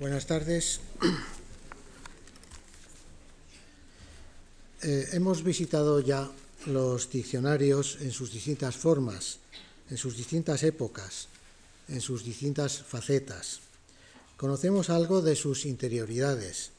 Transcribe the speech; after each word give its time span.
Buenas 0.00 0.26
tardes. 0.26 0.80
Eh, 4.82 5.08
hemos 5.12 5.44
visitado 5.44 6.00
ya 6.00 6.28
los 6.66 7.08
diccionarios 7.10 7.98
en 8.00 8.10
sus 8.10 8.32
distintas 8.32 8.76
formas, 8.76 9.38
en 9.88 9.96
sus 9.96 10.16
distintas 10.16 10.64
épocas, 10.64 11.28
en 11.86 12.00
sus 12.00 12.24
distintas 12.24 12.82
facetas. 12.82 13.60
Conocemos 14.36 14.90
algo 14.90 15.22
de 15.22 15.36
sus 15.36 15.64
interioridades, 15.64 16.72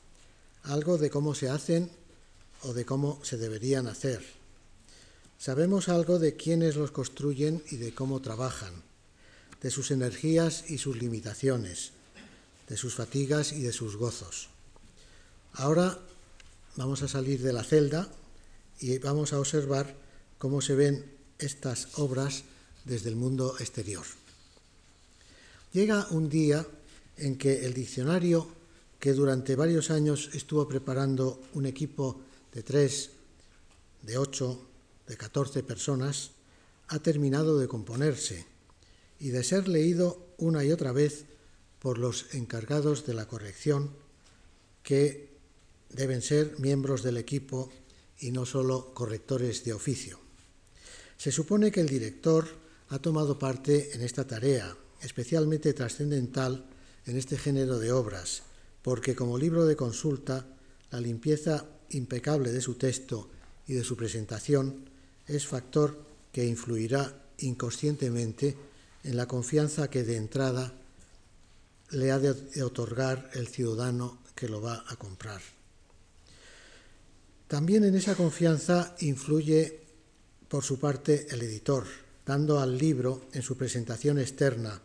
algo 0.63 0.97
de 0.97 1.09
cómo 1.09 1.35
se 1.35 1.47
hacen 1.47 1.89
o 2.63 2.73
de 2.73 2.85
cómo 2.85 3.21
se 3.23 3.37
deberían 3.37 3.87
hacer. 3.87 4.25
Sabemos 5.39 5.87
algo 5.87 6.19
de 6.19 6.35
quiénes 6.35 6.75
los 6.75 6.91
construyen 6.91 7.63
y 7.71 7.77
de 7.77 7.93
cómo 7.93 8.21
trabajan, 8.21 8.73
de 9.61 9.71
sus 9.71 9.91
energías 9.91 10.69
y 10.69 10.79
sus 10.79 10.97
limitaciones, 10.97 11.93
de 12.67 12.77
sus 12.77 12.95
fatigas 12.95 13.51
y 13.51 13.61
de 13.61 13.73
sus 13.73 13.95
gozos. 13.95 14.49
Ahora 15.53 15.99
vamos 16.75 17.01
a 17.01 17.07
salir 17.07 17.41
de 17.41 17.53
la 17.53 17.63
celda 17.63 18.09
y 18.79 18.97
vamos 18.99 19.33
a 19.33 19.39
observar 19.39 19.95
cómo 20.37 20.61
se 20.61 20.75
ven 20.75 21.05
estas 21.39 21.97
obras 21.97 22.43
desde 22.83 23.09
el 23.09 23.15
mundo 23.15 23.55
exterior. 23.59 24.05
Llega 25.71 26.07
un 26.11 26.29
día 26.29 26.65
en 27.17 27.37
que 27.37 27.65
el 27.65 27.73
diccionario, 27.73 28.47
que 28.99 29.13
durante 29.13 29.55
varios 29.55 29.91
años 29.91 30.29
estuvo 30.33 30.67
preparando 30.67 31.41
un 31.53 31.65
equipo 31.65 32.21
de 32.53 32.63
tres, 32.63 33.11
de 34.01 34.17
ocho, 34.17 34.67
de 35.07 35.17
catorce 35.17 35.63
personas, 35.63 36.31
ha 36.87 36.99
terminado 36.99 37.57
de 37.57 37.67
componerse 37.67 38.45
y 39.19 39.29
de 39.29 39.43
ser 39.43 39.67
leído 39.67 40.25
una 40.37 40.63
y 40.63 40.71
otra 40.71 40.91
vez 40.91 41.25
por 41.85 41.99
los 41.99 42.33
encargados 42.33 43.05
de 43.05 43.13
la 43.13 43.27
corrección, 43.27 43.91
que 44.81 45.37
deben 45.91 46.23
ser 46.23 46.57
miembros 46.57 47.03
del 47.03 47.15
equipo 47.15 47.69
y 48.17 48.31
no 48.31 48.47
solo 48.47 48.91
correctores 48.95 49.63
de 49.63 49.73
oficio. 49.73 50.17
Se 51.15 51.31
supone 51.31 51.71
que 51.71 51.81
el 51.81 51.87
director 51.87 52.47
ha 52.89 52.97
tomado 52.97 53.37
parte 53.37 53.93
en 53.93 54.01
esta 54.01 54.25
tarea, 54.25 54.75
especialmente 54.99 55.75
trascendental 55.75 56.65
en 57.05 57.17
este 57.17 57.37
género 57.37 57.77
de 57.77 57.91
obras, 57.91 58.41
porque 58.81 59.13
como 59.13 59.37
libro 59.37 59.67
de 59.67 59.75
consulta, 59.75 60.47
la 60.89 60.99
limpieza 60.99 61.67
impecable 61.91 62.51
de 62.51 62.61
su 62.61 62.73
texto 62.73 63.29
y 63.67 63.75
de 63.75 63.83
su 63.83 63.95
presentación 63.95 64.89
es 65.27 65.45
factor 65.45 66.03
que 66.31 66.47
influirá 66.47 67.27
inconscientemente 67.37 68.57
en 69.03 69.15
la 69.15 69.27
confianza 69.27 69.91
que 69.91 70.03
de 70.03 70.15
entrada 70.15 70.73
le 71.91 72.11
ha 72.11 72.19
de 72.19 72.63
otorgar 72.63 73.29
el 73.33 73.47
ciudadano 73.47 74.19
que 74.35 74.49
lo 74.49 74.61
va 74.61 74.83
a 74.87 74.95
comprar. 74.95 75.41
También 77.47 77.83
en 77.83 77.95
esa 77.95 78.15
confianza 78.15 78.95
influye 78.99 79.81
por 80.47 80.63
su 80.63 80.79
parte 80.79 81.27
el 81.29 81.41
editor, 81.41 81.85
dando 82.25 82.59
al 82.59 82.77
libro 82.77 83.27
en 83.33 83.41
su 83.41 83.55
presentación 83.55 84.19
externa, 84.19 84.81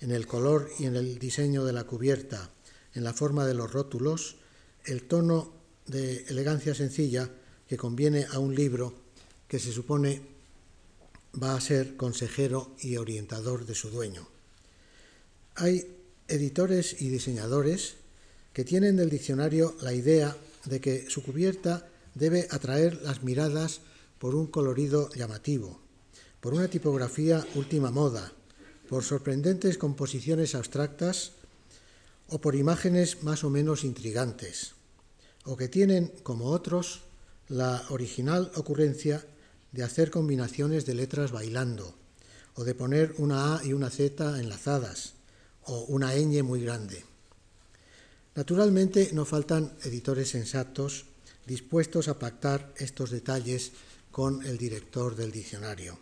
en 0.00 0.10
el 0.10 0.26
color 0.26 0.70
y 0.78 0.86
en 0.86 0.96
el 0.96 1.18
diseño 1.18 1.64
de 1.64 1.72
la 1.72 1.84
cubierta, 1.84 2.50
en 2.94 3.04
la 3.04 3.14
forma 3.14 3.46
de 3.46 3.54
los 3.54 3.72
rótulos, 3.72 4.36
el 4.84 5.04
tono 5.04 5.52
de 5.86 6.24
elegancia 6.28 6.74
sencilla 6.74 7.30
que 7.68 7.76
conviene 7.76 8.26
a 8.30 8.38
un 8.38 8.54
libro 8.54 8.94
que 9.48 9.58
se 9.58 9.72
supone 9.72 10.22
va 11.42 11.54
a 11.54 11.60
ser 11.60 11.96
consejero 11.96 12.74
y 12.80 12.96
orientador 12.96 13.64
de 13.64 13.74
su 13.74 13.90
dueño. 13.90 14.28
Hay 15.54 16.01
editores 16.32 17.00
y 17.00 17.08
diseñadores 17.08 17.94
que 18.52 18.64
tienen 18.64 18.96
del 18.96 19.10
diccionario 19.10 19.74
la 19.80 19.92
idea 19.92 20.36
de 20.64 20.80
que 20.80 21.08
su 21.08 21.22
cubierta 21.22 21.88
debe 22.14 22.48
atraer 22.50 23.02
las 23.02 23.22
miradas 23.22 23.80
por 24.18 24.34
un 24.34 24.46
colorido 24.46 25.10
llamativo, 25.12 25.80
por 26.40 26.54
una 26.54 26.68
tipografía 26.68 27.44
última 27.54 27.90
moda, 27.90 28.32
por 28.88 29.04
sorprendentes 29.04 29.78
composiciones 29.78 30.54
abstractas 30.54 31.32
o 32.28 32.40
por 32.40 32.54
imágenes 32.54 33.22
más 33.22 33.44
o 33.44 33.50
menos 33.50 33.84
intrigantes, 33.84 34.72
o 35.44 35.56
que 35.56 35.68
tienen, 35.68 36.12
como 36.22 36.46
otros, 36.46 37.02
la 37.48 37.84
original 37.90 38.50
ocurrencia 38.54 39.24
de 39.72 39.82
hacer 39.82 40.10
combinaciones 40.10 40.86
de 40.86 40.94
letras 40.94 41.32
bailando, 41.32 41.94
o 42.54 42.64
de 42.64 42.74
poner 42.74 43.14
una 43.18 43.56
A 43.56 43.64
y 43.64 43.72
una 43.72 43.90
Z 43.90 44.38
enlazadas, 44.38 45.14
o 45.64 45.84
una 45.84 46.14
ñ 46.14 46.42
muy 46.42 46.62
grande. 46.62 47.04
Naturalmente 48.34 49.10
no 49.12 49.24
faltan 49.24 49.72
editores 49.84 50.30
sensatos 50.30 51.04
dispuestos 51.46 52.08
a 52.08 52.18
pactar 52.18 52.72
estos 52.76 53.10
detalles 53.10 53.72
con 54.10 54.44
el 54.46 54.58
director 54.58 55.16
del 55.16 55.32
diccionario. 55.32 55.98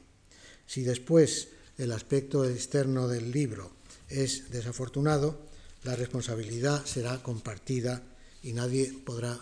Si 0.66 0.82
después 0.82 1.48
el 1.78 1.92
aspecto 1.92 2.44
externo 2.44 3.08
del 3.08 3.32
libro 3.32 3.72
es 4.08 4.50
desafortunado, 4.50 5.40
la 5.84 5.96
responsabilidad 5.96 6.84
será 6.84 7.22
compartida 7.22 8.02
y 8.42 8.52
nadie 8.52 8.92
podrá 9.04 9.38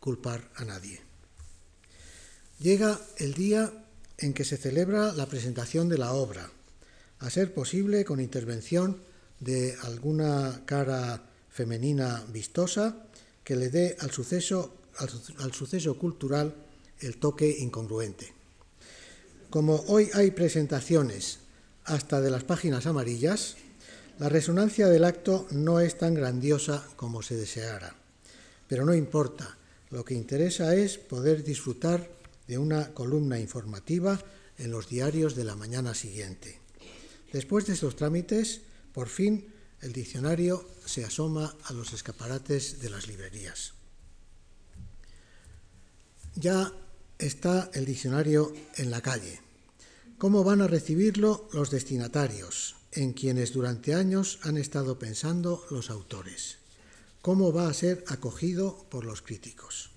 culpar 0.00 0.50
a 0.56 0.64
nadie. 0.64 1.00
Llega 2.58 2.98
el 3.18 3.34
día 3.34 3.72
en 4.18 4.32
que 4.32 4.44
se 4.44 4.56
celebra 4.56 5.12
la 5.12 5.26
presentación 5.26 5.88
de 5.88 5.98
la 5.98 6.12
obra, 6.12 6.50
a 7.18 7.30
ser 7.30 7.54
posible 7.54 8.04
con 8.04 8.20
intervención 8.20 9.00
de 9.40 9.76
alguna 9.82 10.62
cara 10.64 11.22
femenina 11.50 12.24
vistosa 12.32 13.06
que 13.42 13.56
le 13.56 13.70
dé 13.70 13.96
al 14.00 14.10
suceso, 14.10 14.74
al, 14.98 15.52
suceso 15.52 15.96
cultural 15.98 16.54
el 17.00 17.18
toque 17.18 17.48
incongruente. 17.60 18.32
Como 19.50 19.84
hoy 19.88 20.10
hay 20.14 20.32
presentaciones 20.32 21.38
hasta 21.84 22.20
de 22.20 22.30
las 22.30 22.44
páginas 22.44 22.86
amarillas, 22.86 23.56
la 24.18 24.28
resonancia 24.28 24.88
del 24.88 25.04
acto 25.04 25.46
no 25.50 25.80
es 25.80 25.98
tan 25.98 26.14
grandiosa 26.14 26.86
como 26.96 27.22
se 27.22 27.36
deseara. 27.36 27.94
Pero 28.66 28.84
no 28.84 28.94
importa, 28.94 29.56
lo 29.90 30.04
que 30.04 30.14
interesa 30.14 30.74
es 30.74 30.98
poder 30.98 31.44
disfrutar 31.44 32.10
de 32.48 32.58
una 32.58 32.92
columna 32.94 33.38
informativa 33.38 34.18
en 34.58 34.70
los 34.70 34.88
diarios 34.88 35.36
de 35.36 35.44
la 35.44 35.54
mañana 35.54 35.94
siguiente. 35.94 36.58
Después 37.32 37.66
de 37.66 37.74
estos 37.74 37.96
trámites, 37.96 38.62
por 38.96 39.10
fin, 39.10 39.52
el 39.82 39.92
diccionario 39.92 40.66
se 40.86 41.04
asoma 41.04 41.54
a 41.64 41.74
los 41.74 41.92
escaparates 41.92 42.80
de 42.80 42.88
las 42.88 43.08
librerías. 43.08 43.74
Ya 46.34 46.72
está 47.18 47.70
el 47.74 47.84
diccionario 47.84 48.54
en 48.76 48.90
la 48.90 49.02
calle. 49.02 49.38
¿Cómo 50.16 50.44
van 50.44 50.62
a 50.62 50.66
recibirlo 50.66 51.46
los 51.52 51.70
destinatarios, 51.70 52.76
en 52.92 53.12
quienes 53.12 53.52
durante 53.52 53.94
años 53.94 54.38
han 54.44 54.56
estado 54.56 54.98
pensando 54.98 55.66
los 55.70 55.90
autores? 55.90 56.56
¿Cómo 57.20 57.52
va 57.52 57.68
a 57.68 57.74
ser 57.74 58.02
acogido 58.08 58.86
por 58.88 59.04
los 59.04 59.20
críticos? 59.20 59.90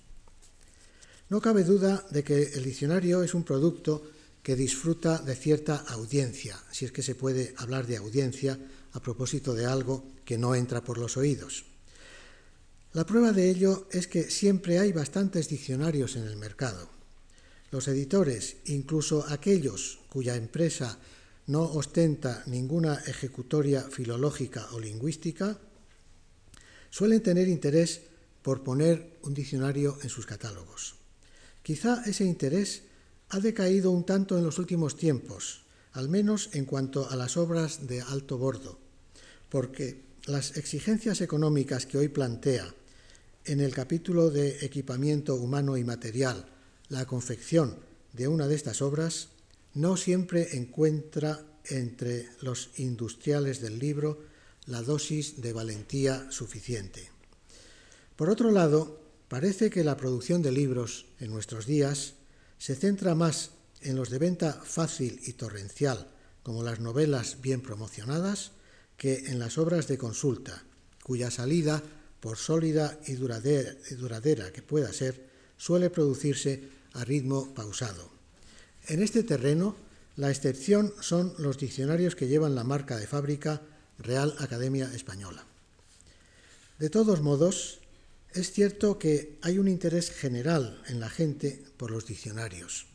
No 1.30 1.40
cabe 1.40 1.64
duda 1.64 2.04
de 2.10 2.22
que 2.22 2.42
el 2.52 2.64
diccionario 2.64 3.22
es 3.22 3.32
un 3.32 3.44
producto 3.44 4.10
que 4.42 4.56
disfruta 4.56 5.16
de 5.20 5.36
cierta 5.36 5.76
audiencia, 5.88 6.62
si 6.70 6.84
es 6.84 6.92
que 6.92 7.02
se 7.02 7.14
puede 7.14 7.54
hablar 7.56 7.86
de 7.86 7.96
audiencia 7.96 8.58
a 8.92 9.00
propósito 9.00 9.54
de 9.54 9.66
algo 9.66 10.04
que 10.24 10.38
no 10.38 10.54
entra 10.54 10.82
por 10.82 10.98
los 10.98 11.16
oídos. 11.16 11.64
La 12.92 13.06
prueba 13.06 13.32
de 13.32 13.48
ello 13.50 13.86
es 13.92 14.08
que 14.08 14.30
siempre 14.30 14.78
hay 14.78 14.92
bastantes 14.92 15.48
diccionarios 15.48 16.16
en 16.16 16.24
el 16.24 16.36
mercado. 16.36 16.88
Los 17.70 17.86
editores, 17.86 18.56
incluso 18.66 19.24
aquellos 19.28 20.00
cuya 20.08 20.34
empresa 20.34 20.98
no 21.46 21.62
ostenta 21.62 22.42
ninguna 22.46 22.96
ejecutoria 23.06 23.82
filológica 23.82 24.66
o 24.72 24.80
lingüística, 24.80 25.58
suelen 26.90 27.22
tener 27.22 27.46
interés 27.46 28.02
por 28.42 28.64
poner 28.64 29.18
un 29.22 29.34
diccionario 29.34 29.98
en 30.02 30.08
sus 30.08 30.26
catálogos. 30.26 30.96
Quizá 31.62 32.02
ese 32.06 32.24
interés 32.24 32.82
ha 33.28 33.38
decaído 33.38 33.92
un 33.92 34.04
tanto 34.04 34.36
en 34.36 34.44
los 34.44 34.58
últimos 34.58 34.96
tiempos, 34.96 35.62
al 35.92 36.08
menos 36.08 36.50
en 36.52 36.64
cuanto 36.64 37.10
a 37.10 37.16
las 37.16 37.36
obras 37.36 37.86
de 37.86 38.00
alto 38.00 38.38
bordo, 38.38 38.78
porque 39.48 40.02
las 40.26 40.56
exigencias 40.56 41.20
económicas 41.20 41.86
que 41.86 41.98
hoy 41.98 42.08
plantea 42.08 42.72
en 43.44 43.60
el 43.60 43.74
capítulo 43.74 44.30
de 44.30 44.64
equipamiento 44.64 45.34
humano 45.34 45.76
y 45.76 45.84
material 45.84 46.46
la 46.88 47.06
confección 47.06 47.76
de 48.12 48.28
una 48.28 48.46
de 48.46 48.54
estas 48.54 48.82
obras 48.82 49.28
no 49.74 49.96
siempre 49.96 50.56
encuentra 50.56 51.44
entre 51.64 52.28
los 52.40 52.70
industriales 52.76 53.60
del 53.60 53.78
libro 53.78 54.22
la 54.66 54.82
dosis 54.82 55.40
de 55.40 55.52
valentía 55.52 56.30
suficiente. 56.30 57.10
Por 58.16 58.30
otro 58.30 58.50
lado, 58.50 59.00
parece 59.28 59.70
que 59.70 59.84
la 59.84 59.96
producción 59.96 60.42
de 60.42 60.52
libros 60.52 61.06
en 61.20 61.30
nuestros 61.30 61.66
días 61.66 62.14
se 62.58 62.74
centra 62.74 63.14
más 63.14 63.50
en 63.82 63.96
los 63.96 64.10
de 64.10 64.18
venta 64.18 64.60
fácil 64.64 65.20
y 65.24 65.32
torrencial, 65.34 66.08
como 66.42 66.62
las 66.62 66.80
novelas 66.80 67.40
bien 67.40 67.60
promocionadas, 67.60 68.52
que 68.96 69.30
en 69.30 69.38
las 69.38 69.58
obras 69.58 69.88
de 69.88 69.98
consulta, 69.98 70.62
cuya 71.02 71.30
salida, 71.30 71.82
por 72.20 72.36
sólida 72.36 72.98
y 73.06 73.14
duradera, 73.14 74.52
que 74.52 74.62
pueda 74.62 74.92
ser, 74.92 75.28
suele 75.56 75.88
producirse 75.88 76.68
a 76.92 77.04
ritmo 77.04 77.54
pausado. 77.54 78.10
En 78.88 79.02
este 79.02 79.22
terreno, 79.22 79.76
la 80.16 80.30
excepción 80.30 80.92
son 81.00 81.32
los 81.38 81.58
diccionarios 81.58 82.14
que 82.14 82.28
llevan 82.28 82.54
la 82.54 82.64
marca 82.64 82.96
de 82.98 83.06
fábrica 83.06 83.62
Real 83.98 84.34
Academia 84.38 84.90
Española. 84.94 85.44
De 86.78 86.90
todos 86.90 87.20
modos, 87.22 87.80
es 88.32 88.52
cierto 88.52 88.98
que 88.98 89.38
hay 89.42 89.58
un 89.58 89.68
interés 89.68 90.10
general 90.10 90.82
en 90.88 91.00
la 91.00 91.08
gente 91.08 91.62
por 91.76 91.90
los 91.90 92.06
diccionarios. 92.06 92.89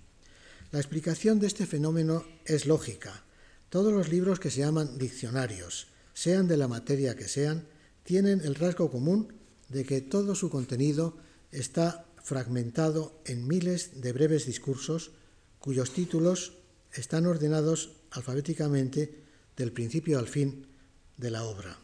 La 0.76 0.82
explicación 0.82 1.40
de 1.40 1.48
este 1.48 1.66
fenómeno 1.66 2.26
es 2.44 2.66
lógica. 2.66 3.24
Todos 3.70 3.94
los 3.94 4.10
libros 4.10 4.42
que 4.42 4.52
se 4.52 4.60
llaman 4.60 4.98
diccionarios, 4.98 5.88
sean 6.14 6.50
de 6.50 6.58
la 6.58 6.68
materia 6.68 7.16
que 7.16 7.30
sean, 7.30 7.66
tienen 8.04 8.42
el 8.42 8.56
rasgo 8.56 8.92
común 8.92 9.32
de 9.70 9.86
que 9.86 10.02
todo 10.02 10.36
su 10.36 10.50
contenido 10.50 11.16
está 11.54 12.06
fragmentado 12.22 13.22
en 13.24 13.48
miles 13.48 14.02
de 14.02 14.12
breves 14.12 14.48
discursos 14.48 15.12
cuyos 15.60 15.94
títulos 15.94 16.58
están 16.92 17.26
ordenados 17.26 17.92
alfabéticamente 18.12 19.24
del 19.56 19.72
principio 19.72 20.20
al 20.20 20.28
fin 20.28 20.68
de 21.16 21.32
la 21.32 21.46
obra. 21.46 21.80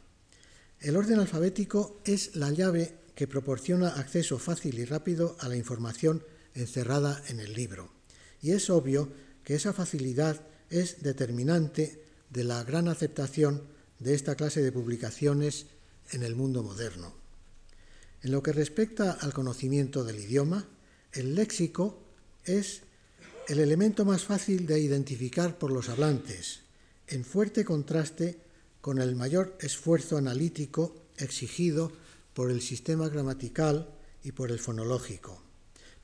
El 0.82 0.98
orden 0.98 1.20
alfabético 1.20 2.02
es 2.04 2.36
la 2.36 2.52
llave 2.52 2.98
que 3.16 3.26
proporciona 3.26 3.88
acceso 3.88 4.38
fácil 4.38 4.80
y 4.80 4.84
rápido 4.84 5.38
a 5.40 5.48
la 5.48 5.56
información 5.56 6.26
encerrada 6.56 7.24
en 7.30 7.40
el 7.40 7.54
libro. 7.54 8.01
Y 8.42 8.52
es 8.52 8.70
obvio 8.70 9.10
que 9.44 9.56
esa 9.56 9.74
facilidad 9.74 10.42
es 10.70 11.04
determinante 11.04 12.04
de 12.30 12.44
la 12.44 12.64
gran 12.64 12.88
aceptación 12.88 13.64
de 14.00 14.14
esta 14.14 14.36
clase 14.36 14.62
de 14.62 14.72
publicaciones 14.72 15.68
en 16.12 16.24
el 16.24 16.36
mundo 16.36 16.64
moderno. 16.64 17.14
En 18.24 18.32
lo 18.32 18.42
que 18.44 18.54
respecta 18.54 19.12
al 19.12 19.34
conocimiento 19.34 20.04
del 20.04 20.20
idioma, 20.20 20.68
el 21.14 21.36
léxico 21.36 22.00
es 22.46 22.82
el 23.48 23.60
elemento 23.60 24.06
más 24.06 24.24
fácil 24.24 24.66
de 24.66 24.80
identificar 24.80 25.58
por 25.58 25.72
los 25.72 25.90
hablantes, 25.90 26.62
en 27.08 27.26
fuerte 27.26 27.66
contraste 27.66 28.40
con 28.80 29.00
el 29.00 29.16
mayor 29.16 29.58
esfuerzo 29.60 30.18
analítico 30.18 30.96
exigido 31.18 31.92
por 32.34 32.50
el 32.50 32.62
sistema 32.62 33.10
gramatical 33.10 33.90
y 34.24 34.32
por 34.32 34.52
el 34.52 34.60
fonológico. 34.60 35.42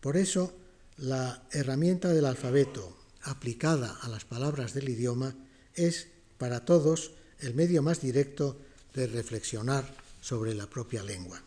Por 0.01 0.17
eso, 0.17 0.53
la 0.97 1.43
herramienta 1.51 2.11
del 2.11 2.25
alfabeto 2.25 2.97
aplicada 3.21 3.97
a 4.01 4.09
las 4.09 4.25
palabras 4.25 4.73
del 4.73 4.89
idioma 4.89 5.35
es 5.75 6.07
para 6.37 6.65
todos 6.65 7.11
el 7.39 7.53
medio 7.53 7.83
más 7.83 8.01
directo 8.01 8.57
de 8.93 9.05
reflexionar 9.07 9.85
sobre 10.21 10.55
la 10.55 10.67
propia 10.67 11.03
lengua. 11.03 11.41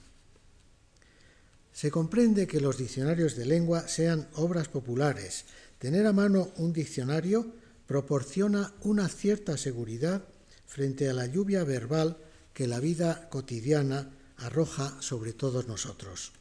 Se 1.73 1.91
comprende 1.91 2.47
que 2.47 2.61
los 2.61 2.79
diccionarios 2.79 3.37
de 3.37 3.47
lengua 3.47 3.88
sean 3.88 4.29
obras 4.35 4.69
populares. 4.69 5.47
Tener 5.79 6.06
a 6.06 6.12
mano 6.12 6.52
un 6.56 6.73
diccionario 6.73 7.52
proporciona 7.87 8.73
una 8.82 9.08
cierta 9.08 9.56
seguridad 9.56 10.23
frente 10.67 11.08
a 11.08 11.14
la 11.14 11.26
lluvia 11.26 11.64
verbal 11.64 12.19
que 12.55 12.69
la 12.69 12.79
vida 12.79 13.29
cotidiana 13.31 14.11
arroja 14.37 14.97
sobre 15.00 15.32
todos 15.32 15.67
nosotros. 15.67 16.32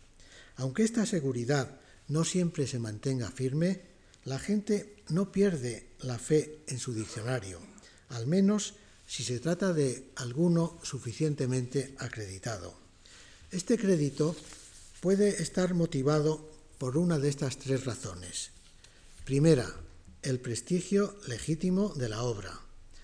Aunque 0.57 0.83
esta 0.83 1.05
seguridad 1.05 1.79
no 2.09 2.25
siempre 2.25 2.67
se 2.67 2.79
mantenga 2.79 3.31
firme, 3.31 3.81
la 4.25 4.37
gente 4.37 5.03
no 5.09 5.31
pierde 5.31 5.87
la 6.01 6.19
fe 6.19 6.59
en 6.67 6.79
su 6.79 6.93
diccionario, 6.93 7.59
al 8.09 8.27
menos 8.27 8.73
si 9.07 9.23
se 9.23 9.39
trata 9.39 9.73
de 9.73 10.11
alguno 10.17 10.79
suficientemente 10.83 11.95
acreditado. 11.97 12.77
Este 13.51 13.77
crédito 13.77 14.35
puede 15.01 15.41
estar 15.41 15.73
motivado 15.73 16.51
por 16.77 16.97
una 16.97 17.17
de 17.17 17.29
estas 17.29 17.57
tres 17.57 17.85
razones. 17.85 18.51
Primera, 19.25 19.67
el 20.21 20.39
prestigio 20.39 21.17
legítimo 21.27 21.93
de 21.95 22.09
la 22.09 22.23
obra. 22.23 22.59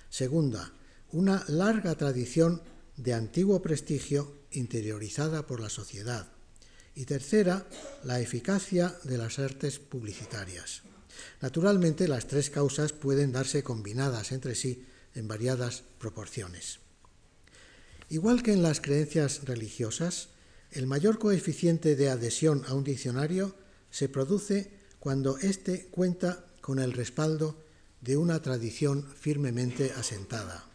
Segunda, 0.10 0.74
una 1.12 1.44
larga 1.48 1.96
tradición 1.96 2.62
de 2.98 3.13
antiguo 3.13 3.62
prestigio 3.62 4.34
interiorizada 4.52 5.48
por 5.48 5.60
la 5.60 5.69
sociedad. 5.69 6.35
Y 6.95 7.06
tercera, 7.06 7.68
la 8.03 8.21
eficacia 8.21 8.95
de 9.03 9.18
las 9.18 9.38
artes 9.38 9.80
publicitarias. 9.80 10.83
Naturalmente, 11.42 12.07
las 12.07 12.27
tres 12.27 12.50
causas 12.50 12.94
pueden 12.94 13.31
darse 13.31 13.63
combinadas 13.63 14.31
entre 14.31 14.56
sí 14.56 14.86
en 15.13 15.27
variadas 15.27 15.83
proporciones. 16.00 16.80
Igual 18.09 18.44
que 18.44 18.53
en 18.53 18.63
las 18.63 18.81
creencias 18.81 19.44
religiosas, 19.45 20.30
el 20.71 20.88
mayor 20.88 21.19
coeficiente 21.19 21.95
de 21.95 22.09
adhesión 22.09 22.63
a 22.68 22.74
un 22.74 22.83
diccionario 22.83 23.56
se 23.89 24.09
produce 24.09 24.71
cuando 25.00 25.38
éste 25.38 25.88
cuenta 25.92 26.45
con 26.62 26.80
el 26.80 26.94
respaldo 26.94 27.63
de 28.01 28.18
una 28.18 28.42
tradición 28.42 29.06
firmemente 29.19 29.92
asentada. 29.97 30.65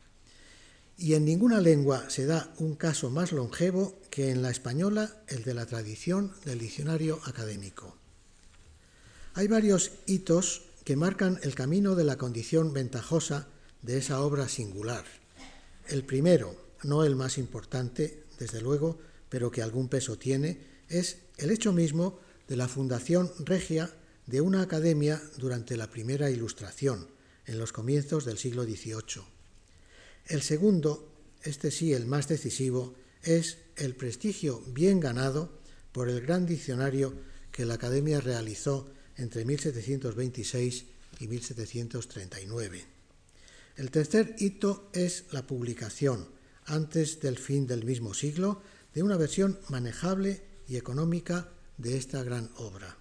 Y 1.03 1.15
en 1.15 1.25
ninguna 1.25 1.63
lengua 1.63 2.11
se 2.11 2.27
da 2.27 2.53
un 2.59 2.75
caso 2.75 3.09
más 3.09 3.33
longevo 3.33 3.99
que 4.11 4.31
en 4.31 4.43
la 4.43 4.51
española 4.51 5.17
el 5.29 5.45
de 5.45 5.55
la 5.55 5.65
tradición 5.65 6.35
del 6.45 6.59
diccionario 6.59 7.21
académico. 7.25 7.97
Hay 9.33 9.49
varios 9.49 9.93
hitos 10.05 10.61
que 10.85 10.97
marcan 10.97 11.41
el 11.43 11.55
camino 11.55 11.95
de 11.95 12.05
la 12.05 12.19
condición 12.19 12.75
ventajosa 12.75 13.49
de 13.81 13.97
esa 13.97 14.21
obra 14.21 14.47
singular. 14.51 15.07
El 15.89 16.05
primero, 16.05 16.55
no 16.83 17.03
el 17.03 17.17
más 17.17 17.39
importante, 17.39 18.25
desde 18.39 18.61
luego, 18.61 18.99
pero 19.31 19.51
que 19.51 19.63
algún 19.63 19.89
peso 19.89 20.19
tiene, 20.19 20.61
es 20.91 21.17
el 21.39 21.51
hecho 21.51 21.73
mismo 21.73 22.21
de 22.47 22.57
la 22.57 22.69
fundación 22.69 23.33
regia 23.39 23.91
de 24.27 24.43
una 24.43 24.61
academia 24.61 25.23
durante 25.39 25.79
la 25.79 25.89
primera 25.89 26.31
ilustración, 26.31 27.09
en 27.47 27.59
los 27.59 27.73
comienzos 27.73 28.27
del 28.27 28.37
siglo 28.37 28.65
XVIII. 28.65 29.30
El 30.27 30.43
segundo, 30.43 31.13
este 31.43 31.71
sí 31.71 31.93
el 31.93 32.07
más 32.07 32.29
decisivo, 32.29 32.95
es 33.23 33.59
el 33.77 33.95
prestigio 33.95 34.63
bien 34.69 35.01
ganado 35.01 35.61
por 35.93 36.09
el 36.09 36.21
gran 36.21 36.47
diccionario 36.47 37.15
que 37.51 37.65
la 37.65 37.75
Academia 37.75 38.21
realizó 38.21 38.91
entre 39.17 39.45
1726 39.45 40.85
y 41.21 41.29
1739. 41.29 42.85
El 43.77 43.91
tercer 43.91 44.37
hito 44.39 44.91
es 44.93 45.25
la 45.33 45.47
publicación, 45.47 46.29
antes 46.67 47.21
del 47.21 47.39
fin 47.39 47.67
del 47.67 47.85
mismo 47.85 48.15
siglo, 48.15 48.63
de 48.95 49.03
una 49.03 49.17
versión 49.17 49.59
manejable 49.69 50.43
y 50.69 50.77
económica 50.77 51.49
de 51.79 51.97
esta 51.97 52.23
gran 52.23 52.51
obra. 52.57 52.97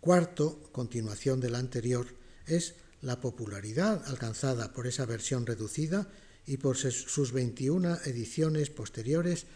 Cuarto, 0.00 0.68
continuación 0.72 1.40
de 1.40 1.50
la 1.50 1.58
anterior, 1.58 2.06
es 2.46 2.74
la 3.02 3.20
popularidad 3.20 4.02
alcanzada 4.06 4.72
por 4.72 4.86
esa 4.86 5.04
versión 5.04 5.44
reducida 5.44 6.08
y 6.46 6.56
por 6.56 6.76
sus 6.76 7.32
21 7.32 7.98
ediciones 8.04 8.70
posteriores 8.70 9.46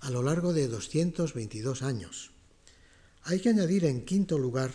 a 0.00 0.10
lo 0.10 0.22
largo 0.22 0.52
de 0.52 0.68
222 0.68 1.82
años. 1.82 2.32
Hay 3.24 3.40
que 3.40 3.50
añadir 3.50 3.84
en 3.84 4.04
quinto 4.04 4.38
lugar 4.38 4.72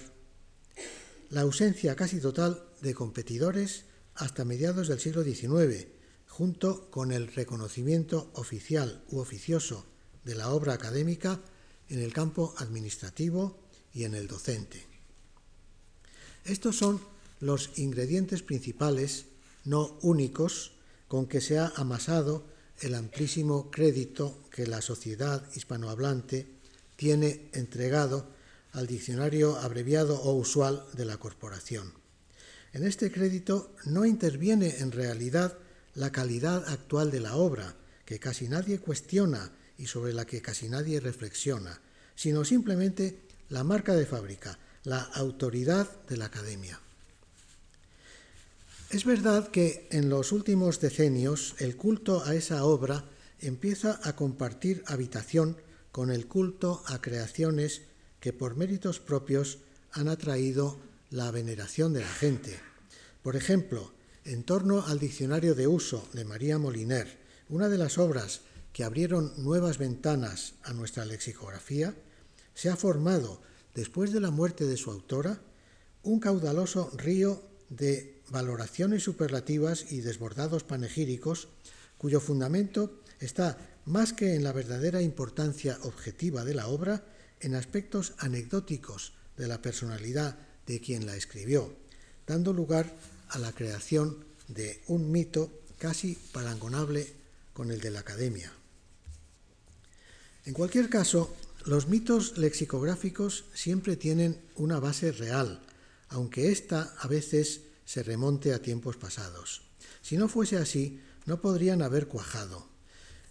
la 1.30 1.42
ausencia 1.42 1.96
casi 1.96 2.20
total 2.20 2.64
de 2.82 2.94
competidores 2.94 3.86
hasta 4.16 4.46
mediados 4.46 4.88
del 4.88 5.00
siglo 5.00 5.24
XIX, 5.24 5.88
junto 6.28 6.90
con 6.92 7.12
el 7.12 7.28
reconocimiento 7.34 8.32
oficial 8.36 9.04
u 9.10 9.20
oficioso 9.20 9.86
de 10.24 10.36
la 10.36 10.50
obra 10.50 10.74
académica 10.74 11.42
en 11.90 12.00
el 12.00 12.14
campo 12.14 12.54
administrativo 12.58 13.60
y 13.94 14.04
en 14.04 14.14
el 14.14 14.28
docente. 14.28 14.86
Estos 16.46 16.78
son 16.78 17.02
los 17.40 17.78
ingredientes 17.78 18.42
principales, 18.44 19.26
no 19.64 19.98
únicos, 20.02 20.74
con 21.08 21.28
que 21.28 21.42
se 21.42 21.60
ha 21.60 21.72
amasado 21.76 22.46
el 22.80 22.96
amplísimo 22.96 23.72
crédito 23.72 24.40
que 24.52 24.68
la 24.68 24.82
sociedad 24.82 25.44
hispanohablante 25.56 26.48
tiene 26.96 27.50
entregado 27.54 28.28
al 28.74 28.88
diccionario 28.88 29.58
abreviado 29.58 30.22
o 30.22 30.34
usual 30.34 30.86
de 30.94 31.06
la 31.06 31.18
corporación. 31.18 31.94
En 32.74 32.84
este 32.84 33.12
crédito 33.12 33.74
no 33.86 34.06
interviene 34.06 34.78
en 34.80 34.92
realidad 34.92 35.58
la 35.96 36.12
calidad 36.12 36.68
actual 36.68 37.10
de 37.10 37.20
la 37.20 37.36
obra, 37.36 37.76
que 38.06 38.20
casi 38.20 38.48
nadie 38.48 38.80
cuestiona 38.80 39.52
y 39.78 39.88
sobre 39.88 40.14
la 40.14 40.26
que 40.26 40.42
casi 40.42 40.70
nadie 40.70 41.00
reflexiona, 41.00 41.82
sino 42.16 42.46
simplemente 42.46 43.20
la 43.50 43.64
marca 43.64 43.96
de 43.96 44.06
fábrica, 44.06 44.60
la 44.84 45.02
autoridad 45.02 45.90
de 46.08 46.18
la 46.18 46.26
academia. 46.26 46.80
Es 48.90 49.04
verdad 49.04 49.50
que 49.50 49.90
en 49.92 50.08
los 50.08 50.32
últimos 50.32 50.80
decenios 50.80 51.56
el 51.60 51.76
culto 51.76 52.24
a 52.24 52.36
esa 52.36 52.64
obra 52.64 53.04
empieza 53.42 54.00
a 54.02 54.16
compartir 54.16 54.82
habitación 54.88 55.58
con 55.92 56.10
el 56.10 56.28
culto 56.28 56.84
a 56.86 57.02
creaciones 57.02 57.82
que 58.22 58.32
por 58.32 58.56
méritos 58.56 59.02
propios 59.02 59.58
han 59.92 60.08
atraído 60.08 60.80
la 61.10 61.32
veneración 61.32 61.92
de 61.92 62.00
la 62.00 62.08
gente. 62.08 62.58
Por 63.24 63.36
ejemplo, 63.36 63.92
en 64.24 64.44
torno 64.44 64.86
al 64.86 65.00
diccionario 65.00 65.54
de 65.54 65.68
uso 65.68 66.08
de 66.14 66.24
María 66.24 66.58
Moliner, 66.58 67.18
una 67.50 67.68
de 67.68 67.78
las 67.78 67.98
obras 67.98 68.42
que 68.72 68.86
abrieron 68.86 69.34
nuevas 69.36 69.80
ventanas 69.80 70.54
a 70.64 70.72
nuestra 70.72 71.04
lexicografía, 71.04 71.94
se 72.54 72.70
ha 72.70 72.78
formado, 72.78 73.42
después 73.76 74.14
de 74.14 74.22
la 74.22 74.32
muerte 74.32 74.64
de 74.64 74.78
su 74.78 74.92
autora, 74.92 75.42
un 76.04 76.22
caudaloso 76.22 76.90
río 76.96 77.42
de 77.70 78.17
valoraciones 78.30 79.04
superlativas 79.04 79.92
y 79.92 80.02
desbordados 80.02 80.64
panegíricos, 80.64 81.48
cuyo 81.98 82.20
fundamento 82.20 83.02
está 83.20 83.58
más 83.86 84.14
que 84.14 84.36
en 84.36 84.44
la 84.44 84.52
verdadera 84.52 85.02
importancia 85.02 85.78
objetiva 85.84 86.44
de 86.44 86.54
la 86.54 86.68
obra, 86.68 87.06
en 87.40 87.56
aspectos 87.56 88.14
anecdóticos 88.18 89.14
de 89.38 89.48
la 89.48 89.62
personalidad 89.62 90.38
de 90.66 90.82
quien 90.82 91.06
la 91.06 91.16
escribió, 91.16 91.74
dando 92.26 92.54
lugar 92.54 92.94
a 93.30 93.40
la 93.40 93.54
creación 93.54 94.26
de 94.48 94.82
un 94.88 95.12
mito 95.12 95.52
casi 95.78 96.18
parangonable 96.32 97.14
con 97.54 97.72
el 97.72 97.80
de 97.80 97.92
la 97.92 98.00
academia. 98.00 98.52
En 100.46 100.54
cualquier 100.54 100.90
caso, 100.90 101.36
los 101.66 101.88
mitos 101.88 102.38
lexicográficos 102.38 103.46
siempre 103.54 103.98
tienen 103.98 104.40
una 104.56 104.80
base 104.80 105.12
real, 105.12 105.62
aunque 106.10 106.52
ésta 106.52 106.94
a 107.00 107.08
veces 107.08 107.62
se 107.88 108.04
remonte 108.04 108.54
a 108.54 108.62
tiempos 108.62 108.98
pasados. 108.98 109.62
Si 110.02 110.18
no 110.18 110.28
fuese 110.28 110.58
así, 110.58 111.00
no 111.26 111.40
podrían 111.40 111.82
haber 111.82 112.08
cuajado. 112.08 112.68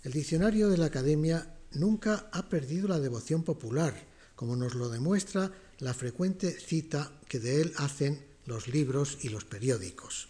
El 0.03 0.13
diccionario 0.13 0.71
de 0.71 0.79
la 0.79 0.87
Academia 0.87 1.55
nunca 1.73 2.31
ha 2.33 2.49
perdido 2.49 2.89
la 2.89 2.99
devoción 2.99 3.45
popular, 3.45 3.95
como 4.35 4.57
nos 4.57 4.75
lo 4.75 4.89
demuestra 4.89 5.53
la 5.79 5.93
frecuente 5.93 6.51
cita 6.59 7.13
que 7.29 7.39
de 7.39 7.61
él 7.61 7.73
hacen 7.77 8.25
los 8.47 8.69
libros 8.69 9.19
y 9.21 9.29
los 9.29 9.45
periódicos. 9.45 10.29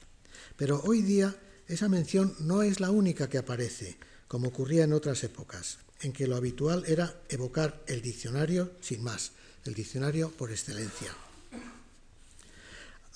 Pero 0.57 0.83
hoy 0.85 1.03
día 1.03 1.37
esa 1.69 1.89
mención 1.89 2.35
no 2.41 2.63
es 2.63 2.81
la 2.81 2.91
única 2.91 3.29
que 3.29 3.39
aparece, 3.39 3.97
como 4.27 4.49
ocurría 4.49 4.85
en 4.85 4.93
otras 4.93 5.23
épocas 5.23 5.79
en 6.01 6.13
que 6.13 6.27
lo 6.27 6.37
habitual 6.37 6.85
era 6.87 7.21
evocar 7.29 7.83
el 7.87 8.03
diccionario 8.03 8.73
sin 8.81 9.03
más, 9.03 9.33
el 9.65 9.75
diccionario 9.75 10.31
por 10.31 10.51
excelencia. 10.51 11.26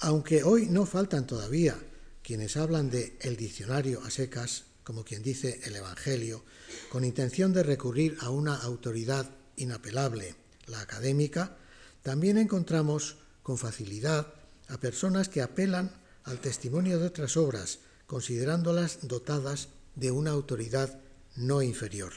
Aunque 0.03 0.45
hoy 0.45 0.65
no 0.65 0.87
faltan 0.87 1.27
todavía 1.27 1.79
quienes 2.23 2.57
hablan 2.57 2.89
de 2.89 3.19
el 3.21 3.37
diccionario 3.37 4.03
a 4.03 4.11
secas, 4.11 4.65
como 4.83 5.05
quien 5.05 5.23
dice 5.23 5.61
el 5.65 5.77
Evangelio, 5.77 6.43
con 6.89 7.05
intención 7.05 7.53
de 7.53 7.63
recurrir 7.63 8.17
a 8.21 8.31
una 8.31 8.57
autoridad 8.57 9.29
inapelable, 9.57 10.37
la 10.69 10.81
académica, 10.81 11.59
también 12.03 12.39
encontramos 12.39 13.19
con 13.43 13.59
facilidad 13.59 14.33
a 14.69 14.81
personas 14.81 15.29
que 15.29 15.43
apelan 15.43 15.93
al 16.25 16.41
testimonio 16.41 16.99
de 16.99 17.07
otras 17.07 17.37
obras, 17.37 17.81
considerándolas 18.07 19.01
dotadas 19.03 19.69
de 19.97 20.11
una 20.13 20.31
autoridad 20.31 20.99
no 21.37 21.61
inferior. 21.61 22.15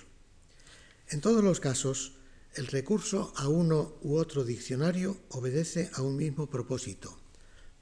En 1.09 1.19
todos 1.19 1.43
los 1.43 1.59
casos, 1.59 2.13
el 2.55 2.67
recurso 2.67 3.33
a 3.35 3.49
uno 3.49 3.97
u 4.03 4.15
otro 4.15 4.45
diccionario 4.45 5.17
obedece 5.31 5.89
a 5.95 6.01
un 6.01 6.15
mismo 6.15 6.49
propósito, 6.49 7.19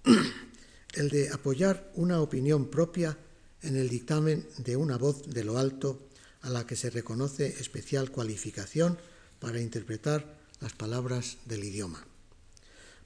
el 0.93 1.10
de 1.10 1.29
apoyar 1.29 1.91
una 1.96 2.22
opinión 2.22 2.70
propia 2.70 3.17
en 3.62 3.75
el 3.75 3.89
dictamen 3.89 4.48
de 4.58 4.75
una 4.75 4.98
voz 4.98 5.29
de 5.29 5.43
lo 5.43 5.58
alto 5.58 6.00
a 6.41 6.50
la 6.50 6.65
que 6.65 6.75
se 6.75 6.89
reconoce 6.89 7.48
especial 7.60 8.12
cualificación 8.12 8.98
para 9.39 9.62
interpretar 9.62 10.39
las 10.60 10.74
palabras 10.74 11.38
del 11.46 11.63
idioma. 11.63 12.05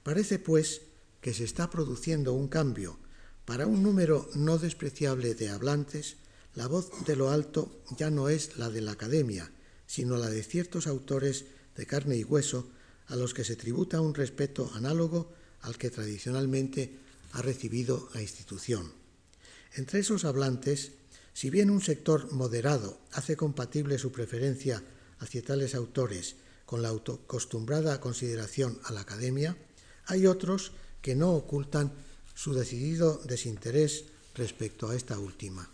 Parece, 0.02 0.38
pues, 0.38 0.82
que 1.20 1.34
se 1.34 1.44
está 1.44 1.68
produciendo 1.70 2.32
un 2.32 2.48
cambio. 2.48 2.98
Para 3.44 3.66
un 3.66 3.82
número 3.82 4.28
no 4.34 4.58
despreciable 4.58 5.34
de 5.34 5.50
hablantes, 5.50 6.16
la 6.54 6.66
voz 6.66 6.90
de 7.04 7.16
lo 7.16 7.30
alto 7.30 7.82
ya 7.96 8.10
no 8.10 8.28
es 8.28 8.56
la 8.56 8.70
de 8.70 8.80
la 8.80 8.92
academia, 8.92 9.50
sino 9.86 10.16
la 10.16 10.30
de 10.30 10.42
ciertos 10.42 10.86
autores 10.86 11.44
de 11.76 11.86
carne 11.86 12.16
y 12.16 12.24
hueso 12.24 12.68
a 13.08 13.16
los 13.16 13.34
que 13.34 13.44
se 13.44 13.56
tributa 13.56 14.00
un 14.00 14.14
respeto 14.14 14.70
análogo 14.74 15.32
al 15.62 15.78
que 15.78 15.90
tradicionalmente 15.90 16.98
ha 17.32 17.42
recibido 17.42 18.08
la 18.14 18.22
institución. 18.22 18.92
Entre 19.74 20.00
esos 20.00 20.24
hablantes, 20.24 20.92
si 21.32 21.50
bien 21.50 21.70
un 21.70 21.82
sector 21.82 22.32
moderado 22.32 22.98
hace 23.12 23.36
compatible 23.36 23.98
su 23.98 24.12
preferencia 24.12 24.82
hacia 25.18 25.42
tales 25.42 25.74
autores 25.74 26.36
con 26.64 26.82
la 26.82 26.88
autocostumbrada 26.88 28.00
consideración 28.00 28.80
a 28.84 28.92
la 28.92 29.02
academia, 29.02 29.56
hay 30.06 30.26
otros 30.26 30.72
que 31.02 31.14
no 31.14 31.32
ocultan 31.32 31.92
su 32.34 32.54
decidido 32.54 33.20
desinterés 33.24 34.04
respecto 34.34 34.88
a 34.88 34.96
esta 34.96 35.18
última. 35.18 35.68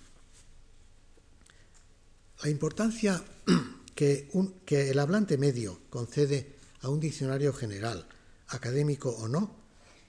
La 2.42 2.50
importancia 2.50 3.22
que, 3.94 4.28
el 4.68 4.98
hablante 4.98 5.38
medio 5.38 5.78
concede 5.90 6.56
a 6.80 6.88
un 6.88 6.98
diccionario 6.98 7.52
general, 7.52 8.06
académico 8.48 9.10
o 9.10 9.28
no, 9.28 9.62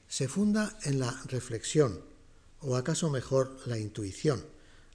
se 0.07 0.27
funda 0.27 0.77
en 0.83 0.99
la 0.99 1.21
reflexión, 1.25 2.01
o 2.61 2.75
acaso 2.75 3.09
mejor 3.09 3.57
la 3.65 3.77
intuición, 3.77 4.45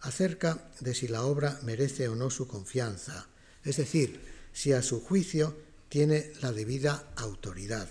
acerca 0.01 0.71
de 0.81 0.95
si 0.95 1.09
la 1.09 1.25
obra 1.25 1.59
merece 1.63 2.09
o 2.09 2.15
no 2.15 2.31
su 2.31 2.47
confianza, 2.47 3.29
es 3.65 3.77
decir, 3.77 4.21
si 4.53 4.73
a 4.73 4.83
su 4.83 5.01
juicio 5.01 5.57
tiene 5.89 6.33
la 6.41 6.53
debida 6.53 7.13
autoridad, 7.17 7.91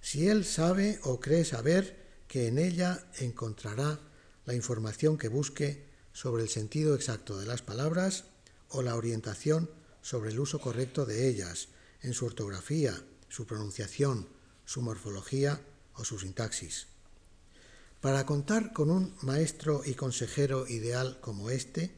si 0.00 0.28
él 0.28 0.44
sabe 0.44 1.00
o 1.04 1.20
cree 1.20 1.44
saber 1.44 1.96
que 2.28 2.48
en 2.48 2.58
ella 2.58 3.06
encontrará 3.18 4.00
la 4.46 4.54
información 4.54 5.18
que 5.18 5.28
busque 5.28 5.84
sobre 6.12 6.42
el 6.42 6.48
sentido 6.48 6.94
exacto 6.94 7.38
de 7.38 7.46
las 7.46 7.62
palabras 7.62 8.24
o 8.68 8.82
la 8.82 8.96
orientación 8.96 9.70
sobre 10.02 10.30
el 10.30 10.40
uso 10.40 10.60
correcto 10.60 11.06
de 11.06 11.28
ellas, 11.28 11.68
en 12.02 12.12
su 12.14 12.26
ortografía, 12.26 13.00
su 13.28 13.46
pronunciación, 13.46 14.28
su 14.64 14.82
morfología 14.82 15.60
o 15.96 16.04
su 16.04 16.18
sintaxis. 16.18 16.86
Para 18.00 18.26
contar 18.26 18.72
con 18.72 18.90
un 18.90 19.14
maestro 19.22 19.82
y 19.84 19.94
consejero 19.94 20.66
ideal 20.66 21.20
como 21.20 21.50
este, 21.50 21.94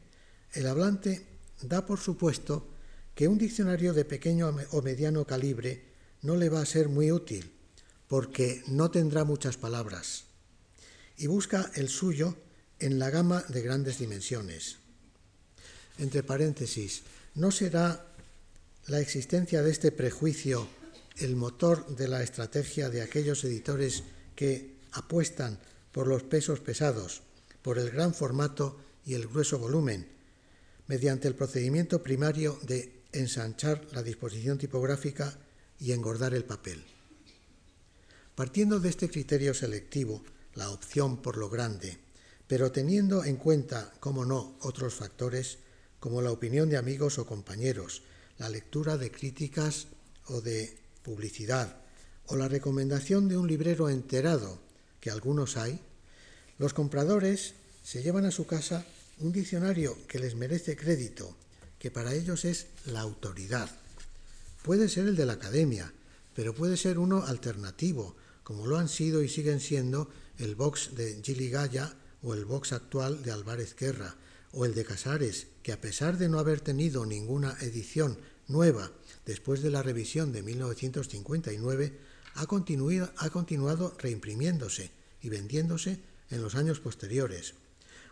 el 0.53 0.67
hablante 0.67 1.25
da 1.61 1.85
por 1.85 1.99
supuesto 1.99 2.67
que 3.15 3.27
un 3.27 3.37
diccionario 3.37 3.93
de 3.93 4.05
pequeño 4.05 4.53
o 4.71 4.81
mediano 4.81 5.25
calibre 5.25 5.85
no 6.21 6.35
le 6.35 6.49
va 6.49 6.61
a 6.61 6.65
ser 6.65 6.89
muy 6.89 7.11
útil, 7.11 7.51
porque 8.07 8.63
no 8.67 8.91
tendrá 8.91 9.23
muchas 9.23 9.57
palabras, 9.57 10.25
y 11.17 11.27
busca 11.27 11.71
el 11.75 11.89
suyo 11.89 12.35
en 12.79 12.99
la 12.99 13.09
gama 13.09 13.43
de 13.49 13.61
grandes 13.61 13.99
dimensiones. 13.99 14.77
Entre 15.97 16.23
paréntesis, 16.23 17.03
¿No 17.35 17.51
será 17.51 18.05
la 18.87 19.01
existencia 19.01 19.61
de 19.61 19.69
este 19.69 19.91
prejuicio 19.91 20.69
el 21.17 21.35
motor 21.35 21.95
de 21.95 22.07
la 22.07 22.23
estrategia 22.23 22.89
de 22.89 23.01
aquellos 23.01 23.43
editores 23.43 24.03
que 24.35 24.75
apuestan 24.91 25.59
por 25.91 26.07
los 26.07 26.23
pesos 26.23 26.59
pesados, 26.59 27.21
por 27.61 27.79
el 27.79 27.89
gran 27.89 28.13
formato 28.13 28.77
y 29.05 29.13
el 29.13 29.27
grueso 29.27 29.57
volumen, 29.59 30.07
mediante 30.87 31.27
el 31.27 31.35
procedimiento 31.35 32.03
primario 32.03 32.59
de 32.63 33.01
ensanchar 33.11 33.87
la 33.93 34.03
disposición 34.03 34.57
tipográfica 34.57 35.37
y 35.79 35.93
engordar 35.93 36.33
el 36.33 36.43
papel? 36.43 36.83
Partiendo 38.35 38.79
de 38.79 38.89
este 38.89 39.09
criterio 39.09 39.53
selectivo, 39.53 40.21
la 40.55 40.69
opción 40.69 41.21
por 41.21 41.37
lo 41.37 41.49
grande, 41.49 41.97
pero 42.47 42.71
teniendo 42.71 43.23
en 43.23 43.37
cuenta, 43.37 43.93
como 43.99 44.25
no, 44.25 44.57
otros 44.61 44.95
factores, 44.95 45.59
como 45.99 46.21
la 46.21 46.31
opinión 46.31 46.69
de 46.69 46.77
amigos 46.77 47.17
o 47.17 47.25
compañeros, 47.25 48.03
la 48.37 48.49
lectura 48.49 48.97
de 48.97 49.11
críticas 49.11 49.87
o 50.27 50.41
de 50.41 50.84
publicidad, 51.05 51.77
o 52.25 52.35
la 52.35 52.47
recomendación 52.47 53.29
de 53.29 53.37
un 53.37 53.47
librero 53.47 53.89
enterado, 53.89 54.59
que 54.99 55.11
algunos 55.11 55.55
hay, 55.55 55.79
los 56.57 56.73
compradores 56.73 57.53
se 57.83 58.01
llevan 58.01 58.25
a 58.25 58.31
su 58.31 58.47
casa 58.47 58.83
un 59.19 59.31
diccionario 59.31 59.95
que 60.07 60.17
les 60.17 60.35
merece 60.35 60.75
crédito, 60.75 61.37
que 61.77 61.91
para 61.91 62.15
ellos 62.15 62.43
es 62.43 62.65
la 62.85 63.01
autoridad. 63.01 63.69
Puede 64.63 64.89
ser 64.89 65.05
el 65.07 65.15
de 65.15 65.27
la 65.27 65.33
academia, 65.33 65.93
pero 66.33 66.55
puede 66.55 66.75
ser 66.75 66.97
uno 66.97 67.23
alternativo, 67.23 68.15
como 68.43 68.65
lo 68.65 68.77
han 68.77 68.89
sido 68.89 69.21
y 69.21 69.29
siguen 69.29 69.59
siendo 69.59 70.09
el 70.39 70.55
box 70.55 70.95
de 70.95 71.21
Gili 71.23 71.49
Gaya 71.49 71.93
o 72.23 72.33
el 72.33 72.45
box 72.45 72.73
actual 72.73 73.21
de 73.21 73.31
Álvarez 73.31 73.75
Guerra, 73.75 74.15
o 74.51 74.65
el 74.65 74.73
de 74.73 74.85
Casares, 74.85 75.47
que 75.61 75.73
a 75.73 75.81
pesar 75.81 76.17
de 76.17 76.29
no 76.29 76.39
haber 76.39 76.61
tenido 76.61 77.05
ninguna 77.05 77.57
edición 77.61 78.17
nueva 78.47 78.91
después 79.25 79.61
de 79.61 79.71
la 79.71 79.81
revisión 79.81 80.31
de 80.31 80.43
1959, 80.43 81.99
ha 82.35 82.45
continuado, 82.45 83.11
ha 83.17 83.29
continuado 83.29 83.95
reimprimiéndose 83.97 84.91
y 85.21 85.29
vendiéndose 85.29 85.99
en 86.29 86.41
los 86.41 86.55
años 86.55 86.79
posteriores. 86.79 87.55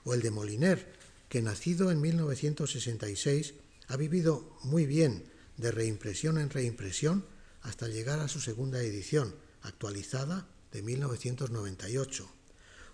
O 0.03 0.13
el 0.13 0.21
de 0.21 0.31
Moliner, 0.31 0.93
que 1.29 1.41
nacido 1.41 1.91
en 1.91 2.01
1966 2.01 3.53
ha 3.87 3.97
vivido 3.97 4.57
muy 4.63 4.85
bien 4.85 5.25
de 5.57 5.71
reimpresión 5.71 6.37
en 6.39 6.49
reimpresión 6.49 7.25
hasta 7.61 7.87
llegar 7.87 8.19
a 8.19 8.27
su 8.27 8.39
segunda 8.39 8.81
edición, 8.81 9.35
actualizada 9.61 10.47
de 10.71 10.81
1998. 10.81 12.27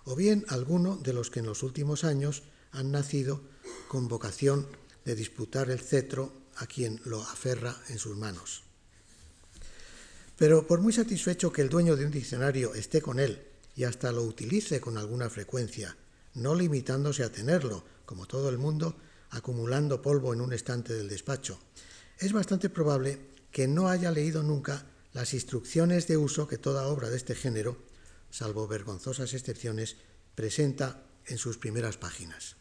O 0.04 0.16
bien 0.16 0.44
alguno 0.48 0.96
de 0.96 1.12
los 1.12 1.30
que 1.30 1.40
en 1.40 1.46
los 1.46 1.62
últimos 1.62 2.04
años 2.04 2.42
han 2.72 2.92
nacido 2.92 3.42
con 3.88 4.08
vocación 4.08 4.66
de 5.10 5.16
disputar 5.16 5.70
el 5.70 5.80
cetro 5.80 6.32
a 6.56 6.66
quien 6.66 7.00
lo 7.04 7.20
aferra 7.20 7.76
en 7.88 7.98
sus 7.98 8.16
manos. 8.16 8.62
Pero 10.36 10.68
por 10.68 10.80
muy 10.80 10.92
satisfecho 10.92 11.52
que 11.52 11.62
el 11.62 11.68
dueño 11.68 11.96
de 11.96 12.04
un 12.04 12.12
diccionario 12.12 12.74
esté 12.74 13.02
con 13.02 13.18
él 13.18 13.42
y 13.74 13.82
hasta 13.82 14.12
lo 14.12 14.22
utilice 14.22 14.80
con 14.80 14.96
alguna 14.96 15.28
frecuencia, 15.28 15.96
no 16.34 16.54
limitándose 16.54 17.24
a 17.24 17.32
tenerlo, 17.32 17.84
como 18.06 18.26
todo 18.26 18.50
el 18.50 18.58
mundo, 18.58 18.96
acumulando 19.30 20.00
polvo 20.00 20.32
en 20.32 20.40
un 20.40 20.52
estante 20.52 20.94
del 20.94 21.08
despacho, 21.08 21.58
es 22.18 22.32
bastante 22.32 22.70
probable 22.70 23.18
que 23.50 23.66
no 23.66 23.88
haya 23.88 24.12
leído 24.12 24.44
nunca 24.44 24.86
las 25.12 25.34
instrucciones 25.34 26.06
de 26.06 26.18
uso 26.18 26.46
que 26.46 26.58
toda 26.58 26.86
obra 26.86 27.10
de 27.10 27.16
este 27.16 27.34
género, 27.34 27.82
salvo 28.30 28.68
vergonzosas 28.68 29.34
excepciones, 29.34 29.96
presenta 30.36 31.02
en 31.26 31.38
sus 31.38 31.58
primeras 31.58 31.96
páginas. 31.96 32.56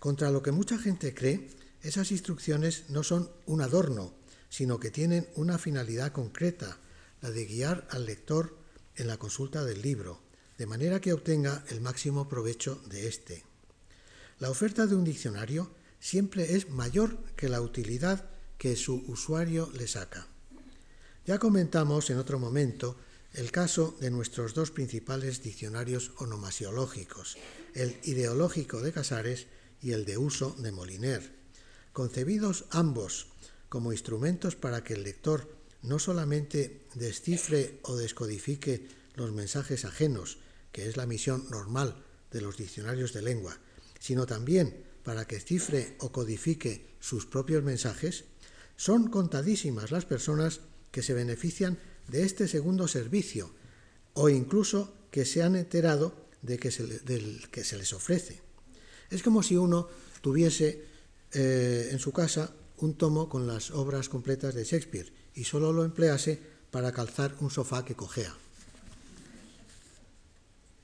Contra 0.00 0.30
lo 0.30 0.42
que 0.42 0.50
mucha 0.50 0.78
gente 0.78 1.14
cree, 1.14 1.48
esas 1.82 2.10
instrucciones 2.10 2.84
no 2.88 3.02
son 3.02 3.30
un 3.46 3.62
adorno, 3.62 4.12
sino 4.48 4.80
que 4.80 4.90
tienen 4.90 5.28
una 5.36 5.58
finalidad 5.58 6.12
concreta, 6.12 6.78
la 7.22 7.30
de 7.30 7.46
guiar 7.46 7.86
al 7.90 8.06
lector 8.06 8.56
en 8.96 9.06
la 9.06 9.18
consulta 9.18 9.64
del 9.64 9.82
libro, 9.82 10.20
de 10.58 10.66
manera 10.66 11.00
que 11.00 11.12
obtenga 11.12 11.64
el 11.68 11.80
máximo 11.80 12.28
provecho 12.28 12.80
de 12.86 13.08
éste. 13.08 13.44
La 14.38 14.50
oferta 14.50 14.86
de 14.86 14.94
un 14.94 15.04
diccionario 15.04 15.70
siempre 16.00 16.56
es 16.56 16.68
mayor 16.70 17.18
que 17.36 17.48
la 17.48 17.60
utilidad 17.60 18.28
que 18.58 18.76
su 18.76 19.04
usuario 19.06 19.70
le 19.74 19.86
saca. 19.86 20.26
Ya 21.26 21.38
comentamos 21.38 22.10
en 22.10 22.18
otro 22.18 22.38
momento 22.38 22.96
el 23.32 23.52
caso 23.52 23.96
de 24.00 24.10
nuestros 24.10 24.54
dos 24.54 24.70
principales 24.70 25.42
diccionarios 25.42 26.12
onomasiológicos, 26.18 27.36
el 27.74 27.96
ideológico 28.02 28.80
de 28.80 28.92
Casares 28.92 29.46
y 29.80 29.92
el 29.92 30.04
de 30.04 30.18
uso 30.18 30.56
de 30.58 30.72
Moliner, 30.72 31.39
concebidos 31.92 32.64
ambos 32.70 33.28
como 33.68 33.92
instrumentos 33.92 34.56
para 34.56 34.82
que 34.82 34.94
el 34.94 35.04
lector 35.04 35.50
no 35.82 35.98
solamente 35.98 36.86
descifre 36.94 37.78
o 37.82 37.96
descodifique 37.96 38.86
los 39.14 39.32
mensajes 39.32 39.84
ajenos, 39.84 40.38
que 40.72 40.88
es 40.88 40.96
la 40.96 41.06
misión 41.06 41.46
normal 41.50 42.04
de 42.30 42.40
los 42.40 42.56
diccionarios 42.56 43.12
de 43.12 43.22
lengua, 43.22 43.58
sino 43.98 44.26
también 44.26 44.84
para 45.02 45.26
que 45.26 45.40
cifre 45.40 45.96
o 45.98 46.12
codifique 46.12 46.86
sus 47.00 47.26
propios 47.26 47.62
mensajes, 47.62 48.24
son 48.76 49.08
contadísimas 49.08 49.90
las 49.90 50.04
personas 50.04 50.60
que 50.90 51.02
se 51.02 51.14
benefician 51.14 51.78
de 52.08 52.24
este 52.24 52.48
segundo 52.48 52.88
servicio 52.88 53.50
o 54.14 54.28
incluso 54.28 54.94
que 55.10 55.24
se 55.24 55.42
han 55.42 55.56
enterado 55.56 56.14
de 56.42 56.58
que 56.58 56.70
se 56.70 56.86
del 56.86 57.48
que 57.50 57.64
se 57.64 57.76
les 57.76 57.92
ofrece. 57.92 58.40
Es 59.10 59.22
como 59.22 59.42
si 59.42 59.56
uno 59.56 59.88
tuviese 60.22 60.84
eh, 61.32 61.88
en 61.92 61.98
su 61.98 62.12
casa 62.12 62.52
un 62.78 62.94
tomo 62.94 63.28
con 63.28 63.46
las 63.46 63.70
obras 63.70 64.08
completas 64.08 64.54
de 64.54 64.64
Shakespeare 64.64 65.12
y 65.34 65.44
solo 65.44 65.72
lo 65.72 65.84
emplease 65.84 66.40
para 66.70 66.92
calzar 66.92 67.34
un 67.40 67.50
sofá 67.50 67.84
que 67.84 67.94
cojea. 67.94 68.34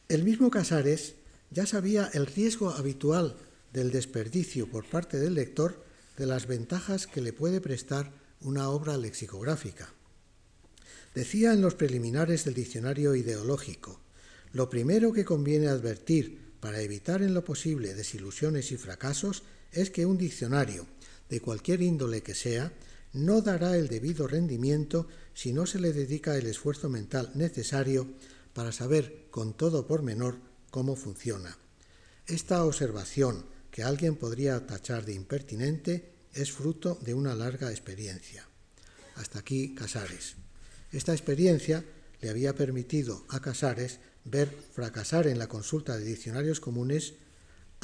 El 0.09 0.23
mismo 0.23 0.51
Casares 0.51 1.15
ya 1.51 1.67
sabía 1.67 2.11
el 2.13 2.27
riesgo 2.27 2.71
habitual 2.71 3.37
del 3.73 3.91
desperdicio 3.91 4.69
por 4.69 4.85
parte 4.85 5.19
del 5.19 5.35
lector 5.35 5.83
de 6.17 6.27
las 6.27 6.47
ventajas 6.47 7.07
que 7.07 7.21
le 7.21 7.33
puede 7.33 7.61
prestar 7.61 8.13
una 8.41 8.69
obra 8.69 8.97
lexicográfica. 8.97 9.93
Decía 11.15 11.53
en 11.53 11.61
los 11.61 11.75
preliminares 11.75 12.45
del 12.45 12.55
diccionario 12.55 13.15
ideológico, 13.15 14.01
lo 14.53 14.71
primero 14.71 15.13
que 15.13 15.25
conviene 15.25 15.69
advertir 15.69 16.53
para 16.61 16.81
evitar 16.81 17.23
en 17.23 17.35
lo 17.35 17.45
posible 17.45 17.95
desilusiones 17.95 18.73
y 18.73 18.77
fracasos 18.77 19.43
es 19.73 19.91
que 19.91 20.07
un 20.07 20.19
diccionario, 20.19 20.87
de 21.29 21.41
cualquier 21.41 21.83
índole 21.83 22.23
que 22.23 22.35
sea, 22.35 22.73
no 23.13 23.41
dará 23.41 23.77
el 23.77 23.89
debido 23.89 24.27
rendimiento 24.27 25.09
si 25.35 25.53
no 25.53 25.67
se 25.67 25.79
le 25.79 25.93
dedica 25.93 26.37
el 26.37 26.47
esfuerzo 26.47 26.89
mental 26.89 27.31
necesario 27.35 28.07
para 28.53 28.73
saber 28.73 29.27
con 29.31 29.55
todo 29.55 29.87
pormenor 29.87 30.39
cómo 30.71 30.97
funciona. 30.97 31.57
Esta 32.27 32.65
observación, 32.65 33.47
que 33.71 33.83
alguien 33.83 34.17
podría 34.17 34.67
tachar 34.67 35.05
de 35.05 35.15
impertinente, 35.15 36.13
es 36.33 36.53
fruto 36.53 36.99
de 37.03 37.15
una 37.15 37.35
larga 37.35 37.71
experiencia. 37.71 38.47
Hasta 39.15 39.39
aquí 39.39 39.75
Casares. 39.75 40.37
Esta 40.93 41.13
experiencia 41.13 41.85
le 42.21 42.31
había 42.31 42.55
permitido 42.55 43.25
a 43.29 43.41
Casares 43.41 43.99
ver 44.25 44.55
fracasar 44.73 45.27
en 45.27 45.39
la 45.39 45.47
consulta 45.47 45.97
de 45.97 46.05
diccionarios 46.05 46.61
comunes 46.61 47.15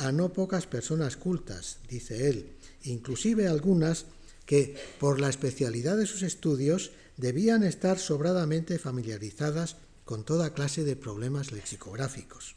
a 0.02 0.10
no 0.10 0.32
pocas 0.32 0.66
personas 0.66 1.16
cultas, 1.16 1.78
dice 1.88 2.28
él, 2.28 2.56
inclusive 2.82 3.46
algunas 3.46 4.06
que, 4.46 4.76
por 4.98 5.20
la 5.20 5.28
especialidad 5.28 5.96
de 5.96 6.06
sus 6.06 6.22
estudios, 6.22 6.90
debían 7.16 7.62
estar 7.62 8.00
sobradamente 8.00 8.80
familiarizadas 8.80 9.76
con 10.04 10.24
toda 10.24 10.54
clase 10.54 10.82
de 10.82 10.96
problemas 10.96 11.52
lexicográficos. 11.52 12.56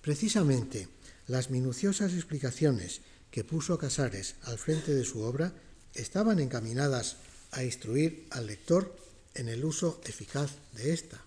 Precisamente, 0.00 0.86
las 1.26 1.50
minuciosas 1.50 2.12
explicaciones 2.12 3.00
que 3.32 3.42
puso 3.42 3.76
Casares 3.76 4.36
al 4.42 4.56
frente 4.56 4.94
de 4.94 5.04
su 5.04 5.22
obra 5.22 5.54
estaban 5.92 6.38
encaminadas 6.38 7.16
a 7.50 7.64
instruir 7.64 8.28
al 8.30 8.46
lector 8.46 8.94
en 9.34 9.48
el 9.48 9.64
uso 9.64 10.00
eficaz 10.04 10.52
de 10.74 10.92
ésta. 10.92 11.20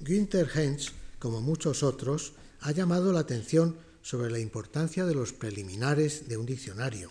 Günther 0.00 0.48
Hens, 0.54 0.92
como 1.18 1.42
muchos 1.42 1.82
otros, 1.82 2.32
ha 2.60 2.72
llamado 2.72 3.12
la 3.12 3.20
atención 3.20 3.76
sobre 4.06 4.30
la 4.30 4.38
importancia 4.38 5.04
de 5.04 5.16
los 5.16 5.32
preliminares 5.32 6.28
de 6.28 6.36
un 6.36 6.46
diccionario. 6.46 7.10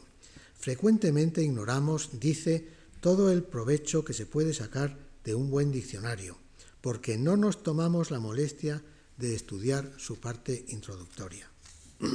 Frecuentemente 0.57 1.43
ignoramos, 1.43 2.21
dice, 2.21 2.69
todo 3.01 3.33
el 3.33 3.43
provecho 3.43 4.05
que 4.05 4.13
se 4.13 4.25
puede 4.25 4.53
sacar 4.53 4.97
de 5.25 5.35
un 5.35 5.51
buen 5.51 5.73
diccionario, 5.73 6.37
porque 6.79 7.17
no 7.17 7.35
nos 7.35 7.63
tomamos 7.63 8.11
la 8.11 8.21
molestia 8.21 8.81
de 9.17 9.35
estudiar 9.35 9.91
su 9.97 10.21
parte 10.21 10.63
introductoria. 10.69 11.51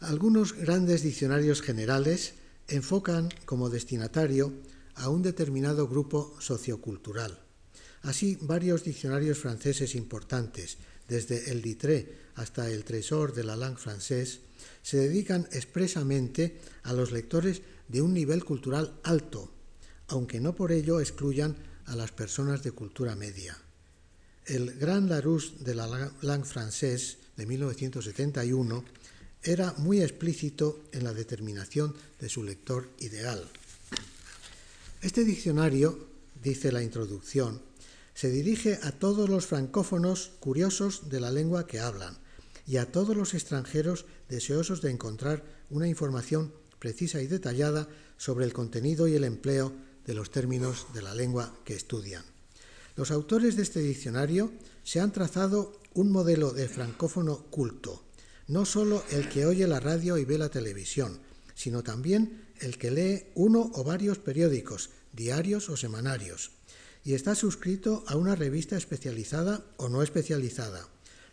Algunos 0.00 0.52
grandes 0.52 1.02
diccionarios 1.02 1.62
generales 1.62 2.34
enfocan 2.68 3.30
como 3.46 3.70
destinatario 3.70 4.52
a 4.94 5.08
un 5.08 5.22
determinado 5.22 5.88
grupo 5.88 6.36
sociocultural. 6.38 7.40
Así, 8.02 8.36
varios 8.42 8.84
diccionarios 8.84 9.38
franceses 9.38 9.94
importantes, 9.94 10.76
desde 11.08 11.50
el 11.50 11.62
Litré 11.62 12.28
hasta 12.36 12.70
el 12.70 12.84
Trésor 12.84 13.34
de 13.34 13.44
la 13.44 13.56
langue 13.56 13.80
française, 13.80 14.40
se 14.82 14.98
dedican 14.98 15.48
expresamente 15.52 16.60
a 16.84 16.92
los 16.92 17.10
lectores 17.10 17.62
de 17.88 18.02
un 18.02 18.12
nivel 18.12 18.44
cultural 18.44 19.00
alto, 19.02 19.50
aunque 20.08 20.40
no 20.40 20.54
por 20.54 20.72
ello 20.72 21.00
excluyan 21.00 21.56
a 21.86 21.96
las 21.96 22.12
personas 22.12 22.62
de 22.62 22.72
cultura 22.72 23.16
media. 23.16 23.56
El 24.46 24.74
Grand 24.74 25.10
Larousse 25.10 25.54
de 25.60 25.74
la 25.74 26.12
langue 26.22 26.46
française 26.46 27.18
de 27.36 27.46
1971 27.46 28.84
era 29.42 29.72
muy 29.78 30.02
explícito 30.02 30.84
en 30.92 31.04
la 31.04 31.12
determinación 31.12 31.94
de 32.18 32.28
su 32.28 32.42
lector 32.42 32.88
ideal. 33.00 33.48
Este 35.00 35.24
diccionario, 35.24 36.08
dice 36.42 36.72
la 36.72 36.82
introducción, 36.82 37.60
se 38.18 38.30
dirige 38.30 38.80
a 38.82 38.90
todos 38.90 39.28
los 39.28 39.46
francófonos 39.46 40.32
curiosos 40.40 41.08
de 41.08 41.20
la 41.20 41.30
lengua 41.30 41.68
que 41.68 41.78
hablan 41.78 42.18
y 42.66 42.78
a 42.78 42.90
todos 42.90 43.16
los 43.16 43.32
extranjeros 43.32 44.06
deseosos 44.28 44.82
de 44.82 44.90
encontrar 44.90 45.44
una 45.70 45.86
información 45.86 46.52
precisa 46.80 47.22
y 47.22 47.28
detallada 47.28 47.86
sobre 48.16 48.44
el 48.44 48.52
contenido 48.52 49.06
y 49.06 49.14
el 49.14 49.22
empleo 49.22 49.72
de 50.04 50.14
los 50.14 50.32
términos 50.32 50.88
de 50.94 51.02
la 51.02 51.14
lengua 51.14 51.54
que 51.64 51.76
estudian. 51.76 52.24
Los 52.96 53.12
autores 53.12 53.54
de 53.54 53.62
este 53.62 53.78
diccionario 53.78 54.50
se 54.82 54.98
han 54.98 55.12
trazado 55.12 55.80
un 55.94 56.10
modelo 56.10 56.52
de 56.52 56.68
francófono 56.68 57.44
culto, 57.50 58.02
no 58.48 58.66
solo 58.66 59.04
el 59.12 59.28
que 59.28 59.46
oye 59.46 59.68
la 59.68 59.78
radio 59.78 60.18
y 60.18 60.24
ve 60.24 60.38
la 60.38 60.48
televisión, 60.48 61.20
sino 61.54 61.84
también 61.84 62.48
el 62.58 62.78
que 62.78 62.90
lee 62.90 63.26
uno 63.36 63.70
o 63.74 63.84
varios 63.84 64.18
periódicos, 64.18 64.90
diarios 65.12 65.68
o 65.68 65.76
semanarios, 65.76 66.57
y 67.08 67.14
está 67.14 67.34
suscrito 67.34 68.04
a 68.06 68.16
una 68.16 68.34
revista 68.34 68.76
especializada 68.76 69.64
o 69.78 69.88
no 69.88 70.02
especializada. 70.02 70.86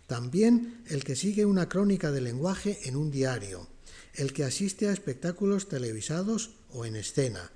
También 0.08 0.82
el 0.88 1.04
que 1.04 1.18
sigue 1.18 1.44
una 1.44 1.68
crónica 1.68 2.14
de 2.14 2.22
lenguaje 2.22 2.80
en 2.86 2.96
un 2.96 3.12
diario, 3.12 3.68
el 4.14 4.32
que 4.32 4.46
asiste 4.46 4.88
a 4.88 4.94
espectáculos 4.94 5.68
televisados 5.68 6.52
o 6.72 6.86
en 6.86 6.96
escena, 6.96 7.52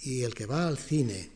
y 0.00 0.22
el 0.22 0.32
que 0.32 0.46
va 0.46 0.68
al 0.68 0.78
cine, 0.78 1.32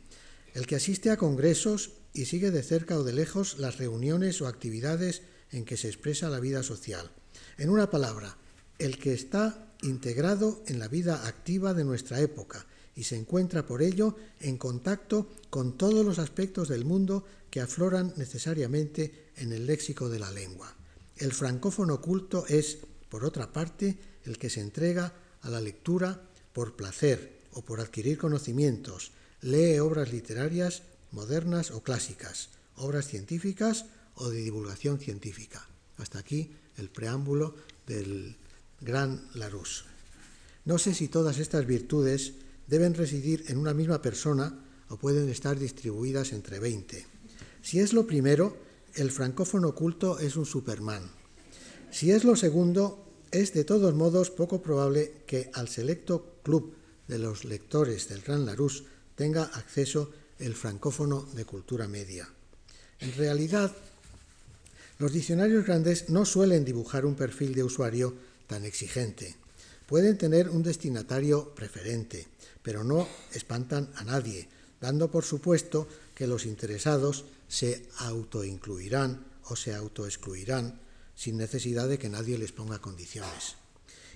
el 0.54 0.66
que 0.66 0.76
asiste 0.76 1.10
a 1.10 1.18
congresos 1.18 1.90
y 2.14 2.24
sigue 2.24 2.50
de 2.50 2.62
cerca 2.62 2.96
o 2.96 3.04
de 3.04 3.12
lejos 3.12 3.58
las 3.58 3.76
reuniones 3.76 4.40
o 4.40 4.46
actividades 4.46 5.20
en 5.52 5.66
que 5.66 5.76
se 5.76 5.88
expresa 5.88 6.30
la 6.30 6.40
vida 6.40 6.62
social. 6.62 7.10
En 7.58 7.68
una 7.68 7.90
palabra, 7.90 8.38
el 8.78 8.96
que 8.96 9.12
está 9.12 9.74
integrado 9.82 10.62
en 10.68 10.78
la 10.78 10.88
vida 10.88 11.26
activa 11.26 11.74
de 11.74 11.84
nuestra 11.84 12.18
época 12.22 12.64
y 12.96 13.04
se 13.04 13.16
encuentra 13.16 13.66
por 13.66 13.82
ello 13.82 14.16
en 14.40 14.56
contacto 14.56 15.30
con 15.50 15.76
todos 15.76 16.04
los 16.04 16.18
aspectos 16.18 16.68
del 16.68 16.84
mundo 16.84 17.24
que 17.50 17.60
afloran 17.60 18.12
necesariamente 18.16 19.30
en 19.36 19.52
el 19.52 19.66
léxico 19.66 20.08
de 20.08 20.18
la 20.18 20.30
lengua. 20.30 20.74
El 21.16 21.32
francófono 21.32 22.00
culto 22.00 22.46
es, 22.48 22.78
por 23.08 23.24
otra 23.24 23.52
parte, 23.52 23.96
el 24.24 24.38
que 24.38 24.50
se 24.50 24.60
entrega 24.60 25.12
a 25.42 25.50
la 25.50 25.60
lectura 25.60 26.20
por 26.52 26.76
placer 26.76 27.42
o 27.52 27.62
por 27.62 27.80
adquirir 27.80 28.18
conocimientos, 28.18 29.12
lee 29.42 29.78
obras 29.78 30.12
literarias 30.12 30.82
modernas 31.12 31.70
o 31.70 31.82
clásicas, 31.82 32.48
obras 32.76 33.06
científicas 33.06 33.86
o 34.16 34.28
de 34.28 34.42
divulgación 34.42 34.98
científica. 34.98 35.66
Hasta 35.98 36.18
aquí 36.18 36.50
el 36.76 36.88
preámbulo 36.88 37.54
del 37.86 38.36
gran 38.80 39.28
Larousse. 39.34 39.84
No 40.64 40.78
sé 40.78 40.94
si 40.94 41.08
todas 41.08 41.38
estas 41.38 41.66
virtudes 41.66 42.34
deben 42.66 42.94
residir 42.94 43.44
en 43.48 43.58
una 43.58 43.74
misma 43.74 44.00
persona 44.00 44.64
o 44.88 44.96
pueden 44.96 45.28
estar 45.28 45.58
distribuidas 45.58 46.32
entre 46.32 46.58
20. 46.58 47.06
Si 47.62 47.80
es 47.80 47.92
lo 47.92 48.06
primero, 48.06 48.56
el 48.94 49.10
francófono 49.10 49.74
culto 49.74 50.18
es 50.18 50.36
un 50.36 50.46
Superman. 50.46 51.10
Si 51.90 52.10
es 52.10 52.24
lo 52.24 52.36
segundo, 52.36 53.04
es 53.30 53.52
de 53.52 53.64
todos 53.64 53.94
modos 53.94 54.30
poco 54.30 54.62
probable 54.62 55.22
que 55.26 55.50
al 55.54 55.68
selecto 55.68 56.38
club 56.42 56.74
de 57.08 57.18
los 57.18 57.44
lectores 57.44 58.08
del 58.08 58.22
Gran 58.22 58.46
Larousse 58.46 58.84
tenga 59.16 59.44
acceso 59.44 60.10
el 60.38 60.54
francófono 60.54 61.22
de 61.34 61.44
cultura 61.44 61.88
media. 61.88 62.28
En 63.00 63.12
realidad, 63.14 63.74
los 64.98 65.12
diccionarios 65.12 65.66
grandes 65.66 66.08
no 66.08 66.24
suelen 66.24 66.64
dibujar 66.64 67.04
un 67.04 67.14
perfil 67.14 67.54
de 67.54 67.64
usuario 67.64 68.14
tan 68.46 68.64
exigente. 68.64 69.36
Pueden 69.86 70.16
tener 70.16 70.48
un 70.48 70.62
destinatario 70.62 71.54
preferente, 71.54 72.26
pero 72.62 72.84
no 72.84 73.06
espantan 73.32 73.90
a 73.96 74.04
nadie, 74.04 74.48
dando 74.80 75.10
por 75.10 75.24
supuesto 75.24 75.86
que 76.14 76.26
los 76.26 76.46
interesados 76.46 77.24
se 77.48 77.86
autoincluirán 77.98 79.24
o 79.44 79.56
se 79.56 79.74
autoexcluirán 79.74 80.80
sin 81.14 81.36
necesidad 81.36 81.88
de 81.88 81.98
que 81.98 82.08
nadie 82.08 82.38
les 82.38 82.52
ponga 82.52 82.80
condiciones. 82.80 83.56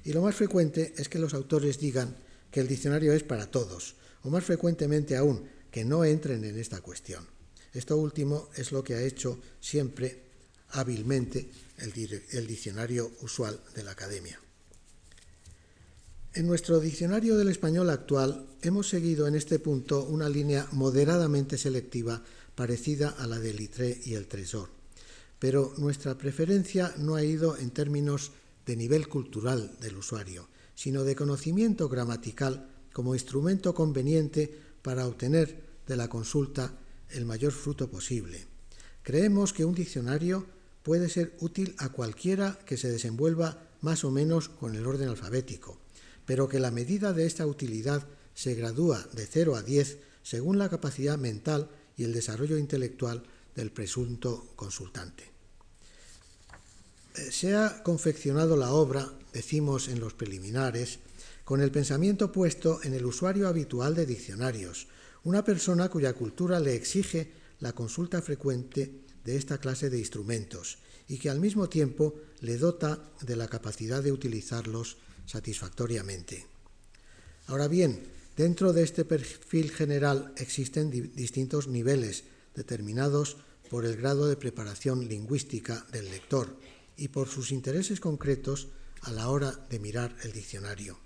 Y 0.05 0.13
lo 0.13 0.23
más 0.23 0.35
frecuente 0.35 0.95
es 0.97 1.09
que 1.09 1.19
los 1.19 1.35
autores 1.35 1.79
digan 1.79 2.17
que 2.51 2.61
el 2.61 2.69
diccionario 2.69 3.13
es 3.13 3.23
para 3.23 3.51
todos, 3.51 3.97
o 4.23 4.31
más 4.31 4.45
frecuentemente 4.45 5.17
aún, 5.17 5.49
que 5.71 5.85
no 5.85 6.05
entren 6.05 6.45
en 6.45 6.59
esta 6.59 6.81
cuestión. 6.81 7.27
Esto 7.75 7.97
último 7.97 8.49
es 8.57 8.73
lo 8.73 8.83
que 8.83 8.95
ha 8.95 9.03
hecho 9.03 9.39
siempre 9.61 10.23
hábilmente 10.71 11.51
el, 11.79 12.47
diccionario 12.47 13.13
usual 13.21 13.61
de 13.75 13.85
la 13.85 13.93
Academia. 13.93 14.41
En 16.35 16.47
nuestro 16.47 16.79
diccionario 16.79 17.39
del 17.39 17.49
español 17.49 17.89
actual 17.89 18.47
hemos 18.61 18.89
seguido 18.89 19.27
en 19.27 19.35
este 19.35 19.59
punto 19.59 20.05
una 20.05 20.29
línea 20.29 20.69
moderadamente 20.73 21.57
selectiva 21.57 22.23
parecida 22.55 23.09
a 23.19 23.27
la 23.27 23.39
del 23.39 23.57
Litré 23.57 23.99
y 24.05 24.13
el 24.13 24.29
Tresor, 24.29 24.69
pero 25.39 25.73
nuestra 25.79 26.19
preferencia 26.19 26.93
no 26.99 27.15
ha 27.15 27.25
ido 27.25 27.57
en 27.57 27.71
términos 27.71 28.33
de 28.67 28.77
nivel 28.77 29.09
cultural 29.09 29.75
del 29.81 29.97
usuario, 29.97 30.49
sino 30.75 31.03
de 31.03 31.17
conocimiento 31.17 31.89
gramatical 31.89 32.69
como 32.93 33.15
instrumento 33.15 33.75
conveniente 33.75 34.55
para 34.83 35.07
obtener 35.07 35.65
de 35.87 35.97
la 35.97 36.09
consulta 36.09 36.75
el 37.09 37.25
mayor 37.25 37.53
fruto 37.53 37.91
posible. 37.91 38.47
Creemos 39.03 39.55
que 39.55 39.65
un 39.65 39.75
diccionario 39.75 40.45
puede 40.83 41.09
ser 41.09 41.35
útil 41.41 41.75
a 41.79 41.89
cualquiera 41.89 42.59
que 42.67 42.77
se 42.77 42.91
desenvuelva 42.91 43.67
más 43.81 44.05
o 44.05 44.11
menos 44.11 44.51
con 44.51 44.77
el 44.77 44.87
orden 44.87 45.09
alfabético, 45.09 45.81
pero 46.29 46.47
que 46.47 46.61
la 46.61 46.71
medida 46.71 47.15
de 47.15 47.25
esta 47.25 47.47
utilidad 47.47 48.07
se 48.35 48.55
gradúa 48.55 49.03
de 49.15 49.27
0 49.27 49.57
a 49.57 49.63
10 49.63 49.97
según 50.23 50.59
la 50.59 50.69
capacidad 50.69 51.17
mental 51.17 51.71
y 51.97 52.05
el 52.05 52.13
desarrollo 52.13 52.59
intelectual 52.59 53.23
del 53.57 53.73
presunto 53.73 54.53
consultante. 54.55 55.25
Eh, 57.17 57.33
se 57.33 57.57
ha 57.57 57.83
confeccionado 57.83 58.59
la 58.59 58.73
obra, 58.73 59.11
decimos 59.33 59.89
en 59.89 60.01
los 60.01 60.13
preliminares, 60.13 60.99
con 61.45 61.63
el 61.63 61.71
pensamiento 61.71 62.31
puesto 62.31 62.83
en 62.83 62.93
el 62.93 63.07
usuario 63.07 63.49
habitual 63.49 63.95
de 63.95 64.05
diccionarios, 64.05 64.89
una 65.25 65.43
persona 65.45 65.89
cuya 65.89 66.13
cultura 66.13 66.61
le 66.61 66.75
exige 66.75 67.33
la 67.59 67.73
consulta 67.73 68.21
frecuente 68.21 69.01
de 69.25 69.37
esta 69.37 69.57
clase 69.57 69.89
de 69.89 69.99
instrumentos 69.99 70.77
y 71.09 71.17
que 71.17 71.31
al 71.31 71.41
mismo 71.41 71.71
tiempo 71.71 72.17
le 72.41 72.59
dota 72.59 73.03
de 73.23 73.35
la 73.35 73.49
capacidad 73.49 74.03
de 74.03 74.13
utilizarlos 74.13 74.99
satisfactoriamente. 75.29 76.47
Ahora 77.47 77.69
bien, 77.69 78.03
dentro 78.37 78.73
de 78.73 78.83
este 78.83 79.05
perfil 79.05 79.71
general 79.71 80.33
existen 80.37 80.91
distintos 80.91 81.69
niveles 81.69 82.25
determinados 82.55 83.37
por 83.71 83.85
el 83.85 83.97
grado 83.97 84.27
de 84.27 84.37
preparación 84.37 85.07
lingüística 85.07 85.87
del 85.93 86.11
lector 86.11 86.57
y 86.97 87.09
por 87.09 87.29
sus 87.29 87.53
intereses 87.53 88.01
concretos 88.01 88.69
a 89.03 89.13
la 89.13 89.29
hora 89.29 89.53
de 89.71 89.79
mirar 89.79 90.17
el 90.25 90.33
diccionario. 90.33 90.99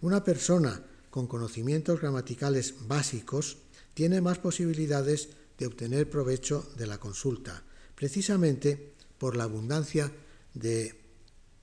Una 0.00 0.24
persona 0.24 0.82
con 1.10 1.26
conocimientos 1.26 2.00
gramaticales 2.00 2.74
básicos 2.88 3.58
tiene 3.94 4.20
más 4.20 4.38
posibilidades 4.38 5.28
de 5.58 5.66
obtener 5.66 6.10
provecho 6.10 6.68
de 6.76 6.86
la 6.86 6.98
consulta, 6.98 7.62
precisamente 7.94 8.94
por 9.18 9.36
la 9.36 9.44
abundancia 9.44 10.10
de 10.54 11.02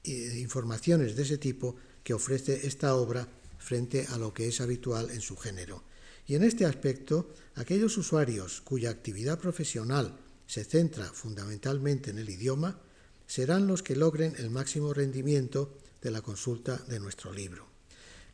eh, 0.03 0.39
informaciones 0.39 1.15
de 1.15 1.23
ese 1.23 1.37
tipo 1.37 1.75
que 2.09 2.15
ofrece 2.15 2.65
esta 2.65 2.95
obra 2.95 3.27
frente 3.59 4.07
a 4.09 4.17
lo 4.17 4.33
que 4.33 4.47
es 4.47 4.61
habitual 4.61 5.11
en 5.11 5.21
su 5.21 5.37
género. 5.37 5.83
Y 6.25 6.33
en 6.33 6.43
este 6.43 6.65
aspecto, 6.65 7.35
aquellos 7.53 7.99
usuarios 7.99 8.61
cuya 8.61 8.89
actividad 8.89 9.37
profesional 9.37 10.17
se 10.47 10.63
centra 10.63 11.05
fundamentalmente 11.13 12.09
en 12.09 12.17
el 12.17 12.27
idioma 12.27 12.81
serán 13.27 13.67
los 13.67 13.83
que 13.83 13.95
logren 13.95 14.33
el 14.39 14.49
máximo 14.49 14.91
rendimiento 14.91 15.77
de 16.01 16.09
la 16.09 16.23
consulta 16.23 16.77
de 16.87 16.99
nuestro 16.99 17.31
libro. 17.31 17.67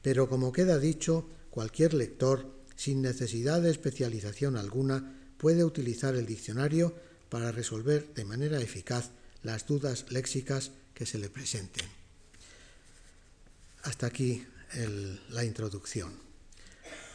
Pero 0.01 0.29
como 0.29 0.53
queda 0.53 0.79
dicho, 0.79 1.27
cualquier 1.49 1.95
lector, 1.95 2.49
sin 2.77 3.01
necesidad 3.01 3.61
de 3.61 3.71
especialización 3.71 4.55
alguna, 4.55 5.19
puede 5.37 5.65
utilizar 5.65 6.15
el 6.15 6.25
diccionario 6.25 6.95
para 7.27 7.51
resolver 7.51 8.13
de 8.13 8.23
manera 8.23 8.61
eficaz 8.61 9.11
las 9.43 9.67
dudas 9.67 10.05
léxicas 10.11 10.71
que 10.93 11.05
se 11.05 11.19
le 11.19 11.29
presenten. 11.29 11.94
Hasta 13.85 14.07
aquí 14.07 14.43
la 15.29 15.45
introducción. 15.45 16.11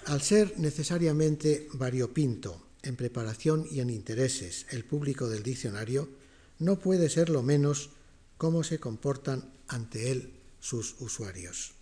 Al 0.07 0.23
ser 0.23 0.59
necesariamente 0.59 1.69
variopinto 1.75 2.63
en 2.83 2.97
preparación 2.97 3.67
y 3.71 3.81
en 3.81 3.91
intereses 3.91 4.67
el 4.71 4.85
público 4.85 5.29
del 5.29 5.43
diccionario, 5.43 6.09
no 6.61 6.79
puede 6.79 7.11
ser 7.11 7.29
lo 7.29 7.43
menos 7.43 7.91
cómo 8.39 8.63
se 8.63 8.79
comportan 8.79 9.53
ante 9.67 10.13
él 10.13 10.33
sus 10.61 10.95
usuarios. 11.01 11.73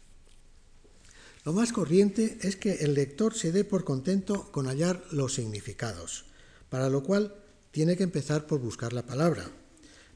Lo 1.45 1.53
más 1.53 1.73
corriente 1.73 2.39
es 2.41 2.57
que 2.57 2.77
el 2.77 2.95
lector 2.95 3.35
se 3.35 3.53
dé 3.53 3.65
por 3.65 3.85
contento 3.85 4.51
con 4.51 4.67
hallar 4.67 5.05
los 5.13 5.35
significados, 5.35 6.25
para 6.71 6.89
lo 6.89 7.03
cual 7.03 7.37
tiene 7.73 7.97
que 7.97 8.05
empezar 8.05 8.47
por 8.47 8.59
buscar 8.59 8.93
la 8.95 9.07
palabra. 9.07 9.51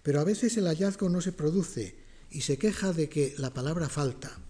Pero 0.02 0.20
a 0.20 0.24
veces 0.24 0.56
el 0.56 0.66
hallazgo 0.66 1.10
no 1.10 1.20
se 1.20 1.32
produce 1.32 1.94
y 2.30 2.40
se 2.40 2.56
queja 2.56 2.92
de 2.92 3.08
que 3.08 3.34
la 3.36 3.52
palabra 3.52 3.88
falta. 3.88 4.40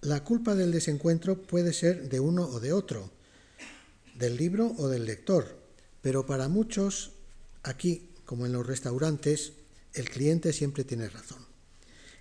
La 0.00 0.22
culpa 0.22 0.54
del 0.54 0.70
desencuentro 0.70 1.42
puede 1.42 1.72
ser 1.72 2.08
de 2.08 2.20
uno 2.20 2.44
o 2.44 2.60
de 2.60 2.72
otro, 2.72 3.10
del 4.14 4.36
libro 4.36 4.72
o 4.78 4.86
del 4.86 5.06
lector, 5.06 5.58
pero 6.02 6.24
para 6.24 6.48
muchos, 6.48 7.10
aquí 7.64 8.10
como 8.24 8.46
en 8.46 8.52
los 8.52 8.64
restaurantes, 8.64 9.54
el 9.94 10.08
cliente 10.08 10.52
siempre 10.52 10.84
tiene 10.84 11.08
razón. 11.08 11.44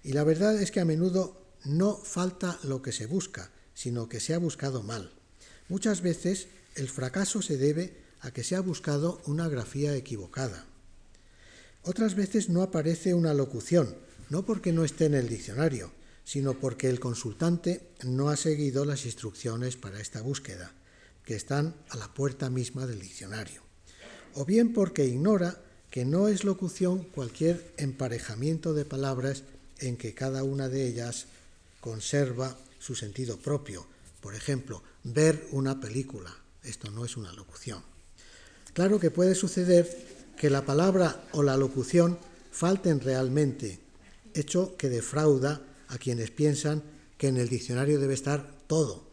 Y 0.04 0.14
la 0.14 0.24
verdad 0.24 0.60
es 0.60 0.72
que 0.72 0.80
a 0.80 0.86
menudo 0.86 1.46
no 1.66 1.96
falta 1.98 2.58
lo 2.64 2.82
que 2.82 2.92
se 2.92 3.06
busca, 3.06 3.52
sino 3.76 4.10
que 4.10 4.22
se 4.22 4.34
ha 4.34 4.40
buscado 4.40 4.82
mal. 4.82 5.12
Muchas 5.70 6.02
veces 6.02 6.48
el 6.74 6.90
fracaso 6.90 7.44
se 7.44 7.58
debe 7.58 8.02
a 8.22 8.32
que 8.32 8.44
se 8.44 8.56
ha 8.56 8.62
buscado 8.62 9.22
una 9.28 9.50
grafía 9.50 9.96
equivocada. 9.96 10.66
Otras 11.84 12.16
veces 12.16 12.50
no 12.50 12.64
aparece 12.64 13.14
una 13.14 13.36
locución, 13.36 13.96
no 14.30 14.46
porque 14.46 14.74
no 14.74 14.84
esté 14.84 15.06
en 15.06 15.14
el 15.14 15.30
diccionario, 15.30 15.92
sino 16.28 16.60
porque 16.60 16.90
el 16.90 17.00
consultante 17.00 17.88
no 18.04 18.28
ha 18.28 18.36
seguido 18.36 18.84
las 18.84 19.06
instrucciones 19.06 19.78
para 19.78 20.02
esta 20.02 20.22
búsqueda, 20.22 20.74
que 21.24 21.36
están 21.38 21.74
a 21.88 21.96
la 21.96 22.14
puerta 22.14 22.50
misma 22.50 22.86
del 22.86 23.00
diccionario, 23.00 23.62
o 24.34 24.44
bien 24.44 24.74
porque 24.74 25.06
ignora 25.06 25.58
que 25.90 26.04
no 26.04 26.28
es 26.28 26.44
locución 26.44 27.06
cualquier 27.06 27.72
emparejamiento 27.78 28.74
de 28.74 28.84
palabras 28.84 29.44
en 29.80 29.96
que 29.96 30.14
cada 30.14 30.44
una 30.44 30.68
de 30.68 30.86
ellas 30.86 31.28
conserva 31.80 32.58
su 32.78 32.94
sentido 32.94 33.38
propio. 33.38 33.88
Por 34.20 34.36
ejemplo, 34.36 34.84
ver 35.06 35.48
una 35.52 35.80
película. 35.80 36.36
Esto 36.62 36.92
no 36.92 37.06
es 37.06 37.16
una 37.16 37.32
locución. 37.32 37.82
Claro 38.74 39.00
que 39.00 39.12
puede 39.12 39.34
suceder 39.34 39.88
que 40.36 40.50
la 40.50 40.66
palabra 40.66 41.24
o 41.32 41.42
la 41.42 41.56
locución 41.56 42.20
falten 42.52 43.00
realmente, 43.00 43.80
hecho 44.34 44.76
que 44.76 44.90
defrauda 44.90 45.62
a 45.88 45.98
quienes 45.98 46.32
piensan 46.32 46.84
que 47.18 47.28
en 47.28 47.38
el 47.38 47.50
diccionario 47.50 48.00
debe 48.00 48.14
estar 48.14 48.58
todo, 48.68 49.08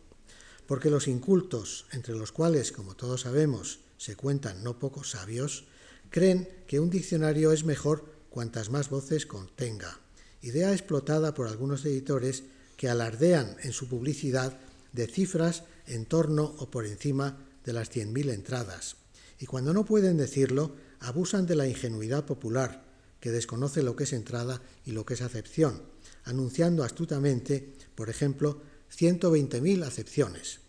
porque 0.67 0.91
los 0.91 1.09
incultos, 1.09 1.87
entre 1.93 2.15
los 2.15 2.33
cuales, 2.33 2.73
como 2.73 2.95
todos 2.95 3.23
sabemos, 3.23 3.81
se 3.97 4.17
cuentan 4.17 4.63
no 4.63 4.79
pocos 4.79 5.11
sabios, 5.11 5.65
creen 6.11 6.49
que 6.67 6.81
un 6.81 6.91
diccionario 6.91 7.53
es 7.53 7.65
mejor 7.65 8.05
cuantas 8.31 8.71
más 8.71 8.91
voces 8.91 9.27
contenga, 9.27 10.01
idea 10.43 10.73
explotada 10.73 11.35
por 11.35 11.49
algunos 11.49 11.85
editores 11.85 12.45
que 12.77 12.89
alardean 12.89 13.57
en 13.63 13.73
su 13.73 13.89
publicidad 13.89 14.59
de 14.93 15.07
cifras 15.07 15.65
en 15.87 16.07
torno 16.07 16.55
o 16.59 16.71
por 16.71 16.87
encima 16.87 17.39
de 17.65 17.73
las 17.73 17.91
100.000 17.91 18.33
entradas. 18.33 18.97
Y 19.39 19.47
cuando 19.47 19.73
no 19.73 19.85
pueden 19.85 20.17
decirlo, 20.17 20.77
abusan 21.01 21.47
de 21.47 21.57
la 21.57 21.67
ingenuidad 21.67 22.25
popular, 22.25 22.85
que 23.21 23.31
desconoce 23.31 23.83
lo 23.83 23.97
que 23.97 24.05
es 24.05 24.13
entrada 24.13 24.61
y 24.85 24.93
lo 24.93 25.07
que 25.07 25.15
es 25.15 25.23
acepción, 25.23 25.83
anunciando 26.25 26.85
astutamente, 26.85 27.75
por 27.95 28.11
ejemplo, 28.11 28.61
120.000 28.97 29.85
acepciones, 29.85 30.61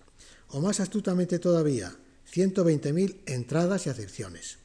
o 0.49 0.61
más 0.61 0.79
astutamente 0.79 1.39
todavía, 1.39 1.95
120.000 2.31 3.17
entradas 3.25 3.85
y 3.85 3.89
acepciones. 3.89 4.57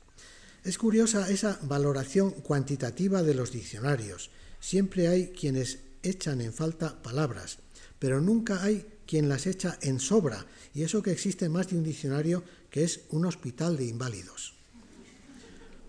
Es 0.65 0.77
curiosa 0.77 1.31
esa 1.31 1.59
valoración 1.63 2.33
cuantitativa 2.33 3.23
de 3.23 3.35
los 3.35 3.53
diccionarios. 3.53 4.31
Siempre 4.61 5.09
hay 5.09 5.29
quienes 5.29 5.79
echan 6.03 6.41
en 6.41 6.53
falta 6.53 7.03
palabras, 7.03 7.59
pero 7.99 8.21
nunca 8.21 8.63
hay 8.63 8.87
quien 9.07 9.29
las 9.29 9.47
echa 9.47 9.79
en 9.83 10.01
sobra, 10.01 10.47
y 10.75 10.83
eso 10.83 11.03
que 11.03 11.13
existe 11.13 11.49
más 11.49 11.69
de 11.69 11.77
un 11.77 11.85
diccionario 11.85 12.45
que 12.71 12.85
es 12.85 13.01
un 13.11 13.27
hospital 13.27 13.77
de 13.77 13.87
inválidos. 13.87 14.55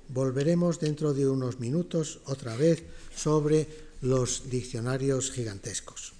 Volveremos 0.07 0.79
dentro 0.79 1.13
de 1.13 1.27
unos 1.27 1.59
minutos 1.59 2.19
otra 2.25 2.55
vez 2.55 2.83
sobre 3.15 3.90
los 4.01 4.49
diccionarios 4.49 5.31
gigantescos. 5.31 6.13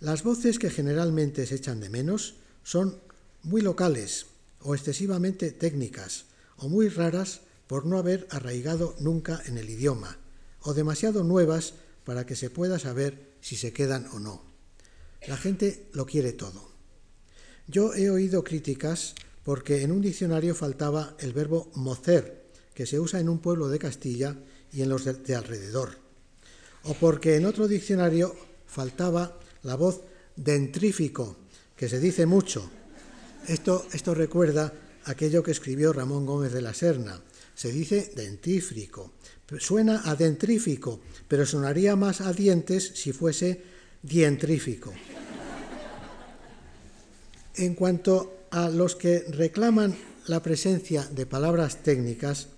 Las 0.00 0.22
voces 0.22 0.58
que 0.58 0.70
generalmente 0.70 1.46
se 1.46 1.54
echan 1.54 1.80
de 1.80 1.88
menos 1.88 2.34
son 2.62 2.98
muy 3.42 3.62
locales 3.62 4.26
o 4.60 4.74
excesivamente 4.74 5.52
técnicas 5.52 6.26
o 6.56 6.68
muy 6.68 6.88
raras 6.88 7.40
por 7.66 7.86
no 7.86 7.98
haber 7.98 8.26
arraigado 8.30 8.94
nunca 8.98 9.40
en 9.46 9.56
el 9.56 9.70
idioma 9.70 10.18
o 10.62 10.74
demasiado 10.74 11.24
nuevas 11.24 11.74
para 12.04 12.26
que 12.26 12.36
se 12.36 12.50
pueda 12.50 12.78
saber 12.78 13.30
si 13.40 13.56
se 13.56 13.72
quedan 13.72 14.06
o 14.12 14.18
no. 14.18 14.42
La 15.26 15.36
gente 15.36 15.86
lo 15.92 16.06
quiere 16.06 16.32
todo. 16.32 16.70
Yo 17.66 17.94
he 17.94 18.10
oído 18.10 18.42
críticas 18.42 19.14
porque 19.44 19.82
en 19.82 19.92
un 19.92 20.00
diccionario 20.00 20.54
faltaba 20.54 21.14
el 21.18 21.32
verbo 21.32 21.70
mocer, 21.74 22.50
que 22.74 22.86
se 22.86 22.98
usa 22.98 23.20
en 23.20 23.28
un 23.28 23.38
pueblo 23.38 23.68
de 23.68 23.78
Castilla 23.78 24.36
y 24.72 24.82
en 24.82 24.88
los 24.88 25.04
de, 25.04 25.34
alrededor, 25.34 25.98
o 26.84 26.94
porque 26.94 27.36
en 27.36 27.46
otro 27.46 27.68
diccionario 27.68 28.34
faltaba 28.66 29.38
la 29.62 29.76
voz 29.76 30.00
dentrífico, 30.36 31.36
que 31.76 31.88
se 31.88 32.00
dice 32.00 32.26
mucho. 32.26 32.70
Esto, 33.46 33.86
esto 33.92 34.14
recuerda 34.14 34.72
aquello 35.04 35.42
que 35.42 35.50
escribió 35.50 35.92
Ramón 35.92 36.26
Gómez 36.26 36.52
de 36.52 36.62
la 36.62 36.74
Serna. 36.74 37.20
Se 37.54 37.72
dice 37.72 38.12
dentífrico. 38.14 39.12
Suena 39.58 40.02
a 40.04 40.14
dentrífico, 40.14 41.00
pero 41.26 41.44
sonaría 41.44 41.96
más 41.96 42.20
a 42.20 42.32
dientes 42.32 42.92
si 42.94 43.12
fuese 43.12 43.60
dientrífico. 44.02 44.92
En 47.56 47.74
cuanto 47.74 48.46
a 48.50 48.68
los 48.68 48.94
que 48.94 49.24
reclaman 49.28 49.96
la 50.26 50.42
presencia 50.42 51.04
de 51.04 51.26
palabras 51.26 51.82
técnicas, 51.82 52.48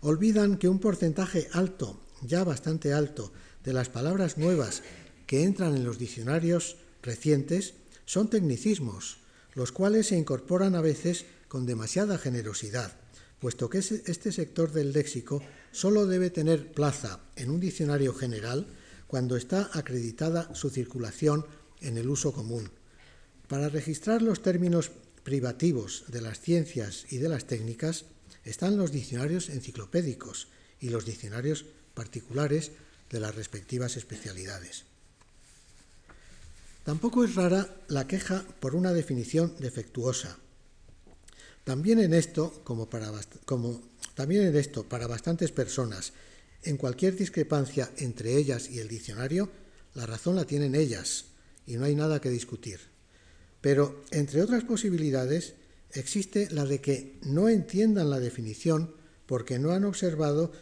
olvidan 0.00 0.58
que 0.58 0.68
un 0.68 0.80
porcentaje 0.80 1.48
alto, 1.52 2.00
ya 2.24 2.44
bastante 2.44 2.92
alto, 2.92 3.32
de 3.62 3.72
las 3.72 3.88
palabras 3.88 4.38
nuevas 4.38 4.82
que 5.26 5.42
entran 5.42 5.76
en 5.76 5.84
los 5.84 5.98
diccionarios 5.98 6.76
recientes 7.02 7.74
son 8.04 8.28
tecnicismos, 8.28 9.18
los 9.54 9.72
cuales 9.72 10.08
se 10.08 10.18
incorporan 10.18 10.74
a 10.74 10.80
veces 10.80 11.24
con 11.48 11.66
demasiada 11.66 12.18
generosidad, 12.18 12.96
puesto 13.38 13.70
que 13.70 13.78
este 13.78 14.32
sector 14.32 14.72
del 14.72 14.92
léxico 14.92 15.42
solo 15.72 16.06
debe 16.06 16.30
tener 16.30 16.72
plaza 16.72 17.20
en 17.36 17.50
un 17.50 17.60
diccionario 17.60 18.14
general 18.14 18.66
cuando 19.06 19.36
está 19.36 19.70
acreditada 19.72 20.54
su 20.54 20.70
circulación 20.70 21.46
en 21.80 21.98
el 21.98 22.08
uso 22.08 22.32
común. 22.32 22.70
Para 23.48 23.68
registrar 23.68 24.22
los 24.22 24.42
términos 24.42 24.90
privativos 25.22 26.04
de 26.08 26.20
las 26.20 26.40
ciencias 26.40 27.06
y 27.10 27.18
de 27.18 27.28
las 27.28 27.46
técnicas 27.46 28.06
están 28.44 28.76
los 28.76 28.92
diccionarios 28.92 29.48
enciclopédicos 29.48 30.48
y 30.80 30.88
los 30.90 31.06
diccionarios 31.06 31.66
particulares 31.94 32.72
de 33.10 33.20
las 33.20 33.34
respectivas 33.34 33.96
especialidades. 33.96 34.84
Tampoco 36.84 37.24
es 37.24 37.34
rara 37.34 37.74
la 37.88 38.06
queja 38.06 38.44
por 38.60 38.74
una 38.74 38.92
definición 38.92 39.54
defectuosa. 39.58 40.36
También 41.64 41.98
en 41.98 42.12
esto, 42.12 42.60
como, 42.62 42.90
para, 42.90 43.10
también 44.14 44.42
en 44.42 44.56
esto, 44.56 44.84
para 44.84 45.06
bastantes 45.06 45.50
personas, 45.50 46.12
en 46.62 46.76
cualquier 46.76 47.16
discrepancia 47.16 47.90
entre 47.96 48.36
ellas 48.36 48.68
y 48.68 48.80
el 48.80 48.88
diccionario, 48.88 49.50
la 49.94 50.04
razón 50.04 50.36
la 50.36 50.44
tienen 50.44 50.74
ellas 50.74 51.26
y 51.66 51.76
no 51.76 51.86
hay 51.86 51.94
nada 51.94 52.20
que 52.20 52.28
discutir. 52.28 52.80
Pero, 53.62 54.04
entre 54.10 54.42
otras 54.42 54.64
posibilidades, 54.64 55.54
existe 55.92 56.50
la 56.50 56.66
de 56.66 56.82
que 56.82 57.18
no 57.22 57.48
entiendan 57.48 58.10
la 58.10 58.20
definición 58.20 58.94
porque 59.26 59.58
no 59.58 59.72
han 59.72 59.84
observado 59.84 60.52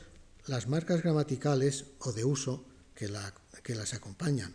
las 0.46 0.68
marcas 0.68 1.02
gramaticales 1.02 1.86
o 2.00 2.12
de 2.12 2.24
uso 2.24 2.64
que, 2.94 3.10
que 3.62 3.74
las 3.74 3.94
acompañan. 3.94 4.54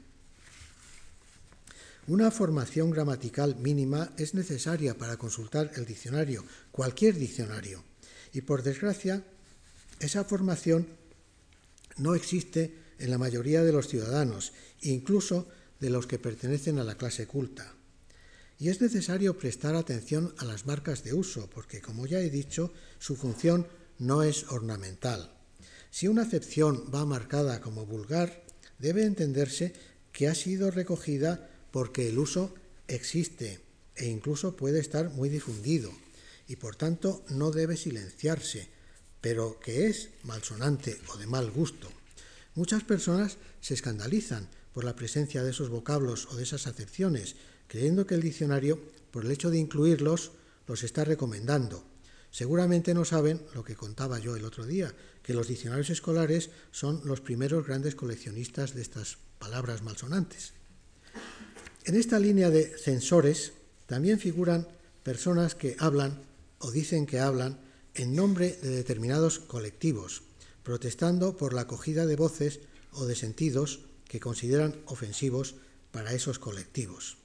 Una 2.07 2.31
formación 2.31 2.91
gramatical 2.91 3.57
mínima 3.57 4.13
es 4.17 4.33
necesaria 4.33 4.97
para 4.97 5.17
consultar 5.17 5.71
el 5.75 5.85
diccionario, 5.85 6.45
cualquier 6.71 7.15
diccionario, 7.15 7.83
y 8.31 8.41
por 8.41 8.63
desgracia, 8.63 9.23
esa 9.99 10.23
formación 10.23 10.87
no 11.97 12.15
existe 12.15 12.77
en 12.99 13.11
la 13.11 13.17
mayoría 13.17 13.63
de 13.63 13.73
los 13.73 13.87
ciudadanos, 13.87 14.53
incluso 14.81 15.47
de 15.79 15.89
los 15.89 16.07
que 16.07 16.19
pertenecen 16.19 16.79
a 16.79 16.83
la 16.83 16.95
clase 16.95 17.27
culta. 17.27 17.73
Y 18.59 18.69
es 18.69 18.81
necesario 18.81 19.37
prestar 19.37 19.75
atención 19.75 20.33
a 20.37 20.45
las 20.45 20.65
marcas 20.65 21.03
de 21.03 21.13
uso, 21.13 21.49
porque, 21.49 21.81
como 21.81 22.07
ya 22.07 22.19
he 22.19 22.29
dicho, 22.29 22.73
su 22.99 23.15
función 23.15 23.67
no 23.99 24.23
es 24.23 24.45
ornamental. 24.49 25.36
Si 25.97 26.07
una 26.07 26.21
acepción 26.21 26.91
va 26.93 27.07
marcada 27.07 27.59
como 27.59 27.87
vulgar, 27.87 28.43
debe 28.77 29.03
entenderse 29.03 29.73
que 30.11 30.27
ha 30.27 30.35
sido 30.35 30.69
recogida 30.69 31.49
porque 31.71 32.07
el 32.07 32.19
uso 32.19 32.53
existe 32.87 33.61
e 33.95 34.05
incluso 34.05 34.55
puede 34.55 34.79
estar 34.79 35.09
muy 35.09 35.27
difundido 35.27 35.91
y 36.47 36.57
por 36.57 36.75
tanto 36.75 37.25
no 37.29 37.49
debe 37.49 37.77
silenciarse, 37.77 38.69
pero 39.21 39.59
que 39.59 39.87
es 39.87 40.09
malsonante 40.21 41.01
o 41.07 41.17
de 41.17 41.25
mal 41.25 41.49
gusto. 41.49 41.89
Muchas 42.53 42.83
personas 42.83 43.39
se 43.59 43.73
escandalizan 43.73 44.47
por 44.73 44.83
la 44.83 44.95
presencia 44.95 45.41
de 45.41 45.49
esos 45.49 45.69
vocablos 45.69 46.27
o 46.29 46.35
de 46.35 46.43
esas 46.43 46.67
acepciones, 46.67 47.37
creyendo 47.65 48.05
que 48.05 48.13
el 48.13 48.21
diccionario, 48.21 48.79
por 49.09 49.25
el 49.25 49.31
hecho 49.31 49.49
de 49.49 49.57
incluirlos, 49.57 50.29
los 50.67 50.83
está 50.83 51.05
recomendando. 51.05 51.83
Seguramente 52.29 52.93
no 52.93 53.03
saben 53.03 53.41
lo 53.55 53.63
que 53.63 53.75
contaba 53.75 54.19
yo 54.19 54.35
el 54.35 54.45
otro 54.45 54.67
día, 54.67 54.93
que 55.27 55.33
los 55.33 55.49
diccionarios 55.49 55.89
escolares 55.89 56.51
son 56.71 57.01
los 57.03 57.19
primeros 57.19 57.67
grandes 57.67 57.95
coleccionistas 57.95 58.73
de 58.73 58.81
estas 58.81 59.17
palabras 59.39 59.83
malsonantes. 59.83 60.53
En 61.83 61.95
esta 61.95 62.17
línea 62.17 62.49
de 62.49 62.65
censores 62.77 63.51
también 63.87 64.21
figuran 64.21 64.69
personas 65.03 65.53
que 65.53 65.75
hablan 65.79 66.21
o 66.59 66.71
dicen 66.71 67.05
que 67.05 67.19
hablan 67.19 67.59
en 67.93 68.15
nombre 68.15 68.57
de 68.61 68.69
determinados 68.69 69.39
colectivos, 69.39 70.23
protestando 70.63 71.35
por 71.35 71.53
la 71.53 71.67
acogida 71.67 72.05
de 72.05 72.15
voces 72.15 72.61
o 72.93 73.05
de 73.05 73.15
sentidos 73.15 73.81
que 74.07 74.21
consideran 74.21 74.77
ofensivos 74.85 75.55
para 75.91 76.13
esos 76.13 76.39
colectivos. 76.39 77.17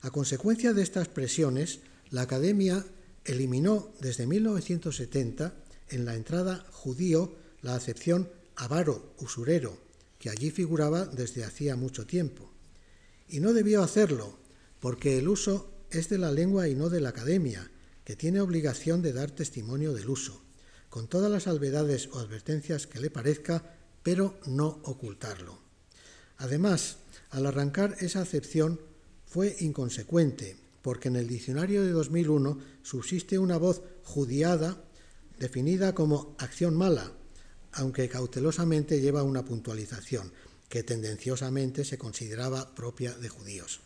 A 0.00 0.10
consecuencia 0.10 0.72
de 0.72 0.82
estas 0.82 1.06
presiones, 1.06 1.78
la 2.10 2.22
Academia 2.22 2.84
eliminó 3.24 3.92
desde 4.00 4.26
1970 4.26 5.54
en 5.90 6.04
la 6.04 6.14
entrada 6.14 6.66
judío 6.70 7.34
la 7.62 7.74
acepción 7.74 8.30
avaro, 8.56 9.14
usurero, 9.18 9.78
que 10.18 10.30
allí 10.30 10.50
figuraba 10.50 11.06
desde 11.06 11.44
hacía 11.44 11.76
mucho 11.76 12.06
tiempo. 12.06 12.50
Y 13.28 13.40
no 13.40 13.52
debió 13.52 13.82
hacerlo, 13.82 14.38
porque 14.80 15.18
el 15.18 15.28
uso 15.28 15.72
es 15.90 16.08
de 16.08 16.18
la 16.18 16.32
lengua 16.32 16.68
y 16.68 16.74
no 16.74 16.88
de 16.88 17.00
la 17.00 17.10
Academia, 17.10 17.70
que 18.04 18.16
tiene 18.16 18.40
obligación 18.40 19.02
de 19.02 19.12
dar 19.12 19.30
testimonio 19.30 19.92
del 19.92 20.08
uso, 20.08 20.42
con 20.88 21.08
todas 21.08 21.30
las 21.30 21.46
alvedades 21.46 22.08
o 22.12 22.18
advertencias 22.18 22.86
que 22.86 23.00
le 23.00 23.10
parezca, 23.10 23.76
pero 24.02 24.38
no 24.46 24.80
ocultarlo. 24.84 25.58
Además, 26.38 26.96
al 27.30 27.46
arrancar 27.46 27.96
esa 28.00 28.22
acepción 28.22 28.80
fue 29.26 29.56
inconsecuente, 29.60 30.56
porque 30.82 31.08
en 31.08 31.16
el 31.16 31.28
diccionario 31.28 31.82
de 31.82 31.90
2001 31.90 32.58
subsiste 32.82 33.38
una 33.38 33.58
voz 33.58 33.82
judiada 34.04 34.82
definida 35.38 35.94
como 35.94 36.34
acción 36.38 36.76
mala, 36.76 37.12
aunque 37.72 38.08
cautelosamente 38.08 39.00
lleva 39.00 39.22
una 39.22 39.44
puntualización, 39.44 40.32
que 40.68 40.82
tendenciosamente 40.82 41.84
se 41.84 41.98
consideraba 41.98 42.74
propia 42.74 43.14
de 43.14 43.28
judíos. 43.28 43.80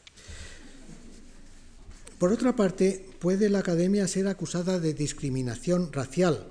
Por 2.19 2.33
otra 2.33 2.55
parte, 2.55 3.09
puede 3.19 3.51
la 3.51 3.61
academia 3.61 4.07
ser 4.07 4.29
acusada 4.29 4.79
de 4.79 4.95
discriminación 4.95 5.93
racial, 5.93 6.49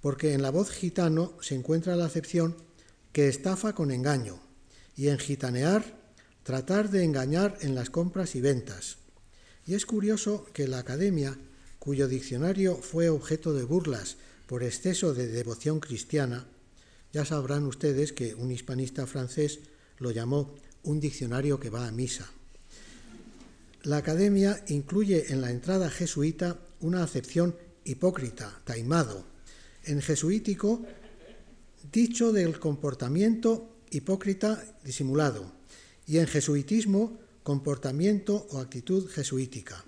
porque 0.00 0.34
en 0.34 0.42
la 0.42 0.50
voz 0.50 0.70
gitano 0.70 1.34
se 1.40 1.54
encuentra 1.54 1.96
la 1.96 2.04
acepción 2.04 2.56
que 3.12 3.28
estafa 3.28 3.74
con 3.74 3.90
engaño, 3.90 4.40
y 4.94 5.08
en 5.08 5.18
gitanear 5.18 5.96
tratar 6.42 6.90
de 6.90 7.02
engañar 7.02 7.58
en 7.60 7.74
las 7.74 7.90
compras 7.90 8.34
y 8.34 8.40
ventas. 8.40 8.98
Y 9.66 9.74
es 9.74 9.84
curioso 9.84 10.46
que 10.52 10.68
la 10.68 10.78
academia, 10.78 11.36
cuyo 11.78 12.08
diccionario 12.08 12.76
fue 12.76 13.08
objeto 13.08 13.52
de 13.52 13.64
burlas 13.64 14.16
por 14.46 14.62
exceso 14.62 15.14
de 15.14 15.26
devoción 15.26 15.80
cristiana, 15.80 16.46
ya 17.12 17.24
sabrán 17.24 17.66
ustedes 17.66 18.12
que 18.12 18.34
un 18.34 18.50
hispanista 18.50 19.06
francés 19.06 19.60
lo 19.98 20.10
llamó 20.10 20.54
un 20.82 21.00
diccionario 21.00 21.58
que 21.58 21.70
va 21.70 21.86
a 21.86 21.92
misa. 21.92 22.30
La 23.82 23.98
academia 23.98 24.64
incluye 24.68 25.32
en 25.32 25.40
la 25.40 25.50
entrada 25.50 25.90
jesuita 25.90 26.58
una 26.80 27.02
acepción 27.02 27.56
hipócrita, 27.84 28.60
taimado, 28.64 29.24
en 29.84 30.02
jesuítico 30.02 30.82
dicho 31.92 32.32
del 32.32 32.58
comportamiento 32.58 33.76
hipócrita 33.90 34.62
disimulado, 34.84 35.52
y 36.06 36.18
en 36.18 36.26
jesuitismo 36.26 37.18
comportamiento 37.42 38.46
o 38.50 38.58
actitud 38.58 39.08
jesuítica. 39.08 39.84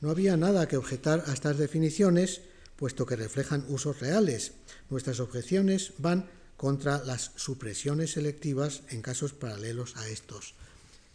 No 0.00 0.10
había 0.10 0.36
nada 0.36 0.68
que 0.68 0.76
objetar 0.76 1.24
a 1.26 1.32
estas 1.32 1.58
definiciones, 1.58 2.42
puesto 2.82 3.06
que 3.06 3.14
reflejan 3.14 3.64
usos 3.68 4.00
reales. 4.00 4.54
Nuestras 4.90 5.20
objeciones 5.20 5.92
van 5.98 6.28
contra 6.56 7.04
las 7.04 7.30
supresiones 7.36 8.10
selectivas 8.10 8.82
en 8.90 9.02
casos 9.02 9.32
paralelos 9.32 9.96
a 9.98 10.08
estos. 10.08 10.54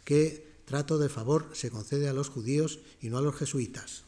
¿Qué 0.02 0.48
trato 0.64 0.96
de 0.96 1.10
favor 1.10 1.50
se 1.52 1.68
concede 1.68 2.08
a 2.08 2.14
los 2.14 2.30
judíos 2.30 2.78
y 3.02 3.10
no 3.10 3.18
a 3.18 3.20
los 3.20 3.36
jesuitas? 3.36 4.04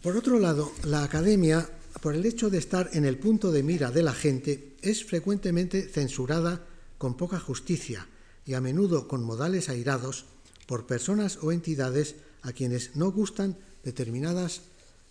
Por 0.00 0.16
otro 0.16 0.38
lado, 0.38 0.70
la 0.84 1.02
academia, 1.02 1.68
por 2.00 2.14
el 2.14 2.24
hecho 2.24 2.48
de 2.48 2.58
estar 2.58 2.90
en 2.92 3.04
el 3.04 3.18
punto 3.18 3.50
de 3.50 3.64
mira 3.64 3.90
de 3.90 4.04
la 4.04 4.14
gente, 4.14 4.76
es 4.82 5.04
frecuentemente 5.04 5.88
censurada 5.88 6.64
con 6.96 7.16
poca 7.16 7.40
justicia 7.40 8.06
y 8.46 8.54
a 8.54 8.60
menudo 8.60 9.08
con 9.08 9.24
modales 9.24 9.68
airados 9.68 10.26
por 10.68 10.86
personas 10.86 11.38
o 11.42 11.50
entidades 11.50 12.14
a 12.42 12.52
quienes 12.52 12.94
no 12.94 13.10
gustan 13.10 13.56
determinadas 13.82 14.62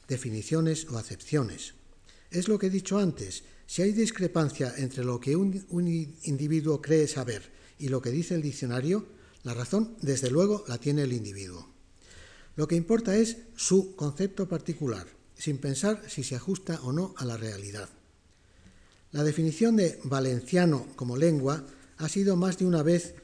definiciones 0.07 0.87
o 0.89 0.97
acepciones. 0.97 1.73
Es 2.29 2.47
lo 2.47 2.57
que 2.59 2.67
he 2.67 2.69
dicho 2.69 2.97
antes, 2.97 3.43
si 3.65 3.81
hay 3.81 3.93
discrepancia 3.93 4.73
entre 4.77 5.03
lo 5.03 5.19
que 5.19 5.35
un, 5.35 5.65
individuo 6.23 6.81
cree 6.81 7.07
saber 7.07 7.51
y 7.79 7.87
lo 7.87 8.01
que 8.01 8.11
dice 8.11 8.35
el 8.35 8.41
diccionario, 8.41 9.05
la 9.43 9.53
razón, 9.53 9.95
desde 10.01 10.29
luego, 10.29 10.65
la 10.67 10.77
tiene 10.77 11.03
el 11.03 11.13
individuo. 11.13 11.69
Lo 12.55 12.67
que 12.67 12.75
importa 12.75 13.15
es 13.15 13.37
su 13.55 13.95
concepto 13.95 14.47
particular, 14.47 15.07
sin 15.37 15.57
pensar 15.57 16.03
si 16.09 16.23
se 16.23 16.35
ajusta 16.35 16.81
o 16.83 16.91
no 16.91 17.13
a 17.17 17.25
la 17.25 17.37
realidad. 17.37 17.89
La 19.11 19.23
definición 19.23 19.77
de 19.77 19.99
valenciano 20.03 20.87
como 20.95 21.17
lengua 21.17 21.65
ha 21.97 22.09
sido 22.09 22.35
más 22.35 22.57
de 22.57 22.65
una 22.65 22.83
vez 22.83 23.15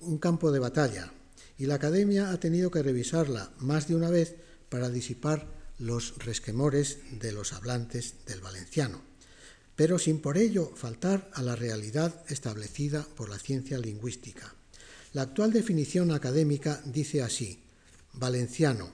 un 0.00 0.18
campo 0.18 0.52
de 0.52 0.58
batalla 0.58 1.12
y 1.58 1.66
la 1.66 1.74
Academia 1.74 2.30
ha 2.30 2.38
tenido 2.38 2.70
que 2.70 2.82
revisarla 2.82 3.50
más 3.58 3.88
de 3.88 3.96
una 3.96 4.10
vez 4.10 4.36
para 4.68 4.90
disipar 4.90 5.46
los 5.78 6.16
resquemores 6.18 6.98
de 7.12 7.32
los 7.32 7.52
hablantes 7.52 8.14
del 8.26 8.40
valenciano, 8.40 9.00
pero 9.76 9.98
sin 9.98 10.20
por 10.20 10.38
ello 10.38 10.72
faltar 10.74 11.30
a 11.34 11.42
la 11.42 11.54
realidad 11.54 12.24
establecida 12.28 13.06
por 13.16 13.28
la 13.28 13.38
ciencia 13.38 13.78
lingüística. 13.78 14.54
La 15.12 15.22
actual 15.22 15.52
definición 15.52 16.10
académica 16.10 16.82
dice 16.84 17.22
así, 17.22 17.60
valenciano, 18.12 18.90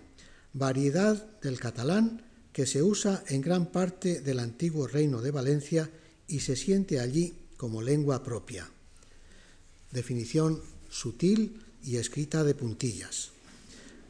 variedad 0.53 1.41
del 1.41 1.59
catalán 1.59 2.23
que 2.53 2.67
se 2.67 2.83
usa 2.83 3.25
en 3.29 3.41
gran 3.41 3.73
parte 3.73 4.21
del 4.21 4.39
antiguo 4.39 4.87
reino 4.87 5.21
de 5.21 5.33
Valencia 5.33 5.91
y 6.29 6.41
se 6.41 6.55
siente 6.55 7.01
allí 7.01 7.35
como 7.57 7.83
lengua 7.83 8.23
propia. 8.23 8.71
Definición 9.91 10.63
sutil 10.89 11.65
y 11.83 11.97
escrita 11.97 12.45
de 12.45 12.55
puntillas. 12.55 13.34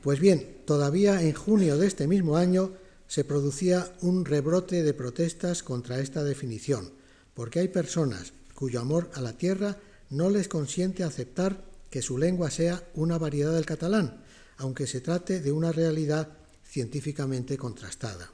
Pues 0.05 0.21
bien, 0.21 0.59
todavía 0.67 1.23
en 1.23 1.33
junio 1.33 1.79
de 1.79 1.87
este 1.87 2.07
mismo 2.07 2.37
año 2.37 2.75
se 3.09 3.25
producía 3.25 3.90
un 4.03 4.27
rebrote 4.27 4.83
de 4.83 4.93
protestas 4.93 5.62
contra 5.62 5.99
esta 5.99 6.23
definición, 6.23 6.93
porque 7.33 7.61
hay 7.61 7.69
personas 7.69 8.35
cuyo 8.53 8.81
amor 8.83 9.11
a 9.14 9.23
la 9.23 9.33
tierra 9.33 9.79
no 10.11 10.29
les 10.29 10.47
consiente 10.47 11.05
aceptar 11.05 11.64
que 11.88 12.03
su 12.03 12.19
lengua 12.19 12.51
sea 12.51 12.87
una 12.93 13.17
variedad 13.17 13.55
del 13.55 13.64
catalán, 13.64 14.23
aunque 14.59 14.87
se 14.87 15.01
trate 15.01 15.40
de 15.40 15.53
una 15.53 15.73
realidad 15.73 16.29
científicamente 16.69 17.57
contrastada. 17.57 18.31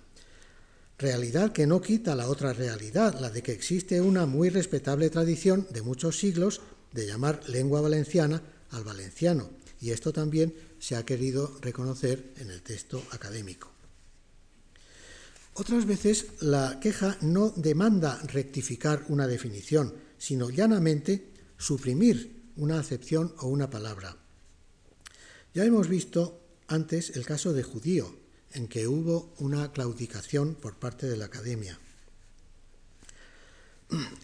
Realidad 0.98 1.52
que 1.52 1.68
no 1.68 1.80
quita 1.80 2.16
la 2.16 2.28
otra 2.28 2.52
realidad, 2.52 3.20
la 3.20 3.30
de 3.30 3.44
que 3.44 3.52
existe 3.52 4.00
una 4.00 4.26
muy 4.26 4.48
respetable 4.48 5.08
tradición 5.08 5.68
de 5.70 5.82
muchos 5.82 6.18
siglos 6.18 6.62
de 6.90 7.06
llamar 7.06 7.48
lengua 7.48 7.80
valenciana 7.80 8.42
al 8.70 8.82
valenciano, 8.82 9.50
y 9.80 9.92
esto 9.92 10.12
también 10.12 10.52
se 10.80 10.96
ha 10.96 11.04
querido 11.04 11.58
reconocer 11.60 12.34
en 12.38 12.50
el 12.50 12.62
texto 12.62 13.00
académico. 13.12 13.70
Otras 15.54 15.86
veces 15.86 16.26
la 16.40 16.80
queja 16.80 17.16
no 17.20 17.50
demanda 17.50 18.20
rectificar 18.32 19.04
una 19.08 19.26
definición, 19.26 19.94
sino 20.18 20.48
llanamente 20.50 21.28
suprimir 21.58 22.50
una 22.56 22.80
acepción 22.80 23.34
o 23.38 23.48
una 23.48 23.68
palabra. 23.68 24.16
Ya 25.52 25.64
hemos 25.64 25.88
visto 25.88 26.40
antes 26.68 27.10
el 27.16 27.26
caso 27.26 27.52
de 27.52 27.62
judío, 27.62 28.14
en 28.52 28.68
que 28.68 28.88
hubo 28.88 29.32
una 29.38 29.72
claudicación 29.72 30.54
por 30.54 30.76
parte 30.76 31.08
de 31.08 31.16
la 31.16 31.26
academia. 31.26 31.78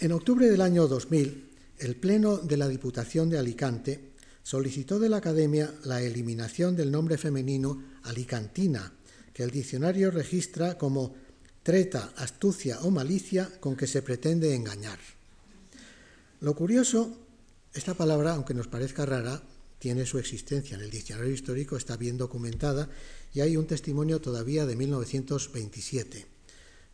En 0.01 0.13
octubre 0.13 0.49
del 0.49 0.61
año 0.61 0.87
2000, 0.87 1.51
el 1.79 1.97
Pleno 1.97 2.39
de 2.39 2.57
la 2.57 2.69
Diputación 2.69 3.29
de 3.29 3.39
Alicante 3.39 4.13
solicitó 4.47 5.01
de 5.01 5.09
la 5.09 5.17
Academia 5.17 5.75
la 5.83 6.01
eliminación 6.01 6.77
del 6.77 6.93
nombre 6.93 7.19
femenino 7.19 7.83
alicantina, 8.05 8.93
que 9.33 9.43
el 9.43 9.51
diccionario 9.51 10.13
registra 10.13 10.79
como 10.79 11.17
treta, 11.65 12.13
astucia 12.15 12.79
o 12.83 12.93
malicia 12.93 13.51
con 13.59 13.75
que 13.75 13.89
se 13.89 14.03
pretende 14.03 14.55
engañar. 14.55 15.01
Lo 16.39 16.55
curioso, 16.55 17.19
esta 17.75 17.95
palabra, 17.95 18.35
aunque 18.35 18.55
nos 18.55 18.69
parezca 18.69 19.05
rara, 19.05 19.43
tiene 19.81 20.07
su 20.07 20.17
existencia. 20.17 20.77
En 20.77 20.83
el 20.83 20.91
diccionario 20.91 21.33
histórico 21.33 21.77
está 21.77 21.97
bien 21.97 22.17
documentada 22.17 22.89
y 23.35 23.41
hay 23.41 23.57
un 23.57 23.67
testimonio 23.67 24.21
todavía 24.21 24.65
de 24.65 24.77
1927. 24.77 26.25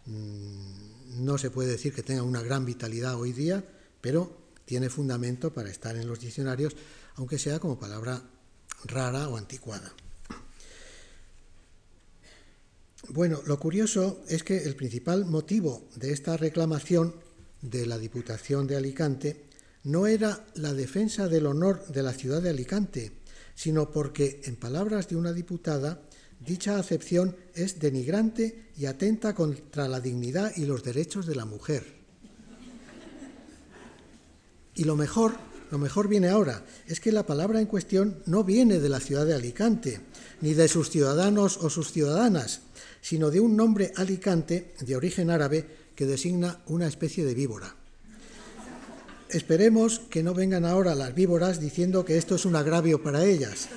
Mm, 0.07 1.23
no 1.23 1.37
se 1.37 1.51
puede 1.51 1.69
decir 1.69 1.93
que 1.93 2.03
tenga 2.03 2.23
una 2.23 2.41
gran 2.41 2.65
vitalidad 2.65 3.21
hoy 3.21 3.35
día, 3.35 3.62
pero 4.01 4.41
tiene 4.65 4.88
fundamento 4.88 5.53
para 5.53 5.69
estar 5.69 5.97
en 5.97 6.07
los 6.07 6.19
diccionarios 6.19 6.75
aunque 7.16 7.38
sea 7.38 7.59
como 7.59 7.79
palabra 7.79 8.22
rara 8.85 9.29
o 9.29 9.37
anticuada. 9.37 9.92
Bueno, 13.09 13.42
lo 13.46 13.59
curioso 13.59 14.22
es 14.29 14.44
que 14.44 14.59
el 14.59 14.77
principal 14.77 15.25
motivo 15.25 15.88
de 15.96 16.12
esta 16.12 16.37
reclamación 16.37 17.14
de 17.61 17.87
la 17.87 17.98
Diputación 17.98 18.66
de 18.66 18.77
Alicante 18.77 19.44
no 19.85 20.07
era 20.07 20.46
la 20.55 20.72
defensa 20.72 21.29
del 21.29 21.46
honor 21.46 21.87
de 21.88 22.03
la 22.03 22.12
ciudad 22.12 22.40
de 22.40 22.51
Alicante, 22.51 23.12
sino 23.55 23.90
porque, 23.90 24.40
en 24.44 24.57
palabras 24.57 25.09
de 25.09 25.16
una 25.16 25.33
diputada, 25.33 26.01
dicha 26.40 26.79
acepción 26.79 27.37
es 27.55 27.81
denigrante 27.81 28.70
y 28.77 28.87
atenta 28.87 29.35
contra 29.35 29.88
la 29.88 30.01
dignidad 30.01 30.53
y 30.57 30.66
los 30.66 30.83
derechos 30.83 31.27
de 31.27 31.35
la 31.35 31.44
mujer. 31.44 32.01
Y 34.75 34.85
lo 34.85 34.96
mejor 34.96 35.35
lo 35.73 35.79
mejor 35.79 36.07
viene 36.07 36.29
ahora, 36.29 36.67
es 36.87 37.01
que 37.01 37.13
la 37.13 37.25
palabra 37.25 37.59
en 37.59 37.65
cuestión 37.65 38.23
no 38.27 38.45
viene 38.45 38.79
de 38.79 38.91
la 38.91 39.01
ciudad 39.01 39.25
de 39.25 39.35
Alicante, 39.35 40.01
ni 40.43 40.53
de 40.53 40.69
sus 40.69 40.91
ciudadanos 40.91 41.57
o 41.57 41.71
sus 41.71 41.93
ciudadanas, 41.93 42.61
sino 43.01 43.31
de 43.31 43.41
un 43.41 43.57
nombre 43.57 43.91
Alicante 43.97 44.75
de 44.81 44.97
origen 44.97 45.31
árabe 45.31 45.67
que 45.97 46.05
designa 46.05 46.61
una 46.67 46.87
especie 46.87 47.25
de 47.25 47.33
víbora. 47.33 47.75
Esperemos 49.31 50.01
que 50.11 50.23
no 50.23 50.35
vengan 50.35 50.66
ahora 50.66 50.95
las 50.95 51.14
víboras 51.14 51.59
diciendo 51.59 52.05
que 52.05 52.18
esto 52.18 52.35
es 52.35 52.45
un 52.45 52.55
agravio 52.55 53.03
para 53.03 53.25
ellas. 53.25 53.70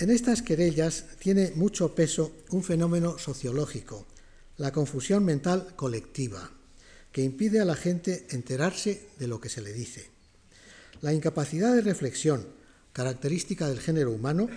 En 0.00 0.10
estas 0.10 0.42
querellas 0.42 1.04
tiene 1.20 1.52
mucho 1.54 1.94
peso 1.94 2.32
un 2.50 2.64
fenómeno 2.64 3.18
sociológico, 3.18 4.04
la 4.56 4.72
confusión 4.72 5.24
mental 5.24 5.74
colectiva 5.76 6.50
que 7.14 7.22
impide 7.22 7.60
a 7.60 7.64
la 7.64 7.76
gente 7.76 8.26
enterarse 8.30 9.06
de 9.20 9.28
lo 9.28 9.40
que 9.40 9.48
se 9.48 9.62
le 9.62 9.72
dice. 9.72 10.10
La 11.00 11.14
incapacidad 11.14 11.72
de 11.72 11.80
reflexión, 11.80 12.44
característica 12.92 13.68
del 13.68 13.78
género 13.78 14.10
humano, 14.10 14.48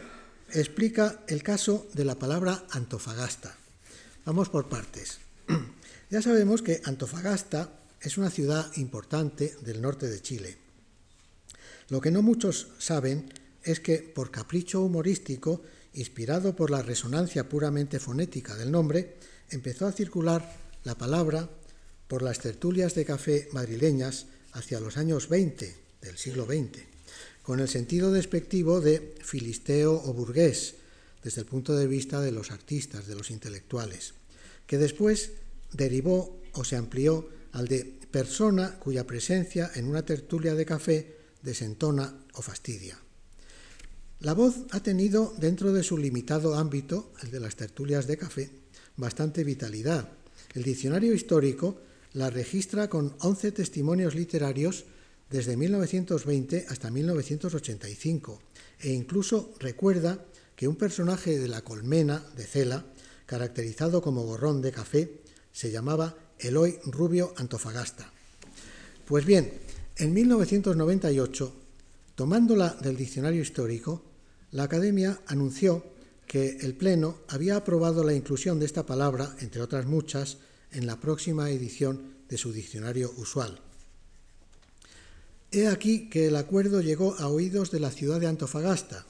explica 0.51 1.22
el 1.28 1.43
caso 1.43 1.88
de 1.93 2.03
la 2.03 2.16
palabra 2.16 2.66
Antofagasta. 2.72 3.55
Vamos 4.26 4.49
por 4.49 4.68
partes. 4.68 5.20
Ya 6.10 6.22
sabemos 6.22 6.62
que 6.62 6.82
Antofagasta 6.86 7.70
es 7.99 8.18
una 8.18 8.30
ciudad 8.30 8.72
importante 8.78 9.53
del 9.62 9.82
norte 9.82 10.08
de 10.08 10.22
Chile. 10.22 10.58
Lo 11.89 11.99
que 11.99 12.12
no 12.12 12.22
muchos 12.22 12.70
saben 12.80 13.30
es 13.62 13.82
que, 13.82 13.97
por 13.97 14.32
capricho 14.32 14.82
humorístico, 14.82 15.62
inspirado 15.93 16.55
por 16.55 16.72
la 16.72 16.82
resonancia 16.82 17.49
puramente 17.49 17.99
fonética 17.99 18.55
del 18.55 18.72
nombre, 18.72 19.18
empezó 19.49 19.86
a 19.86 19.91
circular 19.91 20.49
la 20.86 20.97
palabra 20.97 21.49
por 22.08 22.22
las 22.22 22.39
tertulias 22.39 22.95
de 22.95 23.05
café 23.05 23.49
madrileñas 23.51 24.28
hacia 24.53 24.80
los 24.80 24.97
años 24.97 25.30
20 25.30 25.76
del 26.01 26.18
siglo 26.18 26.45
XX, 26.45 26.84
con 27.43 27.60
el 27.60 27.68
sentido 27.68 28.12
despectivo 28.12 28.82
de 28.82 29.16
filisteo 29.22 29.93
o 29.93 30.14
burgués, 30.14 30.76
desde 31.24 31.41
el 31.41 31.47
punto 31.47 31.76
de 31.76 31.88
vista 31.88 32.22
de 32.22 32.32
los 32.32 32.51
artistas, 32.51 33.08
de 33.08 33.16
los 33.16 33.32
intelectuales, 33.32 34.14
que 34.66 34.78
después 34.78 35.32
derivó 35.74 36.41
o 36.53 36.64
se 36.64 36.76
amplió 36.76 37.30
al 37.51 37.68
de 37.68 37.84
persona 38.12 38.80
cuya 38.80 39.05
presencia 39.05 39.72
en 39.76 39.86
una 39.86 40.05
tertulia 40.05 40.55
de 40.55 40.66
café 40.66 41.18
desentona 41.41 42.16
o 42.34 42.41
fastidia. 42.41 42.97
La 44.20 44.34
voz 44.34 44.55
ha 44.72 44.82
tenido, 44.82 45.34
dentro 45.38 45.74
de 45.74 45.84
su 45.84 45.97
limitado 45.97 46.55
ámbito, 46.55 47.12
el 47.22 47.30
de 47.30 47.39
las 47.39 47.55
tertulias 47.55 48.08
de 48.08 48.18
café, 48.18 48.49
bastante 48.95 49.43
vitalidad. 49.43 50.10
El 50.55 50.64
diccionario 50.64 51.14
histórico 51.14 51.82
la 52.18 52.32
registra 52.32 52.89
con 52.89 53.15
11 53.20 53.51
testimonios 53.51 54.15
literarios 54.15 54.86
desde 55.30 55.55
1920 55.55 56.65
hasta 56.68 56.89
1985 56.89 58.41
e 58.80 58.89
incluso 58.91 59.53
recuerda 59.59 60.26
que 60.55 60.68
un 60.68 60.78
personaje 60.78 61.38
de 61.38 61.47
la 61.47 61.61
colmena 61.61 62.26
de 62.36 62.43
Cela, 62.43 62.86
caracterizado 63.28 64.01
como 64.01 64.24
gorrón 64.24 64.63
de 64.63 64.72
café, 64.72 65.22
se 65.51 65.70
llamaba 65.70 66.15
Eloy 66.39 66.80
Rubio 66.86 67.36
Antofagasta. 67.38 68.11
Pues 69.05 69.24
bien, 69.24 69.53
en 69.97 70.11
1998, 70.11 71.53
tomándola 72.15 72.76
del 72.82 72.97
diccionario 72.97 73.43
histórico, 73.43 74.01
la 74.49 74.63
Academia 74.63 75.22
anunció 75.28 75.86
que 76.26 76.57
el 76.61 76.74
Pleno 76.74 77.20
había 77.28 77.57
aprobado 77.57 78.03
la 78.03 78.15
inclusión 78.15 78.59
de 78.59 78.65
esta 78.65 78.88
palabra, 78.88 79.36
entre 79.39 79.61
otras 79.61 79.86
muchas, 79.86 80.39
en 80.72 80.86
la 80.86 80.99
próxima 80.99 81.49
edición 81.49 82.15
de 82.30 82.38
su 82.38 82.51
diccionario 82.51 83.13
usual. 83.18 83.59
He 85.51 85.68
aquí 85.68 86.09
que 86.09 86.28
el 86.28 86.36
acuerdo 86.36 86.82
llegó 86.82 87.15
a 87.20 87.28
oídos 87.28 87.72
de 87.72 87.80
la 87.80 87.91
ciudad 87.91 88.20
de 88.20 88.28
Antofagasta, 88.28 89.05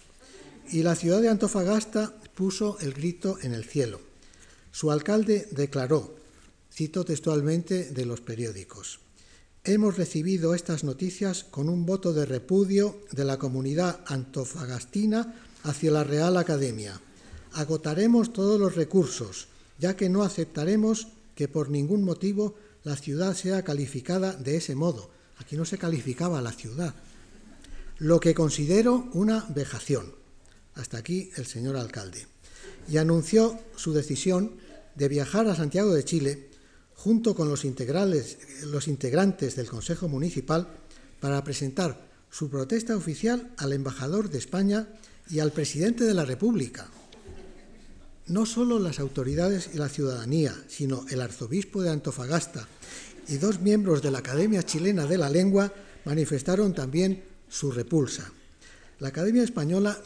y 0.69 0.83
la 0.83 0.95
ciudad 0.95 1.21
de 1.21 1.29
Antofagasta 1.29 2.13
puso 2.35 2.77
el 2.79 2.93
grito 2.93 3.37
en 3.41 3.53
el 3.53 3.65
cielo. 3.65 4.01
Su 4.71 4.91
alcalde 4.91 5.47
declaró, 5.51 6.15
cito 6.71 7.05
textualmente 7.05 7.91
de 7.91 8.05
los 8.05 8.21
periódicos, 8.21 8.99
Hemos 9.67 9.97
recibido 9.97 10.55
estas 10.55 10.85
noticias 10.85 11.43
con 11.43 11.67
un 11.67 11.85
voto 11.85 12.13
de 12.13 12.25
repudio 12.25 13.01
de 13.11 13.25
la 13.25 13.37
comunidad 13.37 13.99
antofagastina 14.05 15.35
hacia 15.63 15.91
la 15.91 16.05
Real 16.05 16.37
Academia. 16.37 17.01
Agotaremos 17.51 18.31
todos 18.31 18.57
los 18.57 18.75
recursos, 18.75 19.49
ya 19.77 19.97
que 19.97 20.07
no 20.07 20.23
aceptaremos 20.23 21.09
que 21.37 21.47
por 21.47 21.69
ningún 21.69 22.03
motivo 22.03 22.55
la 22.83 22.95
ciudad 22.95 23.35
sea 23.35 23.63
calificada 23.63 24.33
de 24.33 24.57
ese 24.57 24.73
modo. 24.73 25.11
Aquí 25.37 25.55
no 25.55 25.65
se 25.65 25.77
calificaba 25.77 26.41
la 26.41 26.51
ciudad. 26.51 26.95
Lo 27.99 28.19
que 28.19 28.33
considero 28.33 29.07
una 29.13 29.45
vejación. 29.55 30.15
Hasta 30.73 30.97
aquí 30.97 31.29
el 31.37 31.45
señor 31.45 31.77
alcalde. 31.77 32.25
Y 32.89 32.97
anunció 32.97 33.59
su 33.75 33.93
decisión 33.93 34.57
de 34.95 35.07
viajar 35.09 35.47
a 35.47 35.55
Santiago 35.55 35.93
de 35.93 36.03
Chile 36.03 36.49
junto 36.95 37.35
con 37.35 37.49
los, 37.49 37.63
los 38.63 38.87
integrantes 38.87 39.55
del 39.55 39.69
Consejo 39.69 40.07
Municipal 40.07 40.67
para 41.19 41.43
presentar 41.43 42.07
su 42.31 42.49
protesta 42.49 42.97
oficial 42.97 43.53
al 43.57 43.73
embajador 43.73 44.31
de 44.31 44.39
España 44.39 44.87
y 45.29 45.37
al 45.37 45.51
presidente 45.51 46.03
de 46.03 46.15
la 46.15 46.25
República. 46.25 46.89
No 48.27 48.45
solo 48.45 48.77
las 48.77 48.99
autoridades 48.99 49.69
y 49.73 49.77
la 49.77 49.87
ciudadanía, 49.87 50.53
sino 50.67 51.05
el 51.09 51.21
arzobispo 51.21 51.81
de 51.81 51.89
Antofagasta 51.89 52.67
y 53.27 53.37
dos 53.37 53.61
miembros 53.61 54.01
de 54.01 54.11
la 54.11 54.19
Academia 54.19 54.63
Chilena 54.63 55.05
de 55.05 55.17
la 55.17 55.29
Lengua 55.29 55.73
manifestaron 56.03 56.73
también 56.73 57.23
su 57.47 57.71
repulsa. 57.71 58.31
La 58.99 59.09
Academia 59.09 59.43
Española, 59.43 59.97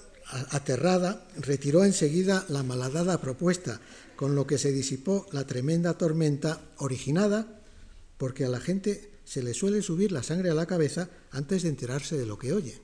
aterrada, 0.52 1.28
retiró 1.38 1.84
enseguida 1.84 2.46
la 2.50 2.62
malhadada 2.62 3.20
propuesta, 3.20 3.82
con 4.16 4.36
lo 4.36 4.46
que 4.46 4.60
se 4.60 4.72
disipó 4.72 5.26
la 5.32 5.48
tremenda 5.48 5.98
tormenta 5.98 6.62
originada 6.78 7.62
porque 8.22 8.46
a 8.46 8.50
la 8.50 8.60
gente 8.60 9.10
se 9.26 9.42
le 9.42 9.56
suele 9.56 9.82
subir 9.82 10.12
la 10.12 10.22
sangre 10.22 10.52
a 10.52 10.54
la 10.54 10.68
cabeza 10.68 11.10
antes 11.32 11.64
de 11.64 11.70
enterarse 11.70 12.16
de 12.20 12.28
lo 12.28 12.38
que 12.38 12.54
oye. 12.54 12.80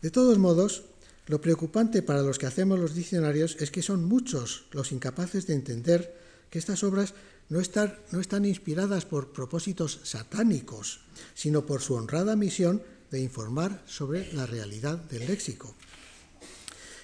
De 0.00 0.10
todos 0.10 0.38
modos, 0.38 0.84
lo 1.28 1.42
preocupante 1.42 2.02
para 2.02 2.22
los 2.22 2.38
que 2.38 2.46
hacemos 2.46 2.78
los 2.78 2.94
diccionarios 2.94 3.56
es 3.60 3.70
que 3.70 3.82
son 3.82 4.04
muchos 4.04 4.64
los 4.72 4.92
incapaces 4.92 5.46
de 5.46 5.54
entender 5.54 6.16
que 6.50 6.58
estas 6.58 6.82
obras 6.82 7.12
no, 7.50 7.60
están 7.60 8.44
inspiradas 8.46 9.04
por 9.04 9.32
propósitos 9.32 10.00
satánicos, 10.04 11.00
sino 11.34 11.66
por 11.66 11.82
su 11.82 11.94
honrada 11.94 12.34
misión 12.34 12.82
de 13.10 13.20
informar 13.20 13.82
sobre 13.86 14.32
la 14.32 14.46
realidad 14.46 14.96
del 14.96 15.26
léxico. 15.26 15.74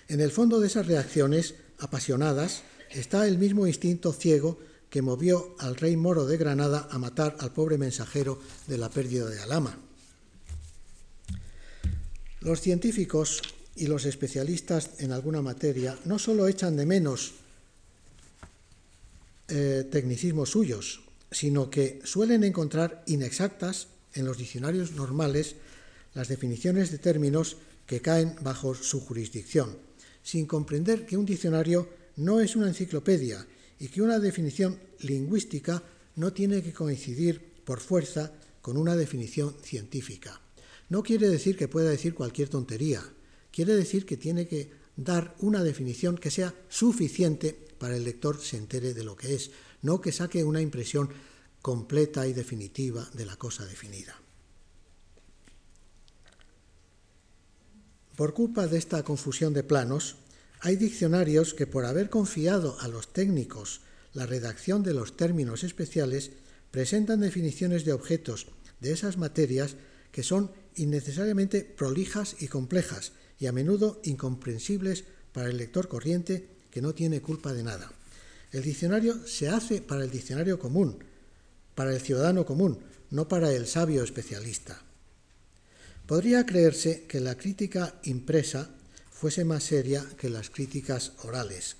En 0.08 0.20
el 0.20 0.30
fondo 0.30 0.58
de 0.58 0.68
esas 0.68 0.86
reacciones 0.86 1.54
apasionadas 1.78 2.62
está 2.90 3.26
el 3.26 3.36
mismo 3.36 3.66
instinto 3.66 4.12
ciego 4.14 4.58
que 4.88 5.02
movió 5.02 5.54
al 5.58 5.76
rey 5.76 5.96
moro 5.96 6.24
de 6.24 6.38
Granada 6.38 6.88
a 6.90 6.98
matar 6.98 7.36
al 7.40 7.52
pobre 7.52 7.76
mensajero 7.76 8.40
de 8.68 8.78
la 8.78 8.88
pérdida 8.88 9.28
de 9.28 9.40
Alama. 9.40 9.78
Los 12.40 12.60
científicos 12.60 13.42
y 13.76 13.86
los 13.86 14.04
especialistas 14.04 14.90
en 14.98 15.12
alguna 15.12 15.42
materia 15.42 15.98
no 16.04 16.18
solo 16.18 16.46
echan 16.46 16.76
de 16.76 16.86
menos 16.86 17.32
eh, 19.48 19.86
tecnicismos 19.90 20.50
suyos, 20.50 21.02
sino 21.30 21.68
que 21.70 22.00
suelen 22.04 22.44
encontrar 22.44 23.02
inexactas 23.06 23.88
en 24.14 24.24
los 24.24 24.38
diccionarios 24.38 24.92
normales 24.92 25.56
las 26.14 26.28
definiciones 26.28 26.90
de 26.90 26.98
términos 26.98 27.56
que 27.86 28.00
caen 28.00 28.36
bajo 28.40 28.74
su 28.74 29.00
jurisdicción, 29.00 29.76
sin 30.22 30.46
comprender 30.46 31.04
que 31.04 31.16
un 31.16 31.26
diccionario 31.26 31.88
no 32.16 32.40
es 32.40 32.56
una 32.56 32.68
enciclopedia 32.68 33.44
y 33.80 33.88
que 33.88 34.00
una 34.00 34.20
definición 34.20 34.78
lingüística 35.00 35.82
no 36.16 36.32
tiene 36.32 36.62
que 36.62 36.72
coincidir 36.72 37.42
por 37.64 37.80
fuerza 37.80 38.32
con 38.62 38.76
una 38.76 38.96
definición 38.96 39.54
científica. 39.62 40.40
No 40.88 41.02
quiere 41.02 41.28
decir 41.28 41.56
que 41.56 41.68
pueda 41.68 41.90
decir 41.90 42.14
cualquier 42.14 42.48
tontería, 42.48 43.02
quiere 43.54 43.76
decir 43.76 44.04
que 44.04 44.16
tiene 44.16 44.48
que 44.48 44.68
dar 44.96 45.36
una 45.38 45.62
definición 45.62 46.18
que 46.18 46.32
sea 46.32 46.52
suficiente 46.68 47.56
para 47.78 47.96
el 47.96 48.02
lector 48.02 48.40
se 48.40 48.56
entere 48.56 48.94
de 48.94 49.04
lo 49.04 49.16
que 49.16 49.36
es, 49.36 49.52
no 49.82 50.00
que 50.00 50.10
saque 50.10 50.42
una 50.42 50.60
impresión 50.60 51.08
completa 51.62 52.26
y 52.26 52.32
definitiva 52.32 53.08
de 53.14 53.26
la 53.26 53.36
cosa 53.36 53.64
definida. 53.64 54.20
Por 58.16 58.34
culpa 58.34 58.66
de 58.66 58.76
esta 58.76 59.04
confusión 59.04 59.54
de 59.54 59.62
planos, 59.62 60.16
hay 60.60 60.74
diccionarios 60.74 61.54
que 61.54 61.68
por 61.68 61.84
haber 61.84 62.10
confiado 62.10 62.76
a 62.80 62.88
los 62.88 63.12
técnicos 63.12 63.82
la 64.14 64.26
redacción 64.26 64.82
de 64.82 64.94
los 64.94 65.16
términos 65.16 65.62
especiales, 65.62 66.32
presentan 66.72 67.20
definiciones 67.20 67.84
de 67.84 67.92
objetos 67.92 68.48
de 68.80 68.92
esas 68.92 69.16
materias 69.16 69.76
que 70.10 70.24
son 70.24 70.50
innecesariamente 70.74 71.62
prolijas 71.62 72.36
y 72.40 72.48
complejas 72.48 73.12
y 73.38 73.46
a 73.46 73.52
menudo 73.52 74.00
incomprensibles 74.04 75.04
para 75.32 75.48
el 75.48 75.56
lector 75.56 75.88
corriente 75.88 76.48
que 76.70 76.82
no 76.82 76.94
tiene 76.94 77.20
culpa 77.20 77.52
de 77.52 77.62
nada. 77.62 77.92
El 78.52 78.62
diccionario 78.62 79.26
se 79.26 79.48
hace 79.48 79.82
para 79.82 80.04
el 80.04 80.10
diccionario 80.10 80.58
común, 80.58 80.98
para 81.74 81.92
el 81.92 82.00
ciudadano 82.00 82.46
común, 82.46 82.78
no 83.10 83.28
para 83.28 83.52
el 83.52 83.66
sabio 83.66 84.04
especialista. 84.04 84.80
Podría 86.06 86.44
creerse 86.44 87.04
que 87.08 87.20
la 87.20 87.36
crítica 87.36 87.94
impresa 88.04 88.70
fuese 89.10 89.44
más 89.44 89.64
seria 89.64 90.04
que 90.18 90.28
las 90.28 90.50
críticas 90.50 91.12
orales. 91.22 91.76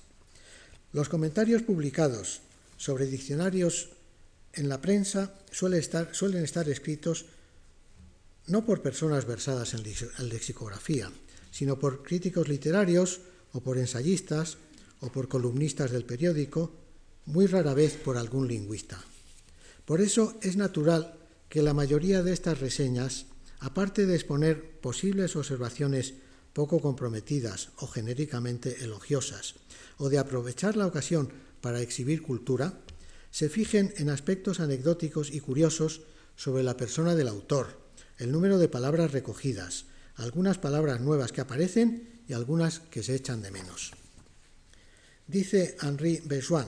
Los 0.93 1.09
comentarios 1.09 1.61
publicados 1.61 2.41
sobre 2.77 3.05
diccionarios 3.05 3.89
en 4.53 4.69
la 4.69 4.81
prensa 4.81 5.33
suelen 5.51 5.79
estar, 5.79 6.69
escritos 6.69 7.25
no 8.47 8.65
por 8.65 8.81
personas 8.81 9.25
versadas 9.25 9.73
en 9.73 10.29
lexicografía, 10.29 11.11
sino 11.55 11.79
por 11.79 12.03
críticos 12.03 12.49
literarios 12.49 13.21
o 13.53 13.63
por 13.63 13.77
ensayistas 13.77 14.57
o 14.99 15.07
por 15.07 15.31
columnistas 15.31 15.95
del 15.95 16.03
periódico, 16.03 16.75
muy 17.31 17.47
rara 17.47 17.73
vez 17.73 17.95
por 17.95 18.17
algún 18.17 18.49
lingüista. 18.49 18.99
Por 19.85 20.01
eso 20.01 20.35
es 20.41 20.57
natural 20.57 21.15
que 21.47 21.61
la 21.61 21.73
mayoría 21.73 22.23
de 22.23 22.33
estas 22.33 22.59
reseñas 22.59 23.27
aparte 23.59 24.05
de 24.05 24.15
exponer 24.15 24.81
posibles 24.81 25.37
observaciones 25.37 26.15
poco 26.51 26.81
comprometidas 26.81 27.69
o 27.77 27.87
genéricamente 27.87 28.83
elogiosas, 28.83 29.55
o 29.95 30.09
de 30.09 30.19
aprovechar 30.19 30.75
la 30.75 30.87
ocasión 30.87 31.31
para 31.61 31.79
exhibir 31.79 32.21
cultura, 32.21 32.83
se 33.31 33.47
fijen 33.47 33.93
en 33.95 34.09
aspectos 34.09 34.59
anecdóticos 34.59 35.31
y 35.31 35.39
curiosos 35.39 36.01
sobre 36.35 36.63
la 36.63 36.75
persona 36.75 37.15
del 37.15 37.29
autor, 37.29 37.79
el 38.17 38.33
número 38.33 38.59
de 38.59 38.67
palabras 38.67 39.11
recogidas, 39.11 39.85
algunas 40.15 40.57
palabras 40.57 41.01
nuevas 41.01 41.31
que 41.31 41.41
aparecen 41.41 42.21
y 42.27 42.33
algunas 42.33 42.79
que 42.79 43.03
se 43.03 43.15
echan 43.15 43.41
de 43.41 43.51
menos. 43.51 43.91
Dice 45.27 45.75
Henri 45.81 46.21
Bessoin, 46.25 46.67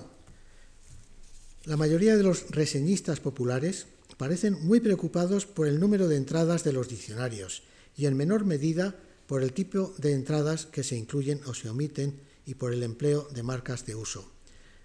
la 1.65 1.77
mayoría 1.77 2.15
de 2.15 2.23
los 2.23 2.49
reseñistas 2.49 3.19
populares 3.19 3.87
parecen 4.17 4.65
muy 4.65 4.79
preocupados 4.79 5.45
por 5.45 5.67
el 5.67 5.79
número 5.79 6.07
de 6.07 6.17
entradas 6.17 6.63
de 6.63 6.73
los 6.73 6.89
diccionarios 6.89 7.63
y 7.95 8.05
en 8.05 8.17
menor 8.17 8.45
medida 8.45 8.95
por 9.27 9.43
el 9.43 9.53
tipo 9.53 9.93
de 9.97 10.13
entradas 10.13 10.65
que 10.65 10.83
se 10.83 10.95
incluyen 10.95 11.41
o 11.45 11.53
se 11.53 11.69
omiten 11.69 12.19
y 12.45 12.55
por 12.55 12.73
el 12.73 12.83
empleo 12.83 13.27
de 13.33 13.43
marcas 13.43 13.85
de 13.85 13.95
uso. 13.95 14.31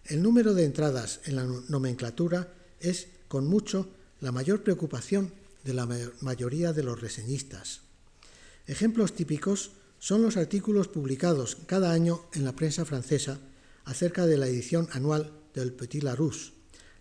El 0.05 0.23
número 0.23 0.53
de 0.53 0.65
entradas 0.65 1.21
en 1.25 1.37
la 1.37 1.45
nomenclatura 1.45 2.53
es, 2.81 3.07
con 3.29 3.47
mucho, 3.47 3.89
la 4.21 4.33
mayor 4.33 4.63
preocupación 4.63 5.33
de 5.63 5.75
la 5.75 5.89
mayoría 6.21 6.73
de 6.73 6.83
los 6.83 7.01
reseñistas. 7.01 7.82
Ejemplos 8.67 9.15
típicos 9.15 9.73
son 9.99 10.23
los 10.23 10.37
artículos 10.37 10.89
publicados 10.89 11.57
cada 11.67 11.93
año 11.93 12.25
en 12.33 12.45
la 12.45 12.55
prensa 12.55 12.85
francesa 12.85 13.41
acerca 13.85 14.27
de 14.27 14.37
la 14.37 14.47
edición 14.47 14.89
anual 14.93 15.33
del 15.55 15.73
Petit 15.73 16.03
Larousse. 16.03 16.53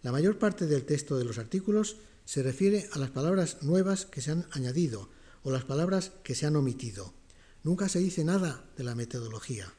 La 0.02 0.12
mayor 0.12 0.40
parte 0.40 0.66
del 0.66 0.86
texto 0.86 1.18
de 1.18 1.26
los 1.26 1.38
artículos 1.38 1.98
se 2.26 2.42
refiere 2.42 2.90
a 2.94 3.00
las 3.00 3.12
palabras 3.12 3.62
nuevas 3.62 4.06
que 4.06 4.22
se 4.22 4.32
han 4.32 4.48
añadido 4.52 5.10
o 5.44 5.52
las 5.52 5.64
palabras 5.64 6.12
que 6.24 6.34
se 6.34 6.46
han 6.48 6.56
omitido. 6.56 7.14
Nunca 7.64 7.90
se 7.90 8.00
dice 8.00 8.24
nada 8.24 8.66
de 8.76 8.84
la 8.84 8.96
metodología. 8.96 9.72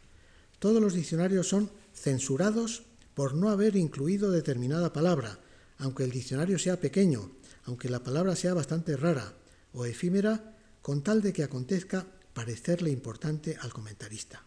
Todos 0.61 0.80
los 0.80 0.95
diccionarios 0.95 1.49
son 1.49 1.70
censurados 1.93 2.85
por 3.14 3.35
no 3.35 3.51
haber 3.51 3.74
incluido 3.74 4.30
determinada 4.30 4.93
palabra, 4.93 5.41
aunque 5.78 6.05
el 6.05 6.12
diccionario 6.12 6.59
sea 6.59 6.80
pequeño, 6.80 7.33
aunque 7.64 7.89
la 7.89 8.05
palabra 8.05 8.37
sea 8.37 8.55
bastante 8.55 8.97
rara 8.97 9.35
o 9.72 9.85
efímera, 9.85 10.51
con 10.83 11.03
tal 11.03 11.22
de 11.22 11.33
que 11.33 11.45
acontezca 11.45 12.05
parecerle 12.35 12.91
importante 12.91 13.57
al 13.61 13.72
comentarista. 13.72 14.43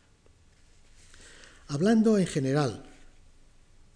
Hablando 1.68 2.18
en 2.18 2.28
general, 2.28 2.84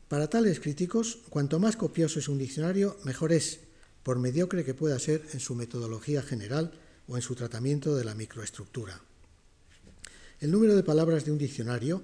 para 0.07 0.27
tales 0.27 0.59
críticos, 0.59 1.19
cuanto 1.29 1.59
más 1.59 1.75
copioso 1.75 2.17
es 2.17 2.29
un 2.29 2.39
diccionario, 2.39 2.97
mejor 3.03 3.31
es, 3.31 3.59
por 4.01 4.17
mediocre 4.17 4.65
que 4.65 4.73
pueda 4.73 4.97
ser 4.97 5.23
en 5.33 5.39
su 5.39 5.53
metodología 5.53 6.23
general 6.23 6.71
o 7.07 7.15
en 7.15 7.21
su 7.21 7.35
tratamiento 7.35 7.95
de 7.95 8.05
la 8.05 8.15
microestructura. 8.15 8.99
El 10.39 10.51
número 10.51 10.75
de 10.75 10.83
palabras 10.83 11.25
de 11.25 11.31
un 11.31 11.37
diccionario 11.37 12.01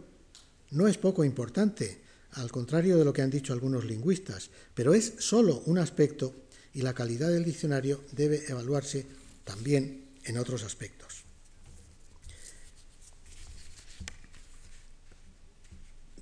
no 0.71 0.87
es 0.87 0.97
poco 0.97 1.23
importante, 1.23 2.01
al 2.33 2.51
contrario 2.51 2.97
de 2.97 3.05
lo 3.05 3.13
que 3.13 3.21
han 3.21 3.31
dicho 3.31 3.53
algunos 3.53 3.85
lingüistas, 3.85 4.49
pero 4.75 4.93
es 4.93 5.13
solo 5.19 5.63
un 5.65 5.79
aspecto 5.79 6.35
y 6.73 6.81
la 6.81 6.93
calidad 6.93 7.29
del 7.29 7.45
diccionario 7.45 8.03
debe 8.11 8.43
evaluarse 8.49 9.07
también 9.45 10.04
en 10.25 10.37
otros 10.37 10.63
aspectos. 10.63 11.23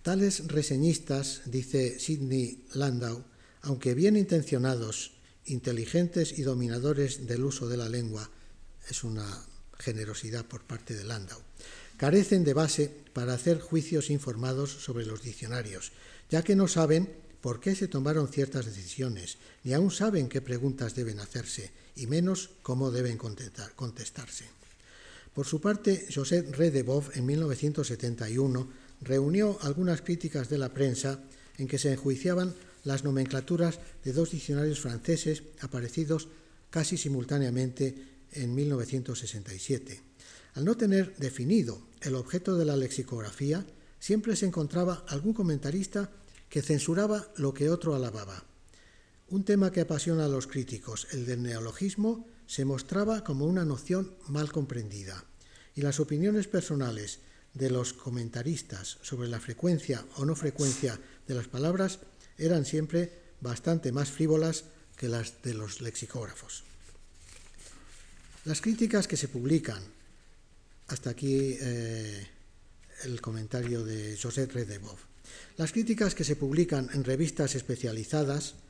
Tales 0.02 0.48
reseñistas, 0.48 1.44
dice 1.46 1.98
Sidney 1.98 2.66
Landau, 2.74 3.24
aunque 3.62 3.94
bien 3.94 4.18
intencionados, 4.18 5.14
inteligentes 5.46 6.38
y 6.38 6.44
dominadores 6.44 7.26
del 7.26 7.46
uso 7.46 7.70
de 7.70 7.78
la 7.78 7.88
lengua, 7.88 8.30
es 8.90 9.06
una 9.06 9.26
generosidad 9.80 10.46
por 10.46 10.64
parte 10.64 10.94
de 10.94 11.06
Landau, 11.06 11.40
carecen 11.96 12.44
de 12.44 12.54
base 12.54 12.92
para 13.14 13.34
hacer 13.34 13.62
juicios 13.62 14.10
informados 14.10 14.72
sobre 14.72 15.06
los 15.06 15.22
diccionarios, 15.22 15.94
ya 16.30 16.44
que 16.44 16.56
no 16.56 16.68
saben 16.68 17.10
por 17.40 17.60
qué 17.60 17.76
se 17.76 17.88
tomaron 17.88 18.28
ciertas 18.28 18.66
decisiones, 18.66 19.38
ni 19.64 19.74
aún 19.74 19.92
saben 19.92 20.28
qué 20.28 20.42
preguntas 20.42 20.96
deben 20.96 21.20
hacerse, 21.20 21.72
y 21.96 22.08
menos 22.08 22.50
cómo 22.62 22.92
deben 22.92 23.18
contestarse. 23.18 24.46
Por 25.34 25.46
su 25.46 25.60
parte, 25.60 26.08
José 26.14 26.44
Redebov, 26.44 27.12
en 27.16 27.26
1971, 27.26 28.70
reunió 29.02 29.58
algunas 29.62 30.02
críticas 30.02 30.50
de 30.50 30.58
la 30.58 30.74
prensa 30.74 31.20
en 31.58 31.68
que 31.68 31.78
se 31.78 31.92
enjuiciaban 31.92 32.54
las 32.84 33.04
nomenclaturas 33.04 33.80
de 34.04 34.14
dos 34.14 34.32
diccionarios 34.32 34.80
franceses 34.80 35.44
aparecidos 35.62 36.28
casi 36.70 36.98
simultáneamente 36.98 37.96
en 38.32 38.54
1967. 38.54 40.02
Al 40.56 40.66
no 40.66 40.78
tener 40.78 41.16
definido 41.18 41.82
el 42.02 42.16
objeto 42.16 42.58
de 42.58 42.66
la 42.66 42.78
lexicografía, 42.78 43.66
siempre 44.00 44.36
se 44.36 44.46
encontraba 44.46 45.06
algún 45.08 45.34
comentarista 45.34 46.12
que 46.50 46.62
censuraba 46.62 47.32
lo 47.38 47.54
que 47.54 47.70
otro 47.70 47.96
alababa. 47.96 48.44
Un 49.34 49.44
tema 49.44 49.72
que 49.72 49.82
apasiona 49.82 50.26
a 50.26 50.28
los 50.28 50.46
críticos, 50.46 51.08
el 51.10 51.26
del 51.26 51.42
neologismo, 51.42 52.30
se 52.46 52.66
mostraba 52.66 53.24
como 53.24 53.48
una 53.48 53.66
noción 53.66 54.14
mal 54.28 54.52
comprendida, 54.52 55.26
y 55.74 55.82
las 55.82 56.00
opiniones 56.00 56.46
personales 56.46 57.18
de 57.56 57.72
los 57.72 57.94
comentaristas 57.94 59.00
sobre 59.02 59.28
la 59.28 59.40
frecuencia 59.40 60.06
o 60.18 60.26
no 60.26 60.36
frecuencia 60.36 61.00
de 61.26 61.34
las 61.34 61.48
palabras 61.48 61.98
eran 62.38 62.64
siempre 62.64 63.10
bastante 63.42 63.92
más 63.92 64.12
frívolas 64.12 64.66
que 64.96 65.10
las 65.10 65.42
de 65.42 65.56
los 65.56 65.82
lexicógrafos. 65.82 66.62
Las 68.46 68.62
críticas 68.62 69.08
que 69.08 69.18
se 69.18 69.30
publican, 69.30 69.82
hasta 70.90 71.10
aquí 71.10 71.58
eh, 71.60 72.28
el 73.02 73.20
comentario 73.20 73.84
de 73.84 74.16
José 74.16 74.46
Redebov, 74.46 75.00
las 75.58 75.72
críticas 75.72 76.14
que 76.14 76.24
se 76.24 76.36
publican 76.36 76.92
en 76.94 77.04
revistas 77.04 77.56
especializadas, 77.56 78.62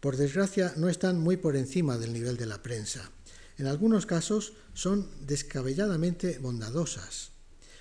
por 0.00 0.16
desgracia, 0.16 0.72
no 0.76 0.88
están 0.88 1.20
muy 1.20 1.36
por 1.36 1.56
encima 1.56 1.98
del 1.98 2.12
nivel 2.12 2.36
de 2.36 2.46
la 2.46 2.62
prensa. 2.62 3.10
En 3.58 3.66
algunos 3.66 4.06
casos 4.06 4.54
son 4.72 5.08
descabelladamente 5.20 6.38
bondadosas. 6.38 7.32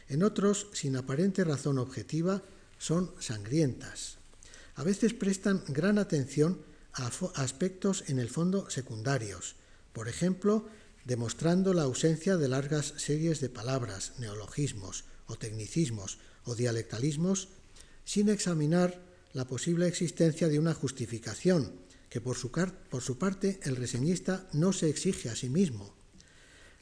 En 0.10 0.24
otros, 0.24 0.68
sin 0.74 0.98
aparente 0.98 1.46
razón 1.46 1.78
objetiva, 1.78 2.44
son 2.78 3.14
sangrientas. 3.20 4.18
A 4.76 4.84
veces 4.84 5.14
prestan 5.14 5.64
gran 5.68 5.98
atención 5.98 6.62
a 6.94 7.10
aspectos 7.36 8.04
en 8.08 8.20
el 8.20 8.30
fondo 8.30 8.70
secundarios, 8.70 9.56
por 9.94 10.10
ejemplo, 10.10 10.68
demostrando 11.06 11.74
la 11.74 11.84
ausencia 11.84 12.36
de 12.36 12.50
largas 12.50 12.94
series 12.98 13.40
de 13.40 13.50
palabras, 13.50 14.14
neologismos 14.20 15.06
o 15.28 15.38
tecnicismos 15.38 16.20
o 16.44 16.56
dialectalismos, 16.56 17.48
sin 18.04 18.28
examinar 18.28 19.00
la 19.34 19.46
posible 19.46 19.88
existencia 19.88 20.50
de 20.50 20.60
una 20.60 20.74
justificación 20.74 21.72
que 22.10 22.22
por 22.22 22.36
su, 22.36 22.52
parte 23.18 23.60
el 23.64 23.76
reseñista 23.76 24.48
no 24.54 24.74
se 24.74 24.90
exige 24.90 25.30
a 25.30 25.36
sí 25.36 25.50
mismo. 25.50 25.94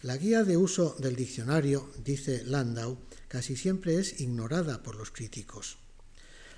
La 0.02 0.16
guía 0.18 0.44
de 0.44 0.58
uso 0.58 0.96
del 1.00 1.16
diccionario, 1.16 1.90
dice 2.04 2.44
Landau, 2.46 2.98
casi 3.28 3.56
siempre 3.56 4.00
es 4.00 4.22
ignorada 4.22 4.84
por 4.84 4.96
los 4.96 5.12
críticos. 5.12 5.78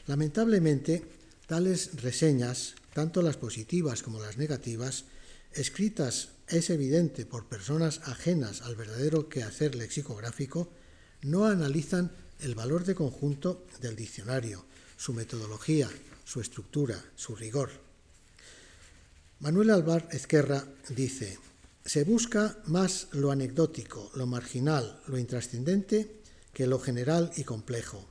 Lamentablemente, 0.06 1.06
tales 1.48 2.02
reseñas, 2.02 2.76
tanto 2.94 3.22
las 3.22 3.38
positivas 3.38 4.04
como 4.04 4.20
las 4.20 4.38
negativas, 4.38 5.06
escritas 5.54 6.30
es 6.48 6.70
evidente 6.70 7.26
por 7.26 7.48
personas 7.48 8.02
ajenas 8.06 8.62
al 8.62 8.76
verdadero 8.76 9.30
quehacer 9.30 9.76
lexicográfico, 9.76 10.70
no 11.22 11.46
analizan 11.46 12.12
el 12.40 12.56
valor 12.56 12.86
de 12.86 12.96
conjunto 12.96 13.66
del 13.82 13.96
diccionario, 13.96 14.66
su 14.98 15.14
metodología, 15.14 15.90
su 16.26 16.42
estructura, 16.42 17.04
su 17.16 17.36
rigor. 17.36 17.89
Manuel 19.42 19.70
Alvar 19.70 20.10
Ezquerra 20.12 20.66
dice, 20.90 21.40
se 21.86 22.04
busca 22.04 22.58
más 22.66 23.08
lo 23.14 23.32
anecdótico, 23.32 24.12
lo 24.16 24.28
marginal, 24.28 25.00
lo 25.08 25.18
intrascendente, 25.18 26.20
que 26.52 26.68
lo 26.68 26.78
general 26.78 27.32
y 27.38 27.46
complejo. 27.46 28.06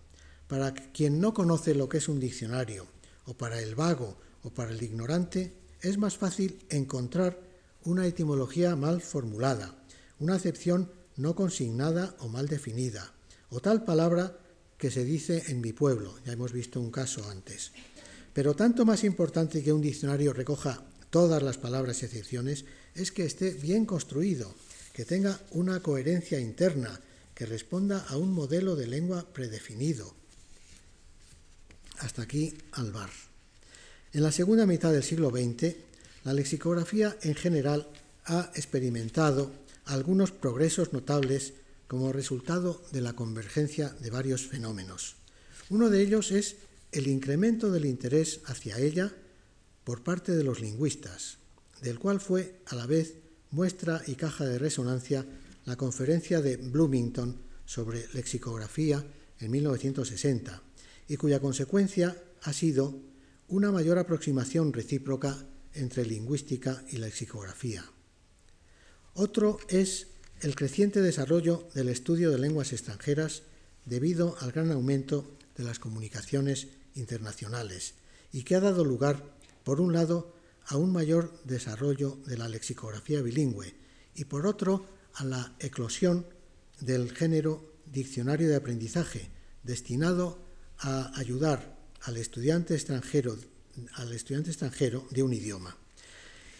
Para 0.47 0.73
quien 0.73 1.21
no 1.21 1.35
conoce 1.35 1.75
lo 1.75 1.87
que 1.87 1.99
es 1.99 2.09
un 2.09 2.19
diccionario, 2.19 2.87
o 3.27 3.35
para 3.35 3.61
el 3.61 3.75
vago 3.75 4.17
o 4.43 4.49
para 4.49 4.71
el 4.71 4.83
ignorante, 4.83 5.53
es 5.83 5.99
más 5.99 6.17
fácil 6.17 6.65
encontrar 6.71 7.39
una 7.85 8.07
etimología 8.07 8.75
mal 8.75 9.03
formulada, 9.03 9.77
una 10.21 10.37
acepción 10.37 10.91
no 11.17 11.35
consignada 11.35 12.17
o 12.21 12.29
mal 12.29 12.49
definida, 12.49 13.13
o 13.51 13.61
tal 13.61 13.85
palabra 13.85 14.39
que 14.79 14.91
se 14.91 15.05
dice 15.05 15.45
en 15.49 15.61
mi 15.61 15.75
pueblo, 15.75 16.19
ya 16.25 16.33
hemos 16.33 16.55
visto 16.55 16.81
un 16.81 16.91
caso 16.91 17.29
antes. 17.29 17.73
Pero 18.33 18.55
tanto 18.55 18.87
más 18.87 19.05
importante 19.05 19.63
que 19.63 19.75
un 19.75 19.83
diccionario 19.83 20.33
recoja 20.33 20.89
todas 21.11 21.43
las 21.43 21.59
palabras 21.59 22.03
y 22.03 22.07
acepciones 22.07 22.65
es 22.95 23.13
que 23.13 23.25
esté 23.25 23.51
bien 23.53 23.87
construido, 23.87 24.55
que 24.93 25.05
tenga 25.05 25.41
una 25.53 25.81
coherencia 25.81 26.41
interna, 26.41 27.01
que 27.35 27.47
responda 27.47 28.05
a 28.09 28.17
un 28.17 28.33
modelo 28.33 28.75
de 28.75 28.87
lengua 28.87 29.25
predefinido. 29.33 30.15
Hasta 31.99 32.23
aquí 32.23 32.55
Alvar. 32.73 33.11
En 34.13 34.23
la 34.23 34.33
segunda 34.33 34.67
mitad 34.67 34.93
del 34.93 35.03
siglo 35.03 35.31
XX, 35.31 35.77
la 36.25 36.33
lexicografía 36.33 37.17
en 37.23 37.35
general 37.35 37.89
ha 38.25 38.51
experimentado 38.55 39.53
algunos 39.85 40.33
progresos 40.33 40.93
notables 40.93 41.55
como 41.87 42.13
resultado 42.13 42.83
de 42.93 43.01
la 43.01 43.15
convergencia 43.15 43.89
de 44.01 44.11
varios 44.11 44.47
fenómenos. 44.47 45.17
Uno 45.71 45.91
de 45.91 46.03
ellos 46.03 46.31
es 46.31 46.57
el 46.93 47.07
incremento 47.07 47.71
del 47.71 47.87
interés 47.87 48.41
hacia 48.47 48.79
ella 48.79 49.13
por 49.89 50.03
parte 50.03 50.37
de 50.37 50.45
los 50.45 50.61
lingüistas, 50.61 51.39
del 51.81 51.99
cual 51.99 52.21
fue 52.21 52.61
a 52.67 52.75
la 52.75 52.85
vez 52.85 53.15
muestra 53.51 54.03
y 54.07 54.17
caja 54.17 54.45
de 54.45 54.59
resonancia 54.59 55.25
la 55.65 55.77
conferencia 55.77 56.43
de 56.43 56.59
Bloomington 56.59 57.41
sobre 57.65 58.07
lexicografía 58.13 59.03
en 59.41 59.51
1960 59.51 60.63
y 61.09 61.17
cuya 61.17 61.41
consecuencia 61.41 62.23
ha 62.43 62.53
sido 62.53 63.01
una 63.49 63.73
mayor 63.73 63.97
aproximación 63.97 64.75
recíproca 64.75 65.47
entre 65.73 66.05
lingüística 66.05 66.85
y 66.91 66.99
lexicografía. 66.99 67.83
Otro 69.15 69.59
es 69.71 70.09
el 70.43 70.55
creciente 70.55 71.01
desarrollo 71.01 71.67
del 71.73 71.89
estudio 71.89 72.31
de 72.31 72.39
lenguas 72.39 72.75
extranjeras 72.75 73.41
debido 73.87 74.37
al 74.41 74.53
gran 74.53 74.71
aumento 74.71 75.25
de 75.57 75.65
las 75.65 75.79
comunicaciones 75.79 76.69
internacionales 76.95 77.95
y 78.35 78.43
que 78.43 78.55
ha 78.55 78.61
dado 78.61 78.85
lugar, 78.85 79.38
por 79.69 79.83
un 79.83 79.93
lado, 79.93 80.33
a 80.69 80.79
un 80.79 80.91
mayor 80.91 81.43
desarrollo 81.45 82.17
de 82.25 82.39
la 82.39 82.49
lexicografía 82.49 83.21
bilingüe 83.21 83.75
y, 84.15 84.25
por 84.25 84.47
otro, 84.47 84.87
a 85.13 85.27
la 85.27 85.57
eclosión 85.59 86.25
del 86.81 87.15
género 87.15 87.75
diccionario 87.85 88.49
de 88.49 88.57
aprendizaje, 88.57 89.29
destinado 89.63 90.39
a 90.79 91.13
ayudar 91.19 91.77
al 92.01 92.17
estudiante 92.17 92.73
extranjero, 92.73 93.37
al 93.93 94.15
estudiante 94.15 94.49
extranjero 94.49 95.07
de 95.11 95.23
un 95.23 95.35
idioma. 95.35 95.77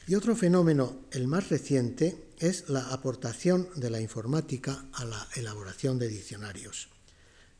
Y 0.07 0.15
otro 0.15 0.37
fenómeno, 0.37 1.07
el 1.11 1.29
más 1.29 1.49
reciente, 1.49 2.29
es 2.39 2.69
la 2.69 2.93
aportación 2.93 3.71
de 3.75 3.89
la 3.89 4.03
informática 4.03 4.85
a 4.93 5.07
la 5.07 5.27
elaboración 5.35 5.99
de 5.99 6.09
diccionarios. 6.09 6.91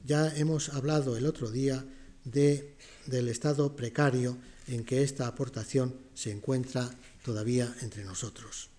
Ya 0.05 0.29
hemos 0.29 0.69
hablado 0.69 1.17
el 1.17 1.25
otro 1.25 1.51
día 1.51 1.87
de, 2.25 2.77
del 3.07 3.29
estado 3.29 3.77
precario 3.77 4.37
en 4.69 4.85
que 4.85 5.03
esta 5.03 5.27
aportación 5.27 5.95
se 6.15 6.31
encuentra 6.31 6.91
todavía 7.25 7.75
entre 7.83 8.05
nosotros. 8.05 8.71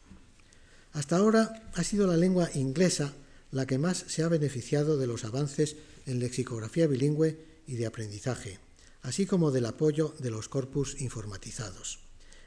Hasta 0.94 1.18
ahora 1.18 1.70
ha 1.74 1.84
sido 1.84 2.08
la 2.08 2.18
lengua 2.18 2.50
inglesa 2.54 3.14
la 3.52 3.66
que 3.66 3.78
más 3.78 4.06
se 4.08 4.24
ha 4.24 4.28
beneficiado 4.28 4.98
de 4.98 5.08
los 5.08 5.26
avances 5.26 5.76
en 6.06 6.20
lexicografía 6.20 6.88
bilingüe 6.88 7.38
y 7.68 7.76
de 7.76 7.86
aprendizaje, 7.86 8.60
así 9.02 9.26
como 9.26 9.52
del 9.52 9.66
apoyo 9.66 10.14
de 10.20 10.32
los 10.32 10.50
corpus 10.50 11.00
informatizados. 11.02 12.00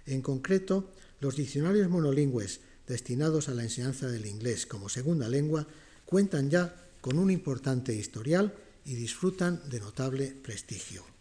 En 0.06 0.22
concreto, 0.22 0.90
los 1.20 1.36
diccionarios 1.36 1.88
monolingües 1.88 2.60
destinados 2.86 3.48
a 3.48 3.54
la 3.54 3.62
enseñanza 3.62 4.08
del 4.08 4.26
inglés 4.26 4.66
como 4.66 4.88
segunda 4.88 5.28
lengua 5.28 5.66
cuentan 6.04 6.50
ya 6.50 6.74
con 7.00 7.18
un 7.18 7.30
importante 7.30 7.94
historial 7.94 8.54
y 8.84 8.94
disfrutan 8.94 9.62
de 9.70 9.80
notable 9.80 10.34
prestigio. 10.42 11.11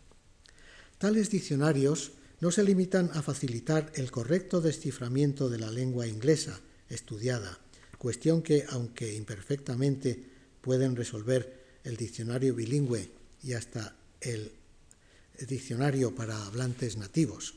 Tales 1.02 1.32
diccionarios 1.32 2.12
no 2.42 2.52
se 2.52 2.64
limitan 2.64 3.10
a 3.16 3.24
facilitar 3.24 3.92
el 3.96 4.12
correcto 4.12 4.62
desciframiento 4.62 5.50
de 5.50 5.58
la 5.58 5.72
lengua 5.72 6.06
inglesa 6.06 6.62
estudiada, 6.90 7.58
cuestión 7.98 8.44
que, 8.44 8.66
aunque 8.70 9.16
imperfectamente, 9.16 10.24
pueden 10.62 10.96
resolver 10.96 11.80
el 11.84 11.98
diccionario 11.98 12.54
bilingüe 12.54 13.10
y 13.42 13.54
hasta 13.54 13.96
el 14.22 14.52
diccionario 15.48 16.14
para 16.14 16.46
hablantes 16.46 16.98
nativos, 16.98 17.56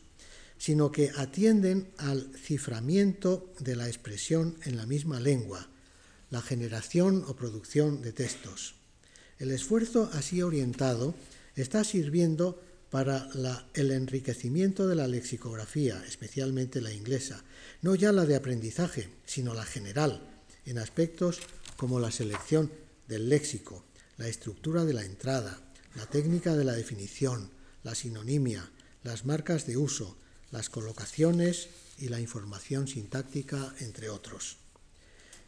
sino 0.56 0.90
que 0.90 1.10
atienden 1.14 1.92
al 1.98 2.30
ciframiento 2.34 3.52
de 3.60 3.76
la 3.76 3.88
expresión 3.88 4.56
en 4.64 4.78
la 4.78 4.86
misma 4.86 5.20
lengua, 5.20 5.68
la 6.30 6.40
generación 6.40 7.22
o 7.28 7.36
producción 7.36 8.00
de 8.00 8.14
textos. 8.14 8.76
El 9.38 9.50
esfuerzo 9.50 10.08
así 10.14 10.40
orientado 10.40 11.14
está 11.56 11.84
sirviendo 11.84 12.58
para 12.94 13.28
el 13.74 13.90
enriquecimiento 13.90 14.86
de 14.86 14.94
la 14.94 15.08
lexicografía, 15.08 16.00
especialmente 16.06 16.80
la 16.80 16.92
inglesa, 16.92 17.42
no 17.82 17.96
ya 17.96 18.12
la 18.12 18.24
de 18.24 18.36
aprendizaje, 18.36 19.08
sino 19.24 19.52
la 19.52 19.64
general, 19.64 20.22
en 20.64 20.78
aspectos 20.78 21.40
como 21.76 21.98
la 21.98 22.12
selección 22.12 22.70
del 23.08 23.28
léxico, 23.28 23.84
la 24.16 24.28
estructura 24.28 24.84
de 24.84 24.94
la 24.94 25.04
entrada, 25.04 25.58
la 25.96 26.06
técnica 26.06 26.54
de 26.54 26.62
la 26.62 26.74
definición, 26.74 27.50
la 27.82 27.96
sinonimia, 27.96 28.70
las 29.02 29.24
marcas 29.24 29.66
de 29.66 29.76
uso, 29.76 30.16
las 30.52 30.70
colocaciones 30.70 31.70
y 31.98 32.10
la 32.10 32.20
información 32.20 32.86
sintáctica, 32.86 33.74
entre 33.80 34.08
otros. 34.08 34.58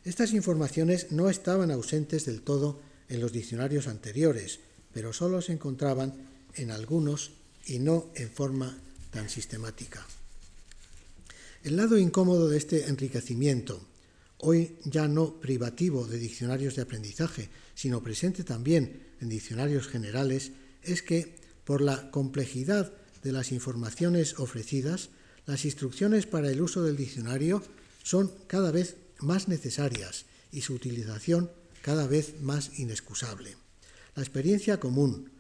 Estas 0.02 0.32
informaciones 0.32 1.12
no 1.12 1.30
estaban 1.30 1.70
ausentes 1.70 2.26
del 2.26 2.42
todo 2.42 2.80
en 3.08 3.20
los 3.20 3.30
diccionarios 3.30 3.86
anteriores, 3.86 4.58
pero 4.92 5.12
solo 5.12 5.40
se 5.42 5.52
encontraban 5.52 6.34
en 6.56 6.70
algunos 6.70 7.32
y 7.66 7.78
no 7.78 8.10
en 8.14 8.30
forma 8.30 8.76
tan 9.10 9.28
sistemática. 9.28 10.06
El 11.62 11.76
lado 11.76 11.98
incómodo 11.98 12.48
de 12.48 12.58
este 12.58 12.86
enriquecimiento, 12.86 13.80
hoy 14.38 14.76
ya 14.84 15.08
no 15.08 15.40
privativo 15.40 16.06
de 16.06 16.18
diccionarios 16.18 16.76
de 16.76 16.82
aprendizaje, 16.82 17.48
sino 17.74 18.02
presente 18.02 18.44
también 18.44 19.02
en 19.20 19.28
diccionarios 19.28 19.88
generales, 19.88 20.52
es 20.82 21.02
que, 21.02 21.36
por 21.64 21.80
la 21.80 22.10
complejidad 22.10 22.92
de 23.22 23.32
las 23.32 23.50
informaciones 23.50 24.38
ofrecidas, 24.38 25.10
las 25.46 25.64
instrucciones 25.64 26.26
para 26.26 26.50
el 26.50 26.60
uso 26.60 26.82
del 26.82 26.96
diccionario 26.96 27.62
son 28.02 28.32
cada 28.46 28.70
vez 28.70 28.96
más 29.18 29.48
necesarias 29.48 30.26
y 30.52 30.60
su 30.60 30.74
utilización 30.74 31.50
cada 31.82 32.06
vez 32.06 32.40
más 32.40 32.78
inexcusable. 32.78 33.56
La 34.14 34.22
experiencia 34.22 34.78
común 34.78 35.30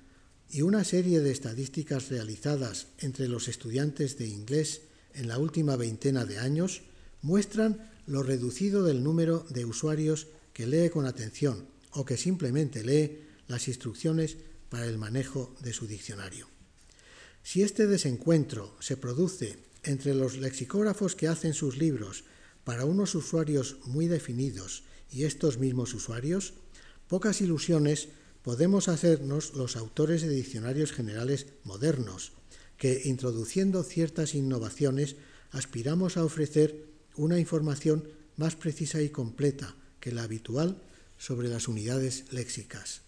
y 0.50 0.62
una 0.62 0.84
serie 0.84 1.20
de 1.20 1.32
estadísticas 1.32 2.08
realizadas 2.08 2.88
entre 2.98 3.28
los 3.28 3.48
estudiantes 3.48 4.18
de 4.18 4.28
inglés 4.28 4.82
en 5.14 5.28
la 5.28 5.38
última 5.38 5.76
veintena 5.76 6.24
de 6.24 6.38
años 6.38 6.82
muestran 7.22 7.90
lo 8.06 8.22
reducido 8.22 8.84
del 8.84 9.02
número 9.02 9.44
de 9.50 9.64
usuarios 9.64 10.28
que 10.52 10.66
lee 10.66 10.90
con 10.90 11.06
atención 11.06 11.66
o 11.90 12.04
que 12.04 12.16
simplemente 12.16 12.84
lee 12.84 13.24
las 13.48 13.68
instrucciones 13.68 14.36
para 14.68 14.86
el 14.86 14.98
manejo 14.98 15.54
de 15.60 15.72
su 15.72 15.86
diccionario. 15.86 16.48
Si 17.42 17.62
este 17.62 17.86
desencuentro 17.86 18.76
se 18.80 18.96
produce 18.96 19.58
entre 19.82 20.14
los 20.14 20.36
lexicógrafos 20.36 21.14
que 21.14 21.28
hacen 21.28 21.54
sus 21.54 21.76
libros 21.78 22.24
para 22.64 22.84
unos 22.84 23.14
usuarios 23.14 23.76
muy 23.84 24.08
definidos 24.08 24.82
y 25.10 25.24
estos 25.24 25.58
mismos 25.58 25.94
usuarios, 25.94 26.54
pocas 27.06 27.40
ilusiones 27.40 28.08
podemos 28.46 28.86
hacernos 28.86 29.54
los 29.54 29.74
autores 29.74 30.22
de 30.22 30.28
diccionarios 30.28 30.92
generales 30.92 31.46
modernos, 31.64 32.30
que 32.78 33.02
introduciendo 33.06 33.82
ciertas 33.82 34.36
innovaciones 34.36 35.16
aspiramos 35.50 36.16
a 36.16 36.24
ofrecer 36.24 36.84
una 37.16 37.40
información 37.40 38.08
más 38.36 38.54
precisa 38.54 39.02
y 39.02 39.08
completa 39.08 39.74
que 39.98 40.12
la 40.12 40.22
habitual 40.22 40.80
sobre 41.18 41.48
las 41.48 41.66
unidades 41.66 42.26
léxicas. 42.30 43.00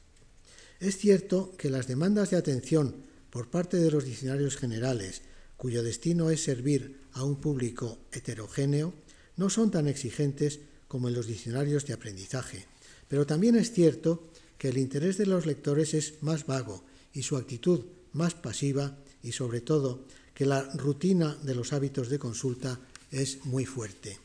Es 0.80 0.98
cierto 0.98 1.54
que 1.56 1.70
las 1.70 1.86
demandas 1.86 2.30
de 2.30 2.36
atención 2.36 2.96
por 3.30 3.48
parte 3.48 3.76
de 3.76 3.92
los 3.92 4.04
diccionarios 4.04 4.56
generales, 4.56 5.22
cuyo 5.56 5.84
destino 5.84 6.30
es 6.30 6.42
servir 6.42 6.98
a 7.12 7.22
un 7.22 7.36
público 7.36 8.00
heterogéneo, 8.10 8.92
no 9.36 9.50
son 9.50 9.70
tan 9.70 9.86
exigentes 9.86 10.58
como 10.88 11.06
en 11.06 11.14
los 11.14 11.28
diccionarios 11.28 11.86
de 11.86 11.92
aprendizaje. 11.92 12.66
Pero 13.06 13.24
también 13.24 13.54
es 13.54 13.70
cierto 13.70 14.32
que 14.58 14.68
el 14.68 14.78
interés 14.78 15.16
de 15.16 15.26
los 15.26 15.46
lectores 15.46 15.94
es 15.94 16.22
más 16.22 16.46
vago 16.46 16.84
y 17.14 17.22
su 17.22 17.36
actitud 17.36 17.84
más 18.12 18.34
pasiva 18.34 18.98
y 19.22 19.32
sobre 19.32 19.60
todo 19.60 20.04
que 20.34 20.46
la 20.46 20.62
rutina 20.62 21.36
de 21.42 21.54
los 21.54 21.72
hábitos 21.72 22.08
de 22.08 22.18
consulta 22.18 22.78
es 23.10 23.44
muy 23.46 23.64
fuerte. 23.64 24.18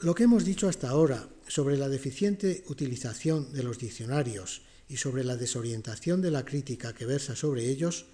Lo 0.00 0.14
que 0.14 0.24
hemos 0.24 0.44
dicho 0.44 0.68
hasta 0.68 0.88
ahora 0.88 1.28
sobre 1.48 1.76
la 1.76 1.88
deficiente 1.88 2.64
utilización 2.68 3.52
de 3.52 3.62
los 3.62 3.78
diccionarios 3.78 4.62
y 4.88 4.98
sobre 4.98 5.24
la 5.24 5.36
desorientación 5.36 6.22
de 6.22 6.30
la 6.30 6.44
crítica 6.44 6.92
que 6.92 7.06
versa 7.06 7.34
sobre 7.34 7.70
ellos, 7.70 8.06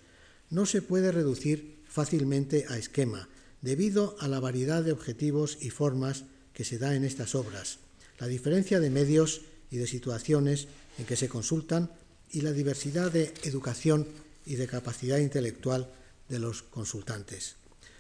no 0.51 0.67
se 0.67 0.83
puede 0.83 1.13
reducir 1.13 1.79
fácilmente 1.89 2.67
a 2.69 2.79
esquema, 2.79 3.29
debido 3.61 4.17
a 4.21 4.29
la 4.29 4.41
variedad 4.41 4.83
de 4.83 4.93
objetivos 4.93 5.59
y 5.61 5.71
formas 5.71 6.25
que 6.53 6.65
se 6.65 6.79
da 6.79 6.95
en 6.95 7.05
estas 7.05 7.35
obras, 7.35 7.79
la 8.19 8.27
diferencia 8.27 8.81
de 8.81 8.91
medios 8.91 9.43
y 9.73 9.79
de 9.79 9.89
situaciones 9.89 10.69
en 10.99 11.07
que 11.07 11.17
se 11.17 11.29
consultan 11.29 11.91
y 12.31 12.43
la 12.43 12.53
diversidad 12.53 13.11
de 13.11 13.35
educación 13.43 14.07
y 14.47 14.55
de 14.55 14.69
capacidad 14.69 15.19
intelectual 15.19 15.91
de 16.29 16.39
los 16.39 16.63
consultantes. 16.63 17.57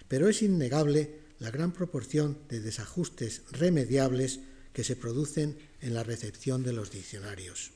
Pero 0.06 0.28
es 0.28 0.42
innegable 0.42 1.18
la 1.38 1.50
gran 1.50 1.72
proporción 1.72 2.38
de 2.48 2.60
desajustes 2.60 3.42
remediables 3.50 4.40
que 4.72 4.84
se 4.84 4.96
producen 4.96 5.58
en 5.80 5.94
la 5.94 6.04
recepción 6.04 6.62
de 6.62 6.72
los 6.72 6.90
diccionarios. 6.90 7.72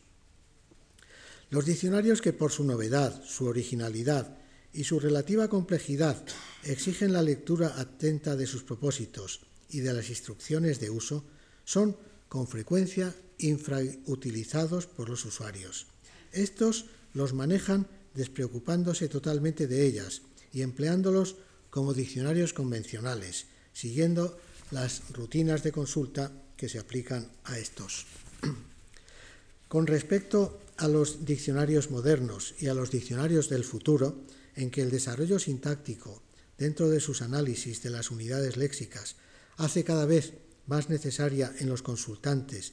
Los 1.51 1.65
diccionarios 1.65 2.21
que 2.21 2.33
por 2.33 2.53
su 2.53 2.65
novedad, 2.65 3.23
su 3.25 3.47
originalidad 3.47 4.39
y 4.73 4.85
su 4.85 5.01
relativa 5.01 5.49
complejidad 5.49 6.23
exigen 6.65 7.13
la 7.13 7.23
lectura 7.23 7.75
atenta 7.79 8.37
de 8.37 8.47
sus 8.47 8.63
propósitos 8.63 9.41
y 9.71 9.81
de 9.81 9.95
las 9.95 10.11
instrucciones 10.11 10.81
de 10.81 10.91
uso 10.91 11.25
son 11.65 11.97
con 12.29 12.47
frecuencia 12.47 13.15
infrautilizados 13.39 14.87
por 14.87 15.09
los 15.09 15.25
usuarios. 15.25 15.87
Estos 16.33 16.87
los 17.15 17.33
manejan 17.33 17.87
despreocupándose 18.15 19.09
totalmente 19.09 19.67
de 19.67 19.87
ellas 19.87 20.23
y 20.53 20.63
empleándolos 20.63 21.37
como 21.71 21.95
diccionarios 21.95 22.53
convencionales, 22.53 23.47
siguiendo 23.73 24.39
las 24.71 25.03
rutinas 25.13 25.63
de 25.63 25.73
consulta 25.73 26.33
que 26.57 26.69
se 26.69 26.79
aplican 26.79 27.31
a 27.45 27.59
estos. 27.59 28.07
Con 29.69 29.87
respecto 29.87 30.61
a 30.77 30.89
los 30.89 31.25
diccionarios 31.25 31.91
modernos 31.91 32.55
y 32.59 32.69
a 32.69 32.75
los 32.75 32.91
diccionarios 32.91 33.49
del 33.49 33.65
futuro, 33.65 34.25
en 34.55 34.71
que 34.71 34.83
el 34.83 34.91
desarrollo 34.91 35.39
sintáctico, 35.39 36.23
dentro 36.57 36.89
de 36.89 37.01
sus 37.01 37.21
análisis 37.21 37.83
de 37.83 37.91
las 37.91 38.11
unidades 38.11 38.57
léxicas, 38.57 39.17
hace 39.57 39.85
cada 39.85 40.07
vez 40.07 40.33
más 40.67 40.89
necesaria 40.89 41.53
en 41.59 41.69
los 41.69 41.83
consultantes 41.83 42.73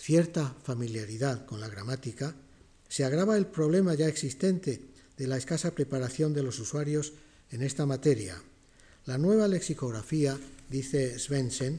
cierta 0.00 0.56
familiaridad 0.64 1.44
con 1.44 1.60
la 1.60 1.68
gramática, 1.68 2.34
se 2.88 3.04
agrava 3.04 3.36
el 3.36 3.46
problema 3.46 3.92
ya 3.94 4.08
existente 4.08 4.80
de 5.18 5.26
la 5.26 5.36
escasa 5.36 5.74
preparación 5.74 6.32
de 6.32 6.42
los 6.42 6.58
usuarios 6.58 7.12
en 7.50 7.62
esta 7.62 7.84
materia. 7.84 8.42
La 9.04 9.18
nueva 9.18 9.46
lexicografía, 9.46 10.38
dice 10.70 11.18
Svensson, 11.18 11.78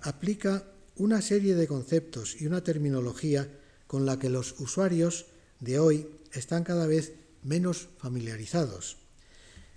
aplica 0.00 0.64
una 0.96 1.20
serie 1.20 1.54
de 1.54 1.66
conceptos 1.66 2.40
y 2.40 2.46
una 2.46 2.64
terminología 2.64 3.46
con 3.86 4.06
la 4.06 4.18
que 4.18 4.30
los 4.30 4.58
usuarios 4.60 5.26
de 5.60 5.78
hoy 5.78 6.08
están 6.32 6.64
cada 6.64 6.86
vez 6.86 7.12
menos 7.42 7.88
familiarizados. 7.98 8.96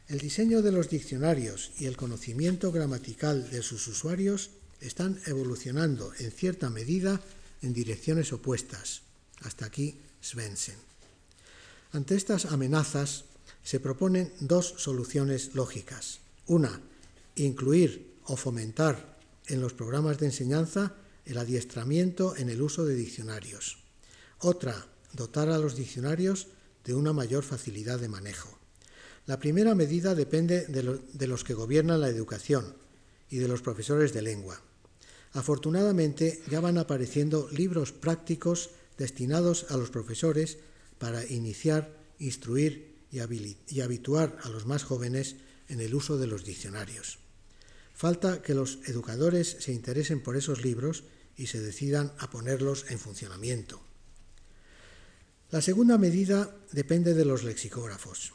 El 0.08 0.20
diseño 0.20 0.62
de 0.62 0.72
los 0.72 0.90
diccionarios 0.90 1.72
y 1.78 1.88
el 1.88 1.98
conocimiento 1.98 2.72
gramatical 2.72 3.50
de 3.52 3.62
sus 3.62 3.86
usuarios 3.88 4.52
están 4.80 5.20
evolucionando 5.26 6.14
en 6.20 6.32
cierta 6.32 6.70
medida 6.70 7.22
en 7.62 7.74
direcciones 7.74 8.34
opuestas. 8.34 9.02
Hasta 9.42 9.66
aquí 9.66 10.00
Svensson. 10.22 10.76
Ante 11.92 12.16
estas 12.16 12.46
amenazas 12.46 13.26
se 13.64 13.80
proponen 13.80 14.32
dos 14.40 14.76
soluciones 14.78 15.56
lógicas. 15.56 16.20
Una, 16.48 16.82
incluir 17.36 18.16
o 18.26 18.38
fomentar 18.38 19.18
en 19.48 19.62
los 19.62 19.74
programas 19.74 20.18
de 20.18 20.28
enseñanza 20.28 20.96
el 21.26 21.38
adiestramiento 21.38 22.36
en 22.36 22.50
el 22.50 22.62
uso 22.62 22.86
de 22.86 22.96
diccionarios. 22.96 23.78
Otra, 24.40 24.88
dotar 25.14 25.50
a 25.50 25.58
los 25.58 25.76
diccionarios 25.76 26.48
de 26.86 26.96
una 26.96 27.14
mayor 27.14 27.44
facilidad 27.44 28.00
de 28.00 28.10
manejo. 28.10 28.58
La 29.28 29.40
primera 29.40 29.76
medida 29.76 30.16
depende 30.16 30.66
de, 30.66 31.28
los 31.28 31.44
que 31.44 31.54
gobiernan 31.54 32.02
la 32.02 32.10
educación 32.10 32.76
y 33.30 33.38
de 33.38 33.48
los 33.48 33.62
profesores 33.62 34.14
de 34.14 34.22
lengua. 34.22 34.60
Afortunadamente 35.34 36.42
ya 36.50 36.60
van 36.60 36.78
apareciendo 36.78 37.48
libros 37.52 37.92
prácticos 37.92 38.72
destinados 38.98 39.66
a 39.70 39.78
los 39.78 39.90
profesores 39.90 40.58
para 40.98 41.26
iniciar, 41.26 41.98
instruir 42.20 42.92
y, 43.12 43.20
habituar 43.82 44.38
a 44.44 44.50
los 44.50 44.66
más 44.66 44.84
jóvenes 44.84 45.38
en 45.70 45.82
el 45.82 45.96
uso 45.96 46.18
de 46.18 46.28
los 46.28 46.46
diccionarios. 46.46 47.20
Falta 47.94 48.42
que 48.42 48.54
los 48.54 48.80
educadores 48.86 49.58
se 49.60 49.74
interesen 49.74 50.22
por 50.22 50.36
esos 50.36 50.64
libros 50.64 51.04
y 51.38 51.48
se 51.48 51.62
decidan 51.62 52.14
a 52.20 52.30
ponerlos 52.30 52.86
en 52.90 53.00
funcionamiento. 53.00 53.82
La 55.50 55.62
segunda 55.62 55.98
medida 55.98 56.56
depende 56.72 57.14
de 57.14 57.26
los 57.26 57.44
lexicógrafos. 57.44 58.34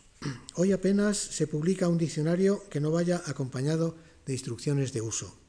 Hoy 0.55 0.73
apenas 0.73 1.17
se 1.17 1.47
publica 1.47 1.89
un 1.89 1.99
diccionario 1.99 2.69
que 2.69 2.81
no 2.81 2.91
vaya 2.91 3.23
acompañado 3.27 3.97
de 4.27 4.33
instrucciones 4.33 4.93
de 4.93 5.01
uso. 5.01 5.46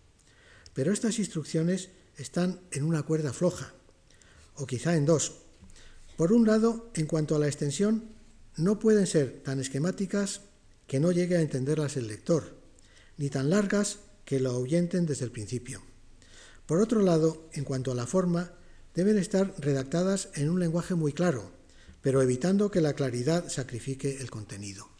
Pero 0.77 0.93
estas 0.93 1.17
instrucciones 1.17 1.89
están 2.17 2.61
en 2.69 2.83
una 2.83 3.01
cuerda 3.01 3.33
floja, 3.33 3.73
o 4.53 4.67
quizá 4.67 4.95
en 4.95 5.07
dos. 5.07 5.39
Por 6.17 6.31
un 6.31 6.45
lado, 6.45 6.91
en 6.93 7.07
cuanto 7.07 7.35
a 7.35 7.39
la 7.39 7.47
extensión, 7.47 8.03
no 8.57 8.77
pueden 8.77 9.07
ser 9.07 9.41
tan 9.43 9.59
esquemáticas 9.59 10.41
que 10.85 10.99
no 10.99 11.11
llegue 11.11 11.35
a 11.35 11.41
entenderlas 11.41 11.97
el 11.97 12.05
lector, 12.05 12.57
ni 13.17 13.31
tan 13.31 13.49
largas 13.49 13.97
que 14.23 14.39
lo 14.39 14.51
ahuyenten 14.51 15.07
desde 15.07 15.25
el 15.25 15.31
principio. 15.31 15.81
Por 16.67 16.79
otro 16.79 17.01
lado, 17.01 17.49
en 17.53 17.63
cuanto 17.63 17.91
a 17.91 17.95
la 17.95 18.05
forma, 18.05 18.51
deben 18.93 19.17
estar 19.17 19.55
redactadas 19.57 20.29
en 20.35 20.47
un 20.47 20.59
lenguaje 20.59 20.93
muy 20.93 21.11
claro, 21.11 21.49
pero 22.03 22.21
evitando 22.21 22.69
que 22.69 22.81
la 22.81 22.93
claridad 22.93 23.49
sacrifique 23.49 24.21
el 24.21 24.29
contenido. 24.29 24.96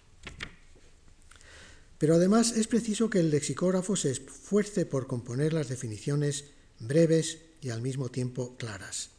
Pero 1.97 2.15
además 2.15 2.51
es 2.55 2.67
preciso 2.67 3.09
que 3.09 3.19
el 3.19 3.31
lexicógrafo 3.31 3.95
se 3.95 4.11
esfuerce 4.11 4.85
por 4.85 5.07
componer 5.07 5.53
las 5.53 5.69
definiciones 5.69 6.45
breves 6.79 7.39
y 7.61 7.69
al 7.69 7.81
mismo 7.81 8.09
tiempo 8.09 8.55
claras. 8.57 9.09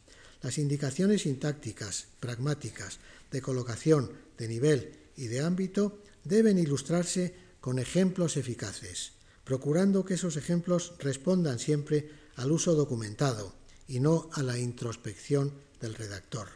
Las 0.41 0.57
indicaciones 0.57 1.23
sintácticas, 1.23 2.07
pragmáticas, 2.19 2.99
de 3.31 3.41
colocación, 3.41 4.11
de 4.37 4.47
nivel 4.47 4.93
y 5.17 5.27
de 5.27 5.41
ámbito 5.41 6.01
deben 6.23 6.57
ilustrarse 6.57 7.35
con 7.59 7.79
ejemplos 7.79 8.37
eficaces, 8.37 9.11
procurando 9.43 10.05
que 10.05 10.13
esos 10.13 10.37
ejemplos 10.37 10.93
respondan 10.99 11.59
siempre 11.59 12.09
al 12.37 12.51
uso 12.51 12.73
documentado 12.73 13.53
y 13.87 13.99
no 13.99 14.29
a 14.33 14.43
la 14.43 14.57
introspección 14.57 15.51
del 15.81 15.95
redactor. 15.95 16.47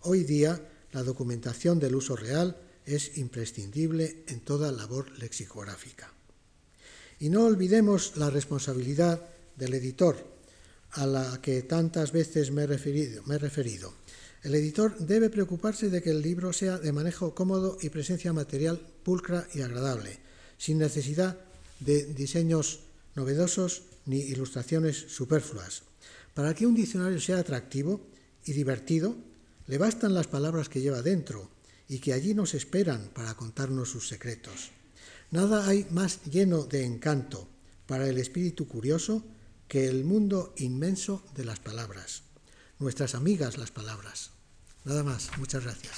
Hoy 0.00 0.24
día, 0.24 0.66
la 0.92 1.02
documentación 1.02 1.78
del 1.78 1.94
uso 1.94 2.16
real 2.16 2.56
es 2.86 3.18
imprescindible 3.18 4.24
en 4.28 4.40
toda 4.40 4.72
labor 4.72 5.10
lexicográfica. 5.18 6.12
Y 7.18 7.28
no 7.28 7.44
olvidemos 7.44 8.16
la 8.16 8.30
responsabilidad 8.30 9.20
del 9.56 9.74
editor, 9.74 10.16
a 10.92 11.06
la 11.06 11.40
que 11.40 11.62
tantas 11.62 12.12
veces 12.12 12.50
me 12.50 12.62
he, 12.62 12.66
referido, 12.66 13.22
me 13.24 13.36
he 13.36 13.38
referido. 13.38 13.94
El 14.42 14.54
editor 14.54 14.96
debe 14.98 15.28
preocuparse 15.28 15.90
de 15.90 16.02
que 16.02 16.10
el 16.10 16.22
libro 16.22 16.52
sea 16.52 16.78
de 16.78 16.92
manejo 16.92 17.34
cómodo 17.34 17.76
y 17.80 17.90
presencia 17.90 18.32
material 18.32 18.80
pulcra 19.04 19.46
y 19.54 19.60
agradable, 19.60 20.18
sin 20.56 20.78
necesidad 20.78 21.38
de 21.80 22.06
diseños 22.06 22.80
novedosos 23.14 23.82
ni 24.06 24.18
ilustraciones 24.18 24.96
superfluas. 24.96 25.82
Para 26.34 26.54
que 26.54 26.66
un 26.66 26.74
diccionario 26.74 27.20
sea 27.20 27.38
atractivo 27.38 28.00
y 28.44 28.52
divertido, 28.52 29.14
le 29.66 29.78
bastan 29.78 30.14
las 30.14 30.26
palabras 30.26 30.68
que 30.68 30.80
lleva 30.80 31.02
dentro, 31.02 31.50
y 31.90 31.98
que 31.98 32.12
allí 32.12 32.34
nos 32.34 32.54
esperan 32.54 33.10
para 33.12 33.34
contarnos 33.34 33.90
sus 33.90 34.06
secretos. 34.06 34.70
Nada 35.32 35.66
hay 35.66 35.88
más 35.90 36.22
lleno 36.22 36.62
de 36.62 36.84
encanto 36.84 37.48
para 37.86 38.08
el 38.08 38.18
espíritu 38.18 38.68
curioso 38.68 39.24
que 39.66 39.88
el 39.88 40.04
mundo 40.04 40.54
inmenso 40.56 41.24
de 41.34 41.44
las 41.44 41.58
palabras. 41.58 42.22
Nuestras 42.78 43.16
amigas 43.16 43.58
las 43.58 43.72
palabras. 43.72 44.30
Nada 44.84 45.02
más. 45.02 45.36
Muchas 45.36 45.64
gracias. 45.64 45.96